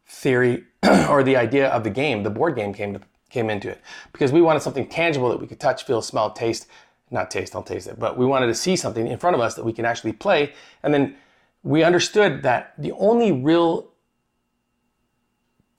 theory 0.06 0.64
or 1.08 1.22
the 1.22 1.36
idea 1.36 1.68
of 1.68 1.82
the 1.82 1.90
game, 1.90 2.22
the 2.22 2.30
board 2.30 2.54
game 2.54 2.72
came 2.72 2.94
to, 2.94 3.00
came 3.30 3.50
into 3.50 3.68
it 3.68 3.80
because 4.12 4.32
we 4.32 4.40
wanted 4.40 4.60
something 4.60 4.86
tangible 4.86 5.28
that 5.28 5.40
we 5.40 5.46
could 5.46 5.60
touch, 5.60 5.84
feel, 5.84 6.02
smell, 6.02 6.30
taste, 6.30 6.66
not 7.10 7.30
taste, 7.30 7.54
I'll 7.54 7.62
taste 7.62 7.86
it, 7.86 7.98
but 7.98 8.18
we 8.18 8.26
wanted 8.26 8.46
to 8.46 8.54
see 8.54 8.76
something 8.76 9.06
in 9.06 9.18
front 9.18 9.34
of 9.34 9.40
us 9.40 9.54
that 9.54 9.64
we 9.64 9.72
can 9.72 9.84
actually 9.84 10.12
play. 10.12 10.52
And 10.82 10.92
then 10.92 11.16
we 11.62 11.82
understood 11.82 12.42
that 12.42 12.74
the 12.78 12.92
only 12.92 13.32
real 13.32 13.90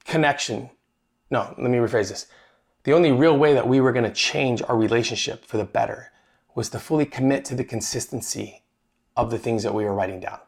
connection, 0.05 0.69
no, 1.29 1.53
let 1.57 1.69
me 1.69 1.77
rephrase 1.77 2.09
this. 2.09 2.27
The 2.83 2.93
only 2.93 3.12
real 3.12 3.38
way 3.38 3.53
that 3.53 3.67
we 3.67 3.81
were 3.81 3.91
going 3.91 4.05
to 4.05 4.12
change 4.12 4.62
our 4.63 4.75
relationship 4.75 5.45
for 5.45 5.57
the 5.57 5.65
better 5.65 6.12
was 6.55 6.69
to 6.69 6.79
fully 6.79 7.05
commit 7.05 7.45
to 7.45 7.55
the 7.55 7.63
consistency 7.63 8.63
of 9.15 9.29
the 9.29 9.38
things 9.38 9.63
that 9.63 9.73
we 9.73 9.83
were 9.83 9.93
writing 9.93 10.19
down. 10.19 10.39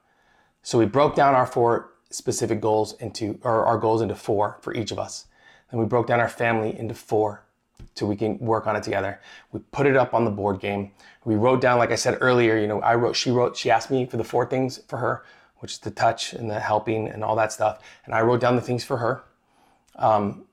So 0.63 0.77
we 0.77 0.85
broke 0.85 1.15
down 1.15 1.35
our 1.35 1.45
four 1.45 1.91
specific 2.09 2.61
goals 2.61 2.93
into, 2.93 3.39
or 3.43 3.65
our 3.65 3.77
goals 3.77 4.01
into 4.01 4.15
four 4.15 4.57
for 4.61 4.73
each 4.73 4.91
of 4.91 4.99
us. 4.99 5.25
Then 5.71 5.79
we 5.79 5.85
broke 5.85 6.07
down 6.07 6.19
our 6.19 6.29
family 6.29 6.77
into 6.77 6.93
four 6.93 7.43
so 7.95 8.05
we 8.05 8.15
can 8.15 8.37
work 8.39 8.67
on 8.67 8.75
it 8.75 8.83
together. 8.83 9.19
We 9.51 9.59
put 9.71 9.87
it 9.87 9.95
up 9.97 10.13
on 10.13 10.25
the 10.25 10.31
board 10.31 10.59
game. 10.59 10.91
We 11.25 11.35
wrote 11.35 11.61
down, 11.61 11.79
like 11.79 11.91
I 11.91 11.95
said 11.95 12.17
earlier, 12.21 12.57
you 12.57 12.67
know, 12.67 12.81
I 12.81 12.95
wrote, 12.95 13.15
she 13.15 13.31
wrote, 13.31 13.57
she 13.57 13.69
asked 13.69 13.91
me 13.91 14.05
for 14.05 14.17
the 14.17 14.23
four 14.23 14.45
things 14.45 14.79
for 14.87 14.97
her, 14.97 15.23
which 15.59 15.73
is 15.73 15.79
the 15.79 15.91
touch 15.91 16.33
and 16.33 16.49
the 16.49 16.59
helping 16.59 17.07
and 17.07 17.23
all 17.23 17.35
that 17.35 17.51
stuff. 17.51 17.81
And 18.05 18.13
I 18.13 18.21
wrote 18.21 18.41
down 18.41 18.55
the 18.55 18.61
things 18.61 18.83
for 18.83 18.97
her. 18.97 19.23
Um, 19.95 20.45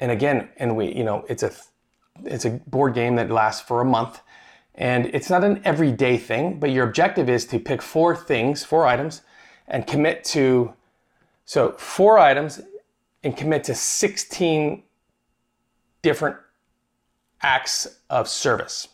and 0.00 0.10
again, 0.10 0.48
and 0.56 0.76
we, 0.76 0.94
you 0.94 1.04
know, 1.04 1.24
it's 1.28 1.42
a, 1.42 1.52
it's 2.24 2.44
a 2.44 2.50
board 2.50 2.94
game 2.94 3.16
that 3.16 3.30
lasts 3.30 3.62
for 3.62 3.80
a 3.80 3.84
month. 3.84 4.20
And 4.74 5.06
it's 5.06 5.28
not 5.28 5.42
an 5.42 5.60
everyday 5.64 6.16
thing, 6.16 6.60
but 6.60 6.70
your 6.70 6.86
objective 6.86 7.28
is 7.28 7.44
to 7.46 7.58
pick 7.58 7.82
four 7.82 8.14
things, 8.14 8.64
four 8.64 8.86
items, 8.86 9.22
and 9.66 9.86
commit 9.86 10.22
to, 10.24 10.72
so 11.44 11.72
four 11.72 12.18
items 12.18 12.60
and 13.28 13.36
commit 13.36 13.62
to 13.64 13.74
16 13.74 14.82
different 16.00 16.38
acts 17.42 18.00
of 18.08 18.26
service. 18.26 18.88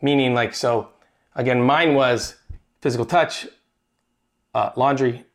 Meaning, 0.00 0.32
like, 0.32 0.54
so 0.54 0.88
again, 1.34 1.60
mine 1.60 1.94
was 1.94 2.36
physical 2.80 3.04
touch, 3.04 3.46
uh, 4.54 4.70
laundry, 4.76 5.26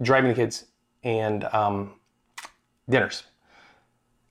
driving 0.00 0.28
the 0.28 0.36
kids, 0.36 0.66
and 1.02 1.42
um, 1.46 1.94
dinners. 2.88 3.24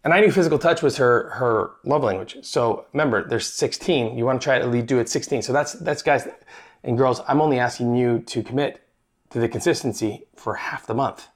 And 0.05 0.13
I 0.13 0.21
knew 0.21 0.31
physical 0.31 0.57
touch 0.57 0.81
was 0.81 0.95
her 0.95 1.31
her 1.31 1.71
love 1.83 2.03
language. 2.03 2.37
So 2.43 2.85
remember, 2.93 3.27
there's 3.27 3.47
16. 3.51 4.17
You 4.17 4.23
want 4.23 4.39
to 4.39 4.43
try 4.45 4.59
to 4.59 4.63
at 4.63 4.71
least 4.71 4.85
do 4.85 4.99
it 4.99 5.09
16. 5.09 5.41
So 5.41 5.51
that's 5.51 5.73
that's 5.73 6.01
guys 6.01 6.25
and 6.85 6.97
girls. 6.97 7.19
I'm 7.27 7.41
only 7.41 7.59
asking 7.59 7.97
you 7.97 8.19
to 8.27 8.41
commit 8.41 8.81
to 9.31 9.39
the 9.41 9.49
consistency 9.49 10.23
for 10.37 10.53
half 10.55 10.87
the 10.87 10.93
month. 10.93 11.27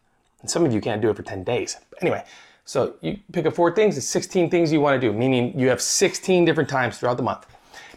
And 0.44 0.52
some 0.52 0.66
of 0.66 0.74
you 0.74 0.82
can't 0.82 1.02
do 1.02 1.10
it 1.10 1.16
for 1.16 1.24
10 1.24 1.44
days. 1.44 1.78
Anyway, 2.02 2.24
so 2.66 2.96
you 3.02 3.18
pick 3.32 3.46
up 3.46 3.56
four 3.56 3.74
things. 3.74 3.98
It's 3.98 4.08
16 4.08 4.50
things 4.50 4.72
you 4.72 4.82
want 4.82 5.02
to 5.02 5.08
do, 5.08 5.12
meaning 5.18 5.58
you 5.60 5.70
have 5.70 5.82
16 5.82 6.46
different 6.46 6.70
times 6.70 7.00
throughout 7.00 7.18
the 7.18 7.24
month. 7.24 7.48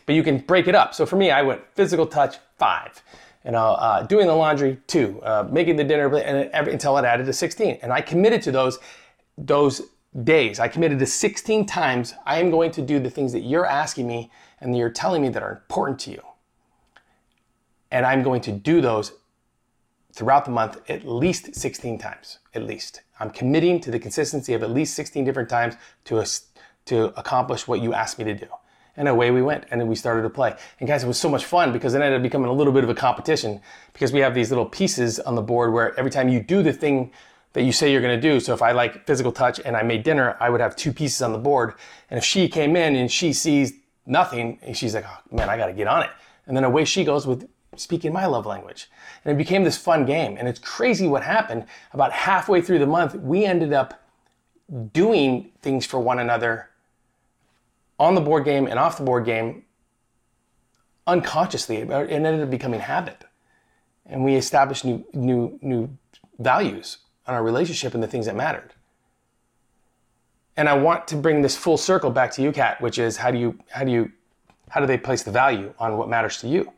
But 0.06 0.14
you 0.14 0.22
can 0.22 0.38
break 0.38 0.68
it 0.68 0.74
up. 0.74 0.94
So 0.94 1.04
for 1.04 1.16
me, 1.16 1.32
I 1.32 1.42
went 1.42 1.61
physical 1.74 2.06
touch 2.06 2.37
five. 2.56 3.02
You 3.44 3.50
know, 3.50 3.72
uh, 3.72 4.02
doing 4.04 4.28
the 4.28 4.35
laundry 4.35 4.78
two, 4.87 5.20
uh, 5.22 5.48
making 5.50 5.76
the 5.76 5.85
dinner, 5.85 6.12
and 6.16 6.50
every, 6.50 6.72
until 6.72 6.96
it 6.98 7.04
added 7.04 7.26
to 7.26 7.32
16. 7.32 7.78
And 7.82 7.92
I 7.92 8.01
committed 8.01 8.42
to 8.42 8.53
those 8.53 8.78
those 9.36 9.82
days. 10.24 10.59
I 10.59 10.68
committed 10.68 10.99
to 11.01 11.07
16 11.07 11.66
times. 11.66 12.14
I 12.24 12.38
am 12.38 12.51
going 12.51 12.70
to 12.72 12.82
do 12.82 12.99
the 12.99 13.11
things 13.11 13.32
that 13.32 13.40
you're 13.40 13.66
asking 13.66 14.07
me 14.07 14.30
and 14.61 14.76
you're 14.76 14.90
telling 14.90 15.20
me 15.22 15.28
that 15.28 15.42
are 15.42 15.53
important 15.53 15.99
to 16.01 16.11
you. 16.11 16.22
And 17.90 18.07
I'm 18.07 18.22
going 18.22 18.40
to 18.42 18.53
do 18.53 18.80
those 18.80 19.12
throughout 20.17 20.47
the 20.47 20.51
month 20.51 20.81
at 20.89 21.07
least 21.07 21.55
16 21.55 21.99
times, 21.99 22.39
at 22.55 22.62
least. 22.62 23.03
I'm 23.21 23.31
committing 23.31 23.81
to 23.81 23.91
the 23.91 23.99
consistency 23.99 24.55
of 24.55 24.62
at 24.62 24.71
least 24.71 24.95
16 24.95 25.25
different 25.25 25.51
times 25.51 25.75
to, 26.07 26.25
to 26.87 27.19
accomplish 27.19 27.69
what 27.69 27.81
you 27.81 27.93
asked 27.93 28.19
me 28.19 28.25
to 28.25 28.35
do. 28.35 28.49
And 28.97 29.09
away 29.09 29.31
we 29.31 29.43
went, 29.43 29.67
and 29.71 29.79
then 29.79 29.89
we 29.89 29.95
started 29.95 30.23
to 30.23 30.31
play. 30.31 30.57
And 30.81 30.89
guys, 30.89 31.05
it 31.05 31.07
was 31.07 31.19
so 31.19 31.29
much 31.29 31.45
fun 31.45 31.71
because 31.71 31.93
it 31.93 32.01
ended 32.01 32.14
up 32.14 32.23
becoming 32.23 32.49
a 32.49 32.53
little 32.53 32.73
bit 32.73 32.83
of 32.83 32.89
a 32.89 32.95
competition 32.95 33.61
because 33.93 34.11
we 34.11 34.21
have 34.21 34.35
these 34.35 34.49
little 34.51 34.64
pieces 34.64 35.21
on 35.21 35.35
the 35.35 35.43
board 35.43 35.75
where 35.75 35.97
every 35.99 36.11
time 36.11 36.31
you 36.31 36.41
do 36.41 36.62
the 36.62 36.73
thing 36.73 37.12
that 37.53 37.64
you 37.64 37.73
say 37.73 37.93
you're 37.93 38.01
going 38.01 38.19
to 38.19 38.21
do. 38.21 38.41
So 38.41 38.55
if 38.55 38.62
I 38.62 38.73
like 38.73 39.07
physical 39.07 39.33
touch 39.33 39.61
and 39.62 39.77
I 39.77 39.83
made 39.83 40.03
dinner, 40.03 40.39
I 40.41 40.49
would 40.49 40.62
have 40.62 40.77
two 40.77 40.95
pieces 40.95 41.21
on 41.21 41.33
the 41.33 41.39
board. 41.39 41.75
And 42.09 42.17
if 42.17 42.25
she 42.25 42.49
came 42.49 42.75
in 42.75 42.97
and 42.97 43.12
she 43.12 43.35
sees 43.35 43.75
nothing, 44.07 44.61
she's 44.73 44.95
like, 44.95 45.05
oh, 45.07 45.37
man, 45.37 45.51
I 45.51 45.59
got 45.59 45.67
to 45.67 45.75
get 45.75 45.87
on 45.87 46.03
it. 46.03 46.11
And 46.47 46.57
then 46.57 46.64
away 46.64 46.87
she 46.87 47.05
goes 47.05 47.27
with 47.27 47.47
speaking 47.77 48.12
my 48.12 48.27
love 48.27 48.47
language. 48.47 48.91
And 49.24 49.33
it 49.33 49.37
became 49.37 49.64
this 49.64 49.77
fun 49.77 50.05
game. 50.05 50.37
And 50.39 50.49
it's 50.49 50.59
crazy 50.59 51.07
what 51.07 51.22
happened. 51.22 51.66
About 51.93 52.12
halfway 52.12 52.61
through 52.61 52.79
the 52.79 52.87
month, 52.87 53.14
we 53.14 53.45
ended 53.45 53.72
up 53.72 54.03
doing 54.93 55.53
things 55.62 55.87
for 55.87 56.01
one 56.01 56.18
another 56.18 56.70
on 57.99 58.14
the 58.14 58.20
board 58.20 58.45
game 58.45 58.66
and 58.66 58.79
off 58.79 58.99
the 58.99 59.05
board 59.05 59.24
game 59.24 59.64
unconsciously. 61.07 61.77
It 61.77 61.91
ended 61.91 62.41
up 62.41 62.51
becoming 62.51 62.81
habit. 62.81 63.24
And 64.05 64.24
we 64.24 64.35
established 64.35 64.85
new, 64.85 65.05
new, 65.12 65.59
new 65.62 65.91
values 66.39 66.99
on 67.27 67.35
our 67.35 67.43
relationship 67.43 67.95
and 67.95 68.03
the 68.03 68.07
things 68.07 68.27
that 68.27 68.37
mattered. 68.37 68.72
And 70.57 70.68
I 70.68 70.74
want 70.74 71.07
to 71.09 71.16
bring 71.16 71.43
this 71.43 71.57
full 71.57 71.77
circle 71.77 72.11
back 72.11 72.31
to 72.33 72.43
you, 72.43 72.51
Kat, 72.51 72.81
which 72.81 72.99
is 72.99 73.16
how 73.16 73.31
do 73.31 73.39
you, 73.39 73.59
how 73.70 73.85
do 73.85 73.91
you, 73.91 74.11
how 74.70 74.81
do 74.81 74.87
they 74.87 74.97
place 74.97 75.22
the 75.22 75.31
value 75.31 75.74
on 75.79 75.97
what 75.99 76.09
matters 76.09 76.39
to 76.39 76.49
you? 76.49 76.72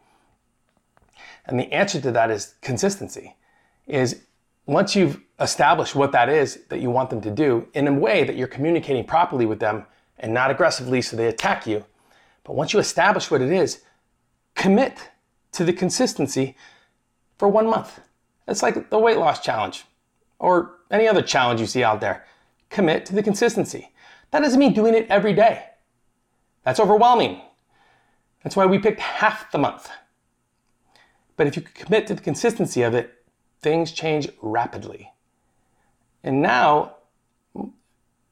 And 1.48 1.58
the 1.58 1.72
answer 1.72 2.00
to 2.00 2.12
that 2.12 2.30
is 2.30 2.54
consistency. 2.60 3.34
Is 3.86 4.22
once 4.66 4.94
you've 4.94 5.20
established 5.40 5.94
what 5.94 6.12
that 6.12 6.28
is 6.28 6.60
that 6.68 6.80
you 6.80 6.90
want 6.90 7.10
them 7.10 7.22
to 7.22 7.30
do 7.30 7.66
in 7.72 7.88
a 7.88 7.92
way 7.92 8.22
that 8.22 8.36
you're 8.36 8.46
communicating 8.46 9.04
properly 9.04 9.46
with 9.46 9.58
them 9.58 9.86
and 10.18 10.34
not 10.34 10.50
aggressively 10.50 11.00
so 11.00 11.16
they 11.16 11.26
attack 11.26 11.66
you. 11.66 11.84
But 12.44 12.54
once 12.54 12.72
you 12.72 12.78
establish 12.78 13.30
what 13.30 13.40
it 13.40 13.50
is, 13.50 13.80
commit 14.54 15.10
to 15.52 15.64
the 15.64 15.72
consistency 15.72 16.54
for 17.38 17.48
one 17.48 17.66
month. 17.66 18.00
It's 18.46 18.62
like 18.62 18.90
the 18.90 18.98
weight 18.98 19.16
loss 19.16 19.40
challenge 19.40 19.84
or 20.38 20.76
any 20.90 21.08
other 21.08 21.22
challenge 21.22 21.60
you 21.60 21.66
see 21.66 21.82
out 21.82 22.00
there. 22.00 22.26
Commit 22.68 23.06
to 23.06 23.14
the 23.14 23.22
consistency. 23.22 23.92
That 24.30 24.40
doesn't 24.40 24.58
mean 24.58 24.74
doing 24.74 24.94
it 24.94 25.06
every 25.08 25.32
day. 25.32 25.64
That's 26.64 26.80
overwhelming. 26.80 27.40
That's 28.42 28.56
why 28.56 28.66
we 28.66 28.78
picked 28.78 29.00
half 29.00 29.50
the 29.50 29.58
month. 29.58 29.88
But 31.38 31.46
if 31.46 31.56
you 31.56 31.62
commit 31.62 32.06
to 32.08 32.14
the 32.14 32.20
consistency 32.20 32.82
of 32.82 32.94
it, 32.94 33.14
things 33.60 33.92
change 33.92 34.28
rapidly. 34.42 35.12
And 36.22 36.42
now, 36.42 36.96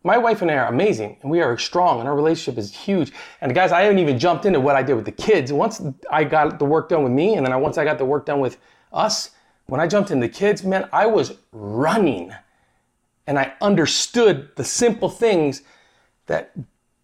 my 0.03 0.19
wife 0.19 0.43
and 0.43 0.51
I 0.51 0.57
are 0.57 0.67
amazing 0.67 1.17
and 1.23 1.31
we 1.31 1.41
are 1.41 1.57
strong 1.57 2.01
and 2.01 2.09
our 2.09 2.15
relationship 2.15 2.59
is 2.59 2.75
huge. 2.75 3.13
And 3.41 3.55
guys, 3.55 3.73
I 3.73 3.83
haven't 3.83 4.01
even 4.01 4.19
jumped 4.19 4.45
into 4.45 4.61
what 4.61 4.77
I 4.77 4.83
did 4.83 4.95
with 4.95 5.05
the 5.05 5.13
kids. 5.13 5.53
Once 5.53 5.81
I 6.11 6.25
got 6.25 6.59
the 6.59 6.65
work 6.65 6.89
done 6.89 7.05
with 7.05 7.13
me 7.13 7.35
and 7.35 7.47
then 7.47 7.61
once 7.61 7.79
I 7.79 7.85
got 7.85 7.99
the 7.99 8.05
work 8.05 8.27
done 8.27 8.41
with 8.41 8.59
us, 8.93 9.31
when 9.67 9.81
I 9.81 9.87
jumped 9.87 10.11
into 10.11 10.27
the 10.27 10.33
kids, 10.33 10.65
man, 10.65 10.89
I 10.93 11.07
was 11.07 11.35
running 11.53 12.33
and 13.27 13.39
I 13.39 13.55
understood 13.61 14.51
the 14.57 14.65
simple 14.65 15.09
things 15.09 15.63
that 16.27 16.53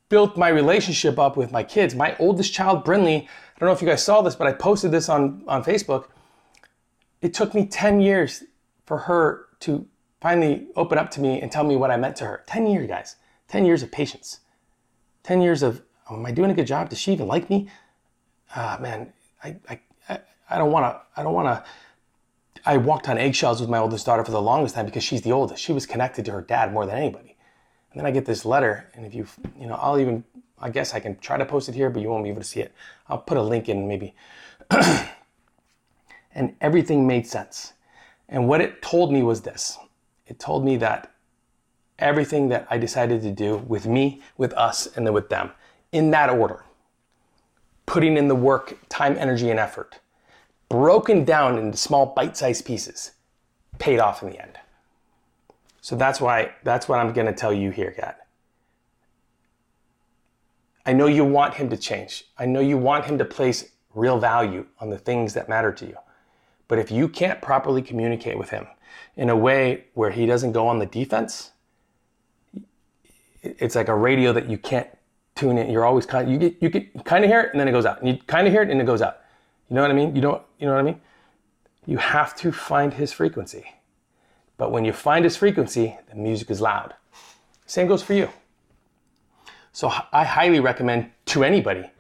built 0.09 0.37
my 0.37 0.49
relationship 0.49 1.19
up 1.19 1.37
with 1.37 1.53
my 1.53 1.63
kids. 1.63 1.95
My 1.95 2.17
oldest 2.19 2.53
child, 2.53 2.85
Brinley, 2.85 3.29
don't 3.63 3.71
know 3.71 3.77
if 3.77 3.83
you 3.83 3.87
guys 3.87 4.05
saw 4.05 4.23
this, 4.23 4.35
but 4.35 4.49
I 4.49 4.53
posted 4.53 4.91
this 4.91 5.09
on, 5.09 5.45
on 5.47 5.63
Facebook. 5.63 6.07
It 7.21 7.33
took 7.33 7.55
me 7.55 7.65
10 7.65 8.01
years 8.01 8.43
for 8.87 8.99
her 8.99 9.47
to 9.61 9.87
finally 10.21 10.67
open 10.75 10.99
up 10.99 11.13
to 11.13 11.21
me 11.21 11.41
and 11.41 11.51
tell 11.51 11.63
me 11.63 11.77
what 11.77 11.93
I 11.93 11.97
meant 11.97 12.17
to 12.17 12.25
her. 12.25 12.43
10 12.47 12.67
years, 12.67 12.89
guys. 12.89 13.17
10 13.47 13.65
years 13.65 13.85
of 13.85 13.93
patience. 13.93 14.41
10 15.23 15.41
years 15.41 15.63
of, 15.63 15.81
oh, 16.11 16.17
am 16.17 16.27
I 16.27 16.33
doing 16.33 16.51
a 16.51 16.55
good 16.55 16.67
job? 16.67 16.89
Does 16.89 16.99
she 16.99 17.13
even 17.13 17.29
like 17.29 17.49
me? 17.49 17.69
Ah, 18.57 18.79
man, 18.81 19.13
I, 19.45 19.57
I, 19.69 19.81
I 20.51 20.59
don't 20.59 20.73
want 20.73 20.85
to, 20.85 21.01
I 21.17 21.23
don't 21.23 21.33
want 21.33 21.47
to, 21.47 21.65
I 22.67 22.79
walked 22.79 23.09
on 23.09 23.19
eggshells 23.19 23.61
with 23.61 23.71
my 23.71 23.79
oldest 23.79 24.07
daughter 24.07 24.25
for 24.25 24.33
the 24.33 24.43
longest 24.43 24.75
time 24.75 24.87
because 24.87 25.05
she's 25.05 25.23
the 25.23 25.31
oldest. 25.31 25.63
She 25.63 25.73
was 25.73 25.87
connected 25.87 26.25
to 26.25 26.33
her 26.33 26.43
dad 26.43 26.73
more 26.73 26.85
than 26.85 26.97
anybody. 26.97 27.37
And 27.93 28.01
then 28.01 28.07
I 28.07 28.11
get 28.11 28.25
this 28.25 28.45
letter, 28.45 28.91
and 28.95 29.07
if 29.07 29.15
you, 29.15 29.27
you 29.57 29.69
know, 29.69 29.75
I'll 29.75 30.01
even, 30.01 30.25
I 30.59 30.71
guess 30.71 30.95
I 30.95 31.01
can 31.01 31.17
try 31.19 31.37
to 31.37 31.45
post 31.45 31.69
it 31.69 31.75
here, 31.75 31.91
but 31.91 32.03
you 32.03 32.09
won't 32.09 32.25
be 32.25 32.31
able 32.31 32.41
to 32.41 32.47
see 32.47 32.61
it. 32.61 32.73
I'll 33.13 33.19
put 33.19 33.37
a 33.37 33.43
link 33.43 33.69
in 33.69 33.87
maybe. 33.87 34.15
and 36.35 36.57
everything 36.63 37.07
made 37.07 37.27
sense. 37.27 37.75
And 38.27 38.49
what 38.49 38.63
it 38.63 38.81
told 38.81 39.13
me 39.13 39.23
was 39.23 39.43
this 39.43 39.79
it 40.27 40.39
told 40.41 40.65
me 40.65 40.79
that 40.79 41.13
everything 41.99 42.49
that 42.49 42.67
I 42.71 42.79
decided 42.79 43.21
to 43.23 43.31
do 43.31 43.59
with 43.59 43.87
me, 43.87 44.23
with 44.39 44.55
us, 44.55 44.89
and 44.97 45.07
then 45.07 45.13
with 45.13 45.29
them, 45.29 45.51
in 45.93 46.11
that 46.13 46.31
order, 46.31 46.65
putting 47.85 48.17
in 48.17 48.29
the 48.29 48.35
work, 48.35 48.79
time, 48.89 49.17
energy, 49.19 49.51
and 49.51 49.61
effort, 49.61 50.01
broken 50.71 51.25
down 51.25 51.59
into 51.59 51.77
small 51.77 52.07
bite-sized 52.07 52.65
pieces, 52.65 53.11
paid 53.79 54.01
off 54.01 54.23
in 54.23 54.31
the 54.31 54.41
end. 54.41 54.59
So 55.83 55.97
that's 55.97 56.19
why 56.19 56.53
that's 56.65 56.89
what 56.89 56.99
I'm 56.99 57.13
going 57.13 57.27
to 57.27 57.35
tell 57.35 57.53
you 57.53 57.71
here, 57.71 57.91
Kat. 57.91 58.22
I 60.85 60.93
know 60.93 61.07
you 61.07 61.25
want 61.25 61.55
him 61.55 61.71
to 61.71 61.77
change. 61.77 62.25
I 62.39 62.47
know 62.47 62.61
you 62.61 62.77
want 62.77 63.05
him 63.05 63.19
to 63.19 63.25
place 63.25 63.71
real 63.95 64.19
value 64.19 64.67
on 64.81 64.91
the 64.91 64.99
things 64.99 65.35
that 65.35 65.49
matter 65.49 65.73
to 65.73 65.87
you. 65.87 65.97
But 66.69 66.79
if 66.79 66.91
you 66.91 67.09
can't 67.09 67.41
properly 67.41 67.83
communicate 67.83 68.39
with 68.39 68.51
him 68.51 68.67
in 69.17 69.29
a 69.29 69.37
way 69.37 69.85
where 69.95 70.11
he 70.11 70.27
doesn't 70.27 70.53
go 70.53 70.67
on 70.67 70.79
the 70.79 70.87
defense, 70.87 71.53
it's 73.43 73.75
like 73.75 73.89
a 73.89 73.95
radio 73.95 74.33
that 74.33 74.49
you 74.49 74.59
can't 74.59 74.89
tune 75.35 75.59
in. 75.59 75.71
You're 75.71 75.85
always 75.85 76.07
kind 76.07 76.27
of, 76.27 76.33
you 76.33 76.39
get 76.39 76.63
you 76.63 76.69
get 76.69 77.05
kind 77.05 77.25
of 77.25 77.31
hear 77.31 77.41
it 77.41 77.51
and 77.53 77.61
then 77.61 77.69
it 77.69 77.73
goes 77.73 77.87
out. 77.87 78.01
And 78.01 78.09
you 78.09 78.19
kind 78.27 78.47
of 78.47 78.53
hear 78.53 78.63
it 78.63 78.71
and 78.71 78.81
it 78.81 78.85
goes 78.85 79.03
out. 79.03 79.19
You 79.69 79.77
know 79.77 79.83
what 79.83 79.91
I 79.91 79.95
mean? 79.95 80.15
You 80.15 80.23
don't 80.23 80.43
you 80.59 80.67
know 80.67 80.73
what 80.73 80.81
I 80.81 80.85
mean? 80.85 81.01
You 81.87 81.99
have 81.99 82.35
to 82.37 82.53
find 82.53 82.95
his 82.95 83.13
frequency. 83.13 83.65
But 84.57 84.71
when 84.71 84.85
you 84.85 84.93
find 84.93 85.25
his 85.25 85.37
frequency, 85.37 85.99
the 86.09 86.15
music 86.15 86.51
is 86.51 86.61
loud. 86.61 86.95
Same 87.67 87.89
goes 87.89 88.03
for 88.03 88.15
you. 88.15 88.29
So 89.73 89.91
I 90.13 90.25
highly 90.25 90.61
recommend 90.61 91.11
to 91.27 91.45
anybody 91.45 91.91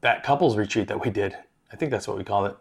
that 0.00 0.22
couples 0.22 0.56
retreat 0.56 0.88
that 0.88 1.04
we 1.04 1.10
did. 1.10 1.36
I 1.72 1.76
think 1.76 1.90
that's 1.90 2.06
what 2.06 2.16
we 2.16 2.24
call 2.24 2.46
it 2.46 2.56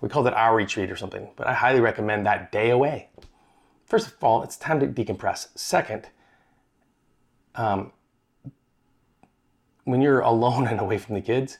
we 0.00 0.08
called 0.08 0.26
it 0.26 0.32
our 0.32 0.56
retreat 0.56 0.90
or 0.90 0.96
something, 0.96 1.30
but 1.36 1.46
I 1.46 1.52
highly 1.52 1.80
recommend 1.80 2.24
that 2.24 2.50
day 2.50 2.70
away. 2.70 3.10
First 3.84 4.06
of 4.06 4.24
all, 4.24 4.42
it's 4.42 4.56
time 4.56 4.80
to 4.80 4.86
decompress. 4.86 5.48
Second, 5.54 6.08
um, 7.54 7.92
when 9.84 10.00
you're 10.00 10.20
alone 10.20 10.66
and 10.68 10.80
away 10.80 10.96
from 10.96 11.16
the 11.16 11.20
kids, 11.20 11.58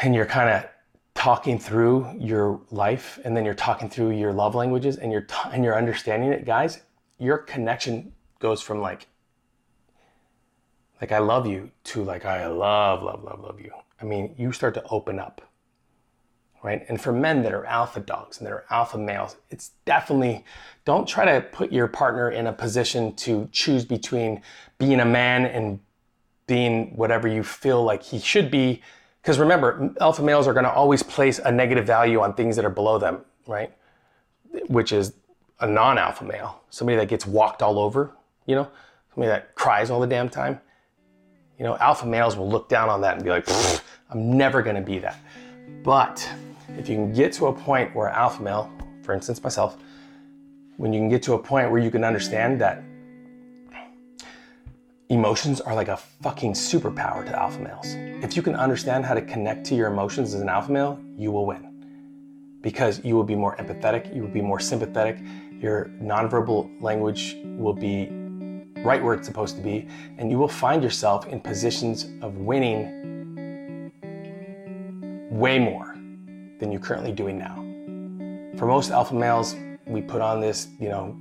and 0.00 0.14
you're 0.14 0.26
kind 0.26 0.50
of 0.50 0.70
talking 1.14 1.58
through 1.58 2.16
your 2.16 2.60
life, 2.70 3.18
and 3.24 3.36
then 3.36 3.44
you're 3.44 3.54
talking 3.54 3.90
through 3.90 4.10
your 4.10 4.32
love 4.32 4.54
languages, 4.54 4.96
and 4.96 5.10
you're 5.10 5.22
t- 5.22 5.50
and 5.52 5.64
you're 5.64 5.76
understanding 5.76 6.32
it, 6.32 6.44
guys, 6.44 6.82
your 7.18 7.38
connection 7.38 8.12
goes 8.38 8.60
from 8.62 8.80
like 8.80 9.06
like 11.00 11.12
I 11.12 11.18
love 11.18 11.46
you 11.46 11.70
to 11.84 12.02
like 12.02 12.24
I 12.24 12.46
love 12.46 13.02
love 13.02 13.24
love 13.24 13.40
love 13.40 13.60
you. 13.60 13.72
I 14.00 14.04
mean, 14.04 14.34
you 14.38 14.52
start 14.52 14.74
to 14.74 14.84
open 14.90 15.18
up 15.18 15.42
right? 16.62 16.84
And 16.88 17.00
for 17.00 17.12
men 17.12 17.42
that 17.42 17.54
are 17.54 17.64
alpha 17.66 18.00
dogs 18.00 18.38
and 18.38 18.46
that 18.46 18.52
are 18.52 18.64
alpha 18.70 18.98
males, 18.98 19.36
it's 19.50 19.72
definitely 19.84 20.44
don't 20.84 21.06
try 21.06 21.24
to 21.24 21.40
put 21.40 21.72
your 21.72 21.86
partner 21.86 22.30
in 22.30 22.46
a 22.46 22.52
position 22.52 23.14
to 23.16 23.48
choose 23.52 23.84
between 23.84 24.42
being 24.78 25.00
a 25.00 25.04
man 25.04 25.46
and 25.46 25.80
being 26.46 26.96
whatever 26.96 27.28
you 27.28 27.42
feel 27.42 27.84
like 27.84 28.02
he 28.02 28.18
should 28.18 28.50
be. 28.50 28.82
Because 29.22 29.38
remember, 29.38 29.94
alpha 30.00 30.22
males 30.22 30.46
are 30.46 30.52
going 30.52 30.64
to 30.64 30.72
always 30.72 31.02
place 31.02 31.38
a 31.38 31.52
negative 31.52 31.86
value 31.86 32.20
on 32.20 32.34
things 32.34 32.56
that 32.56 32.64
are 32.64 32.70
below 32.70 32.98
them, 32.98 33.20
right? 33.46 33.72
Which 34.66 34.92
is 34.92 35.12
a 35.60 35.66
non 35.66 35.98
alpha 35.98 36.24
male, 36.24 36.62
somebody 36.70 36.96
that 36.96 37.08
gets 37.08 37.26
walked 37.26 37.62
all 37.62 37.78
over, 37.78 38.12
you 38.48 38.54
know, 38.54 38.68
somebody 39.14 39.28
that 39.28 39.54
cries 39.54 39.90
all 39.90 40.00
the 40.00 40.06
damn 40.06 40.28
time. 40.28 40.58
You 41.58 41.64
know, 41.64 41.76
alpha 41.76 42.06
males 42.06 42.36
will 42.36 42.48
look 42.48 42.68
down 42.68 42.88
on 42.88 43.02
that 43.02 43.14
and 43.14 43.22
be 43.22 43.30
like, 43.30 43.46
I'm 44.10 44.36
never 44.36 44.62
to 44.76 44.82
be 44.82 44.98
that. 45.00 45.18
But 45.84 46.28
if 46.70 46.88
you 46.88 46.96
can 46.96 47.12
get 47.12 47.32
to 47.34 47.46
a 47.46 47.52
point 47.52 47.94
where 47.94 48.08
alpha 48.08 48.42
male, 48.42 48.72
for 49.02 49.12
instance, 49.12 49.42
myself, 49.42 49.76
when 50.78 50.92
you 50.92 50.98
can 50.98 51.10
get 51.10 51.22
to 51.24 51.34
a 51.34 51.38
point 51.38 51.70
where 51.70 51.80
you 51.80 51.90
can 51.90 52.04
understand 52.04 52.60
that 52.60 52.82
emotions 55.10 55.60
are 55.60 55.74
like 55.74 55.88
a 55.88 55.96
fucking 55.96 56.52
superpower 56.52 57.24
to 57.24 57.38
alpha 57.38 57.58
males. 57.58 57.94
If 58.24 58.34
you 58.34 58.42
can 58.42 58.54
understand 58.54 59.04
how 59.04 59.14
to 59.14 59.22
connect 59.22 59.66
to 59.66 59.74
your 59.74 59.88
emotions 59.88 60.34
as 60.34 60.40
an 60.40 60.48
alpha 60.48 60.72
male, 60.72 60.98
you 61.16 61.32
will 61.32 61.44
win. 61.44 62.58
Because 62.62 63.04
you 63.04 63.14
will 63.14 63.24
be 63.24 63.34
more 63.34 63.56
empathetic, 63.56 64.14
you 64.14 64.22
will 64.22 64.30
be 64.30 64.42
more 64.42 64.60
sympathetic, 64.60 65.18
your 65.60 65.86
nonverbal 66.00 66.80
language 66.80 67.36
will 67.44 67.74
be 67.74 68.08
right 68.84 69.02
where 69.02 69.14
it's 69.14 69.26
supposed 69.26 69.56
to 69.56 69.62
be, 69.62 69.88
and 70.18 70.30
you 70.30 70.38
will 70.38 70.48
find 70.48 70.82
yourself 70.82 71.26
in 71.26 71.40
positions 71.40 72.06
of 72.22 72.36
winning 72.38 73.92
way 75.30 75.58
more 75.58 75.94
than 76.58 76.72
you're 76.72 76.80
currently 76.80 77.12
doing 77.12 77.38
now. 77.38 77.56
For 78.58 78.66
most 78.66 78.90
alpha 78.90 79.14
males, 79.14 79.54
we 79.86 80.02
put 80.02 80.20
on 80.20 80.40
this, 80.40 80.68
you 80.80 80.88
know, 80.88 81.16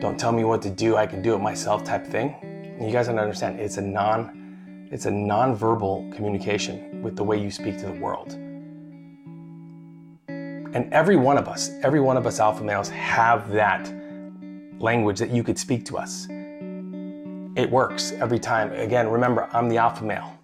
don't 0.00 0.18
tell 0.18 0.32
me 0.32 0.44
what 0.44 0.62
to 0.62 0.70
do, 0.70 0.96
I 0.96 1.06
can 1.06 1.22
do 1.22 1.34
it 1.34 1.38
myself 1.38 1.84
type 1.84 2.06
thing. 2.06 2.34
And 2.42 2.86
you 2.86 2.92
guys 2.92 3.06
don't 3.06 3.18
understand, 3.18 3.60
it's 3.60 3.76
a 3.76 3.82
non 3.82 4.42
it's 4.90 5.06
a 5.06 5.10
non-verbal 5.10 6.12
communication 6.14 7.02
with 7.02 7.16
the 7.16 7.24
way 7.24 7.40
you 7.40 7.50
speak 7.50 7.78
to 7.78 7.86
the 7.86 7.92
world. 7.92 8.34
And 10.28 10.92
every 10.92 11.16
one 11.16 11.36
of 11.36 11.48
us, 11.48 11.70
every 11.82 12.00
one 12.00 12.16
of 12.16 12.26
us 12.26 12.38
alpha 12.38 12.62
males 12.62 12.90
have 12.90 13.50
that 13.50 13.92
language 14.78 15.18
that 15.18 15.30
you 15.30 15.42
could 15.42 15.58
speak 15.58 15.84
to 15.86 15.98
us. 15.98 16.28
It 17.56 17.70
works 17.70 18.12
every 18.12 18.38
time. 18.38 18.72
Again, 18.72 19.08
remember, 19.08 19.48
I'm 19.52 19.68
the 19.68 19.78
alpha 19.78 20.04
male. 20.04 20.36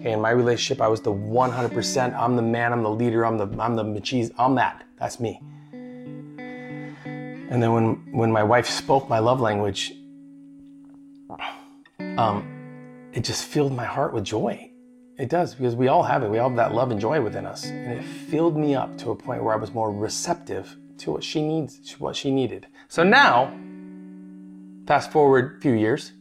Okay, 0.00 0.12
in 0.12 0.20
my 0.20 0.30
relationship, 0.30 0.80
I 0.80 0.88
was 0.88 1.00
the 1.00 1.12
100%. 1.12 2.14
I'm 2.18 2.34
the 2.34 2.42
man. 2.42 2.72
I'm 2.72 2.82
the 2.82 2.90
leader. 2.90 3.24
I'm 3.24 3.36
the 3.36 3.46
I'm 3.62 3.76
the 3.76 3.84
machismo. 3.84 4.32
I'm 4.38 4.54
that. 4.56 4.82
That's 4.98 5.20
me. 5.20 5.40
And 5.72 7.62
then 7.62 7.72
when 7.72 8.12
when 8.12 8.32
my 8.32 8.42
wife 8.42 8.66
spoke 8.66 9.08
my 9.08 9.18
love 9.18 9.40
language, 9.40 9.92
um, 12.16 13.10
it 13.12 13.24
just 13.24 13.44
filled 13.44 13.72
my 13.72 13.84
heart 13.84 14.14
with 14.14 14.24
joy. 14.24 14.70
It 15.18 15.28
does 15.28 15.54
because 15.54 15.76
we 15.76 15.88
all 15.88 16.02
have 16.02 16.22
it. 16.22 16.30
We 16.30 16.38
all 16.38 16.48
have 16.48 16.56
that 16.56 16.74
love 16.74 16.90
and 16.90 17.00
joy 17.00 17.20
within 17.20 17.44
us, 17.44 17.66
and 17.66 17.92
it 17.92 18.02
filled 18.02 18.56
me 18.56 18.74
up 18.74 18.96
to 18.98 19.10
a 19.10 19.14
point 19.14 19.44
where 19.44 19.52
I 19.52 19.56
was 19.56 19.74
more 19.74 19.92
receptive 19.92 20.76
to 20.98 21.12
what 21.12 21.22
she 21.22 21.42
needs, 21.42 21.94
what 21.98 22.16
she 22.16 22.30
needed. 22.30 22.66
So 22.88 23.02
now, 23.02 23.52
fast 24.86 25.12
forward 25.12 25.56
a 25.58 25.60
few 25.60 25.72
years, 25.72 26.12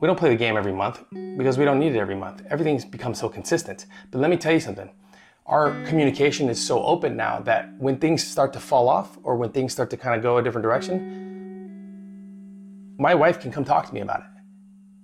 we 0.00 0.06
don't 0.06 0.18
play 0.18 0.28
the 0.28 0.36
game 0.36 0.56
every 0.56 0.72
month 0.72 1.02
because 1.36 1.56
we 1.56 1.64
don't 1.64 1.78
need 1.78 1.94
it 1.94 1.98
every 1.98 2.14
month. 2.14 2.42
Everything's 2.50 2.84
become 2.84 3.14
so 3.14 3.28
consistent. 3.28 3.86
But 4.10 4.20
let 4.20 4.30
me 4.30 4.36
tell 4.36 4.52
you 4.52 4.60
something. 4.60 4.90
Our 5.46 5.70
communication 5.84 6.48
is 6.50 6.64
so 6.64 6.82
open 6.84 7.16
now 7.16 7.40
that 7.40 7.72
when 7.78 7.98
things 7.98 8.26
start 8.26 8.52
to 8.54 8.60
fall 8.60 8.88
off 8.88 9.16
or 9.22 9.36
when 9.36 9.50
things 9.50 9.72
start 9.72 9.90
to 9.90 9.96
kind 9.96 10.16
of 10.16 10.22
go 10.22 10.38
a 10.38 10.42
different 10.42 10.64
direction, 10.64 11.24
my 12.98 13.14
wife 13.14 13.40
can 13.40 13.52
come 13.52 13.64
talk 13.64 13.86
to 13.86 13.94
me 13.94 14.00
about 14.00 14.20
it. 14.20 14.26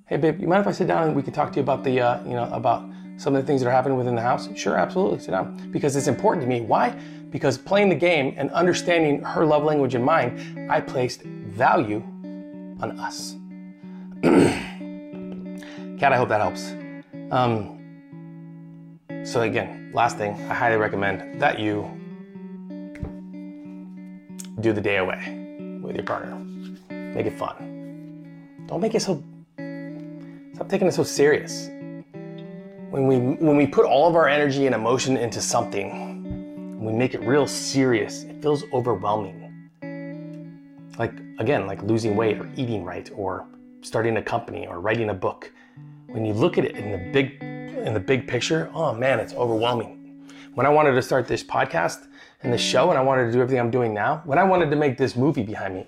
Hey, 0.06 0.16
babe, 0.16 0.40
you 0.40 0.48
mind 0.48 0.62
if 0.62 0.66
I 0.66 0.72
sit 0.72 0.88
down 0.88 1.04
and 1.06 1.16
we 1.16 1.22
can 1.22 1.32
talk 1.32 1.52
to 1.52 1.56
you 1.56 1.62
about 1.62 1.84
the, 1.84 2.00
uh, 2.00 2.22
you 2.24 2.32
know, 2.32 2.50
about 2.52 2.84
some 3.16 3.34
of 3.36 3.42
the 3.42 3.46
things 3.46 3.62
that 3.62 3.68
are 3.68 3.72
happening 3.72 3.96
within 3.96 4.14
the 4.14 4.20
house? 4.20 4.48
Sure, 4.56 4.76
absolutely, 4.76 5.20
sit 5.20 5.30
down. 5.30 5.70
Because 5.70 5.94
it's 5.96 6.08
important 6.08 6.42
to 6.42 6.48
me. 6.48 6.60
Why? 6.60 6.90
Because 7.30 7.56
playing 7.56 7.88
the 7.88 7.94
game 7.94 8.34
and 8.36 8.50
understanding 8.50 9.22
her 9.22 9.46
love 9.46 9.62
language 9.62 9.94
and 9.94 10.04
mine, 10.04 10.68
I 10.70 10.80
placed 10.80 11.22
value 11.22 12.02
on 12.80 12.98
us. 12.98 13.36
Kat, 16.02 16.12
I 16.12 16.16
hope 16.16 16.30
that 16.30 16.40
helps. 16.40 16.72
Um, 17.30 17.78
so 19.22 19.42
again, 19.42 19.92
last 19.94 20.18
thing, 20.18 20.32
I 20.50 20.54
highly 20.54 20.76
recommend 20.76 21.40
that 21.40 21.60
you 21.60 21.88
do 24.58 24.72
the 24.72 24.80
day 24.80 24.96
away 24.96 25.78
with 25.80 25.94
your 25.94 26.04
partner. 26.04 26.34
Make 26.90 27.26
it 27.26 27.38
fun. 27.38 28.64
Don't 28.66 28.80
make 28.80 28.96
it 28.96 29.02
so. 29.02 29.22
Stop 30.54 30.68
taking 30.68 30.88
it 30.88 30.92
so 30.92 31.04
serious. 31.04 31.68
When 32.90 33.06
we 33.06 33.18
when 33.18 33.56
we 33.56 33.68
put 33.68 33.86
all 33.86 34.08
of 34.08 34.16
our 34.16 34.26
energy 34.26 34.66
and 34.66 34.74
emotion 34.74 35.16
into 35.16 35.40
something, 35.40 36.80
we 36.80 36.92
make 36.92 37.14
it 37.14 37.20
real 37.20 37.46
serious. 37.46 38.24
It 38.24 38.42
feels 38.42 38.64
overwhelming. 38.72 39.38
Like 40.98 41.12
again, 41.38 41.68
like 41.68 41.80
losing 41.84 42.16
weight 42.16 42.40
or 42.40 42.50
eating 42.56 42.82
right 42.82 43.08
or 43.14 43.46
starting 43.82 44.16
a 44.16 44.22
company 44.22 44.66
or 44.66 44.80
writing 44.80 45.10
a 45.10 45.14
book 45.14 45.52
when 46.12 46.26
you 46.26 46.34
look 46.34 46.58
at 46.58 46.64
it 46.64 46.76
in 46.76 46.92
the 46.92 46.98
big 46.98 47.42
in 47.42 47.94
the 47.94 48.00
big 48.00 48.28
picture, 48.28 48.70
oh 48.74 48.94
man, 48.94 49.18
it's 49.18 49.32
overwhelming. 49.34 49.98
When 50.54 50.66
I 50.66 50.68
wanted 50.68 50.92
to 50.92 51.02
start 51.02 51.26
this 51.26 51.42
podcast 51.42 52.06
and 52.42 52.52
this 52.52 52.60
show 52.60 52.90
and 52.90 52.98
I 52.98 53.02
wanted 53.02 53.26
to 53.26 53.32
do 53.32 53.40
everything 53.40 53.58
I'm 53.58 53.70
doing 53.70 53.94
now, 53.94 54.22
when 54.24 54.38
I 54.38 54.44
wanted 54.44 54.70
to 54.70 54.76
make 54.76 54.98
this 54.98 55.16
movie 55.16 55.42
behind 55.42 55.74
me, 55.74 55.86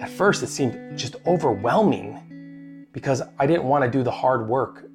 at 0.00 0.08
first 0.08 0.42
it 0.42 0.48
seemed 0.48 0.98
just 0.98 1.16
overwhelming 1.26 2.86
because 2.92 3.22
I 3.38 3.46
didn't 3.46 3.64
want 3.64 3.84
to 3.84 3.90
do 3.90 4.02
the 4.02 4.10
hard 4.10 4.48
work. 4.48 4.90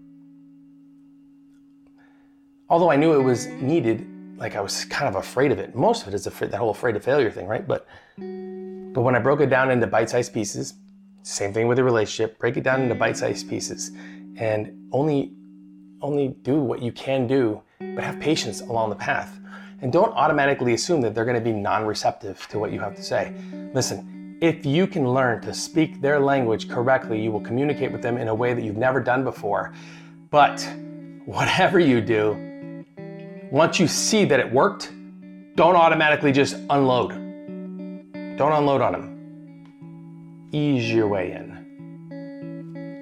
Although 2.67 2.89
I 2.89 2.95
knew 2.95 3.13
it 3.13 3.23
was 3.23 3.47
needed, 3.47 4.07
like 4.37 4.55
I 4.55 4.61
was 4.61 4.85
kind 4.85 5.07
of 5.07 5.15
afraid 5.15 5.51
of 5.51 5.59
it. 5.59 5.75
Most 5.75 6.01
of 6.01 6.07
it 6.07 6.15
is 6.15 6.25
afraid, 6.25 6.51
that 6.51 6.57
whole 6.57 6.71
afraid 6.71 6.95
of 6.95 7.03
failure 7.03 7.29
thing, 7.29 7.47
right? 7.47 7.65
But 7.65 7.87
but 8.17 9.01
when 9.01 9.15
I 9.15 9.19
broke 9.19 9.41
it 9.41 9.49
down 9.49 9.71
into 9.71 9.87
bite-sized 9.87 10.33
pieces, 10.33 10.73
same 11.21 11.53
thing 11.53 11.67
with 11.67 11.79
a 11.79 11.83
relationship, 11.83 12.37
break 12.37 12.57
it 12.57 12.63
down 12.63 12.81
into 12.81 12.95
bite-sized 12.95 13.49
pieces 13.49 13.91
and 14.37 14.89
only 14.91 15.33
only 16.01 16.27
do 16.43 16.59
what 16.59 16.81
you 16.81 16.91
can 16.91 17.27
do, 17.27 17.61
but 17.79 18.03
have 18.03 18.19
patience 18.19 18.61
along 18.61 18.89
the 18.89 18.95
path. 18.95 19.39
And 19.81 19.91
don't 19.91 20.13
automatically 20.13 20.73
assume 20.73 21.01
that 21.01 21.15
they're 21.15 21.25
going 21.25 21.37
to 21.37 21.41
be 21.41 21.53
non-receptive 21.53 22.45
to 22.49 22.59
what 22.59 22.71
you 22.71 22.79
have 22.79 22.95
to 22.95 23.03
say. 23.03 23.33
Listen, 23.73 24.37
if 24.41 24.65
you 24.65 24.85
can 24.85 25.07
learn 25.07 25.41
to 25.43 25.53
speak 25.53 26.01
their 26.01 26.19
language 26.19 26.69
correctly, 26.69 27.21
you 27.21 27.31
will 27.31 27.41
communicate 27.41 27.91
with 27.91 28.01
them 28.01 28.17
in 28.17 28.27
a 28.27 28.35
way 28.35 28.53
that 28.53 28.63
you've 28.63 28.77
never 28.77 28.99
done 28.99 29.23
before. 29.23 29.73
But 30.29 30.61
whatever 31.25 31.79
you 31.79 32.01
do, 32.01 32.85
once 33.51 33.79
you 33.79 33.87
see 33.87 34.25
that 34.25 34.39
it 34.39 34.51
worked, 34.51 34.91
don't 35.55 35.75
automatically 35.75 36.31
just 36.31 36.55
unload. 36.69 37.11
Don't 38.37 38.51
unload 38.51 38.81
on 38.81 38.91
them. 38.91 40.49
Ease 40.51 40.91
your 40.91 41.07
way 41.07 41.31
in 41.31 41.52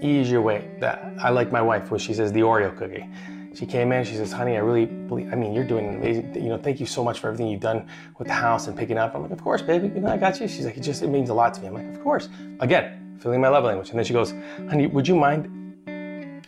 ease 0.02 0.30
your 0.30 0.42
way. 0.42 0.70
That 0.80 1.14
I 1.20 1.30
like 1.30 1.52
my 1.52 1.62
wife 1.62 1.92
when 1.92 2.00
she 2.00 2.14
says 2.14 2.32
the 2.32 2.42
Oreo 2.42 2.76
cookie. 2.78 3.08
She 3.54 3.66
came 3.66 3.92
in, 3.92 4.06
she 4.06 4.16
says, 4.16 4.32
honey, 4.32 4.56
I 4.56 4.60
really 4.60 4.86
believe, 4.86 5.32
I 5.32 5.36
mean, 5.36 5.54
you're 5.54 5.66
doing 5.66 5.96
amazing, 5.96 6.34
you 6.36 6.48
know, 6.48 6.58
thank 6.58 6.80
you 6.80 6.86
so 6.86 7.04
much 7.04 7.20
for 7.20 7.28
everything 7.28 7.48
you've 7.48 7.60
done 7.60 7.86
with 8.18 8.30
the 8.30 8.34
house 8.34 8.68
and 8.68 8.78
picking 8.78 8.98
up. 8.98 9.14
I'm 9.14 9.24
like, 9.24 9.32
of 9.32 9.44
course, 9.44 9.62
baby, 9.62 9.88
you 9.88 10.00
know, 10.00 10.08
I 10.08 10.16
got 10.16 10.40
you. 10.40 10.48
She's 10.48 10.64
like, 10.64 10.78
it 10.78 10.82
just, 10.82 11.02
it 11.02 11.08
means 11.08 11.30
a 11.30 11.34
lot 11.34 11.54
to 11.56 11.62
me. 11.62 11.68
I'm 11.68 11.74
like, 11.74 11.88
of 11.94 12.02
course. 12.02 12.30
Again, 12.62 13.18
feeling 13.20 13.42
my 13.42 13.50
love 13.50 13.66
language. 13.66 13.90
And 13.90 14.00
then 14.00 14.06
she 14.06 14.14
goes, 14.14 14.34
honey, 14.70 14.88
would 14.88 15.06
you 15.06 15.16
mind 15.16 15.48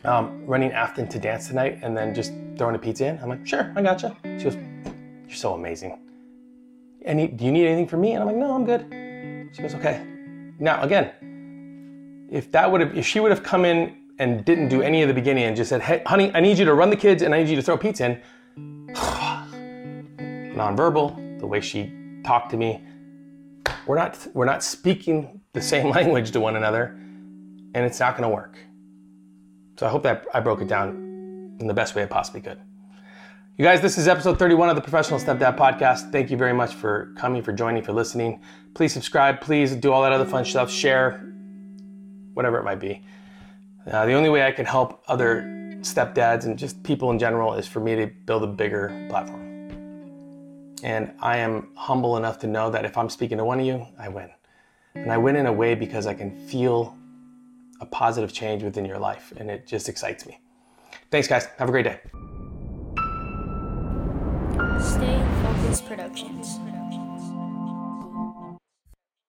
um, 0.05 0.45
running 0.45 0.71
Afton 0.71 1.09
to 1.09 1.19
dance 1.19 1.49
tonight 1.49 1.79
and 1.81 1.95
then 1.95 2.15
just 2.15 2.31
throwing 2.57 2.75
a 2.75 2.79
pizza 2.79 3.05
in? 3.05 3.19
I'm 3.19 3.27
like, 3.27 3.45
sure, 3.45 3.73
I 3.75 3.81
got 3.81 4.01
you. 4.01 4.15
She 4.37 4.45
goes, 4.45 4.55
you're 5.27 5.35
so 5.35 5.55
amazing. 5.55 5.99
Any, 7.03 7.27
do 7.27 7.43
you 7.43 7.51
need 7.51 7.67
anything 7.67 7.87
from 7.87 7.99
me? 7.99 8.13
And 8.13 8.21
I'm 8.21 8.27
like, 8.27 8.37
no, 8.37 8.53
I'm 8.53 8.63
good. 8.63 8.85
She 9.53 9.61
goes, 9.61 9.75
okay. 9.75 10.05
Now, 10.57 10.81
again, 10.83 11.11
if 12.33 12.51
that 12.51 12.69
would 12.69 12.81
have, 12.81 12.97
if 12.97 13.05
she 13.05 13.19
would 13.19 13.29
have 13.29 13.43
come 13.43 13.63
in 13.63 13.95
and 14.17 14.43
didn't 14.43 14.67
do 14.67 14.81
any 14.81 15.03
of 15.03 15.07
the 15.07 15.13
beginning 15.13 15.43
and 15.43 15.55
just 15.55 15.69
said, 15.69 15.81
hey, 15.81 16.01
honey, 16.07 16.31
I 16.33 16.39
need 16.39 16.57
you 16.57 16.65
to 16.65 16.73
run 16.73 16.89
the 16.89 16.95
kids 16.95 17.21
and 17.21 17.33
I 17.33 17.43
need 17.43 17.49
you 17.49 17.55
to 17.55 17.61
throw 17.61 17.77
pizza 17.77 18.05
in, 18.05 18.21
nonverbal, 20.55 21.39
the 21.39 21.45
way 21.45 21.61
she 21.61 21.93
talked 22.25 22.49
to 22.49 22.57
me, 22.57 22.83
we're 23.85 23.97
not, 23.97 24.27
we're 24.33 24.45
not 24.45 24.63
speaking 24.63 25.41
the 25.53 25.61
same 25.61 25.89
language 25.91 26.31
to 26.31 26.39
one 26.39 26.55
another 26.55 26.97
and 27.75 27.85
it's 27.85 27.99
not 27.99 28.17
going 28.17 28.27
to 28.27 28.33
work. 28.33 28.57
So 29.77 29.85
I 29.85 29.89
hope 29.89 30.01
that 30.03 30.25
I 30.33 30.39
broke 30.39 30.61
it 30.61 30.67
down 30.67 31.55
in 31.59 31.67
the 31.67 31.73
best 31.73 31.93
way 31.93 32.01
I 32.01 32.07
possibly 32.07 32.41
could. 32.41 32.59
You 33.57 33.65
guys, 33.65 33.79
this 33.79 33.99
is 33.99 34.07
episode 34.07 34.39
31 34.39 34.69
of 34.69 34.75
the 34.75 34.81
Professional 34.81 35.19
Stepdad 35.19 35.55
Podcast. 35.55 36.11
Thank 36.11 36.31
you 36.31 36.37
very 36.37 36.53
much 36.53 36.73
for 36.73 37.13
coming, 37.15 37.43
for 37.43 37.53
joining, 37.53 37.83
for 37.83 37.93
listening. 37.93 38.41
Please 38.73 38.91
subscribe. 38.91 39.39
Please 39.39 39.75
do 39.75 39.93
all 39.93 40.01
that 40.01 40.11
other 40.11 40.25
fun 40.25 40.43
stuff. 40.43 40.71
Share, 40.71 41.33
whatever 42.33 42.57
it 42.57 42.63
might 42.63 42.79
be. 42.79 43.03
Uh, 43.89 44.05
the 44.05 44.13
only 44.13 44.29
way 44.29 44.45
I 44.45 44.51
can 44.51 44.65
help 44.65 45.03
other 45.07 45.43
stepdads 45.81 46.45
and 46.45 46.57
just 46.57 46.81
people 46.83 47.11
in 47.11 47.19
general 47.19 47.53
is 47.53 47.67
for 47.67 47.79
me 47.79 47.95
to 47.95 48.07
build 48.07 48.43
a 48.43 48.47
bigger 48.47 49.05
platform. 49.09 49.41
And 50.83 51.13
I 51.19 51.37
am 51.37 51.69
humble 51.75 52.17
enough 52.17 52.39
to 52.39 52.47
know 52.47 52.69
that 52.69 52.85
if 52.85 52.97
I'm 52.97 53.09
speaking 53.09 53.37
to 53.37 53.45
one 53.45 53.59
of 53.59 53.65
you, 53.65 53.85
I 53.97 54.09
win. 54.09 54.29
And 54.95 55.11
I 55.11 55.17
win 55.17 55.35
in 55.35 55.45
a 55.45 55.53
way 55.53 55.75
because 55.75 56.07
I 56.07 56.13
can 56.13 56.35
feel 56.47 56.95
a 57.81 57.85
positive 57.85 58.31
change 58.31 58.63
within 58.63 58.85
your 58.85 58.99
life, 58.99 59.33
and 59.37 59.49
it 59.49 59.67
just 59.67 59.89
excites 59.89 60.25
me. 60.25 60.39
Thanks, 61.11 61.27
guys. 61.27 61.47
Have 61.57 61.69
a 61.69 61.71
great 61.71 61.83
day. 61.83 61.99
Stay 64.79 65.25
Focused 65.41 65.85
Productions. 65.85 66.59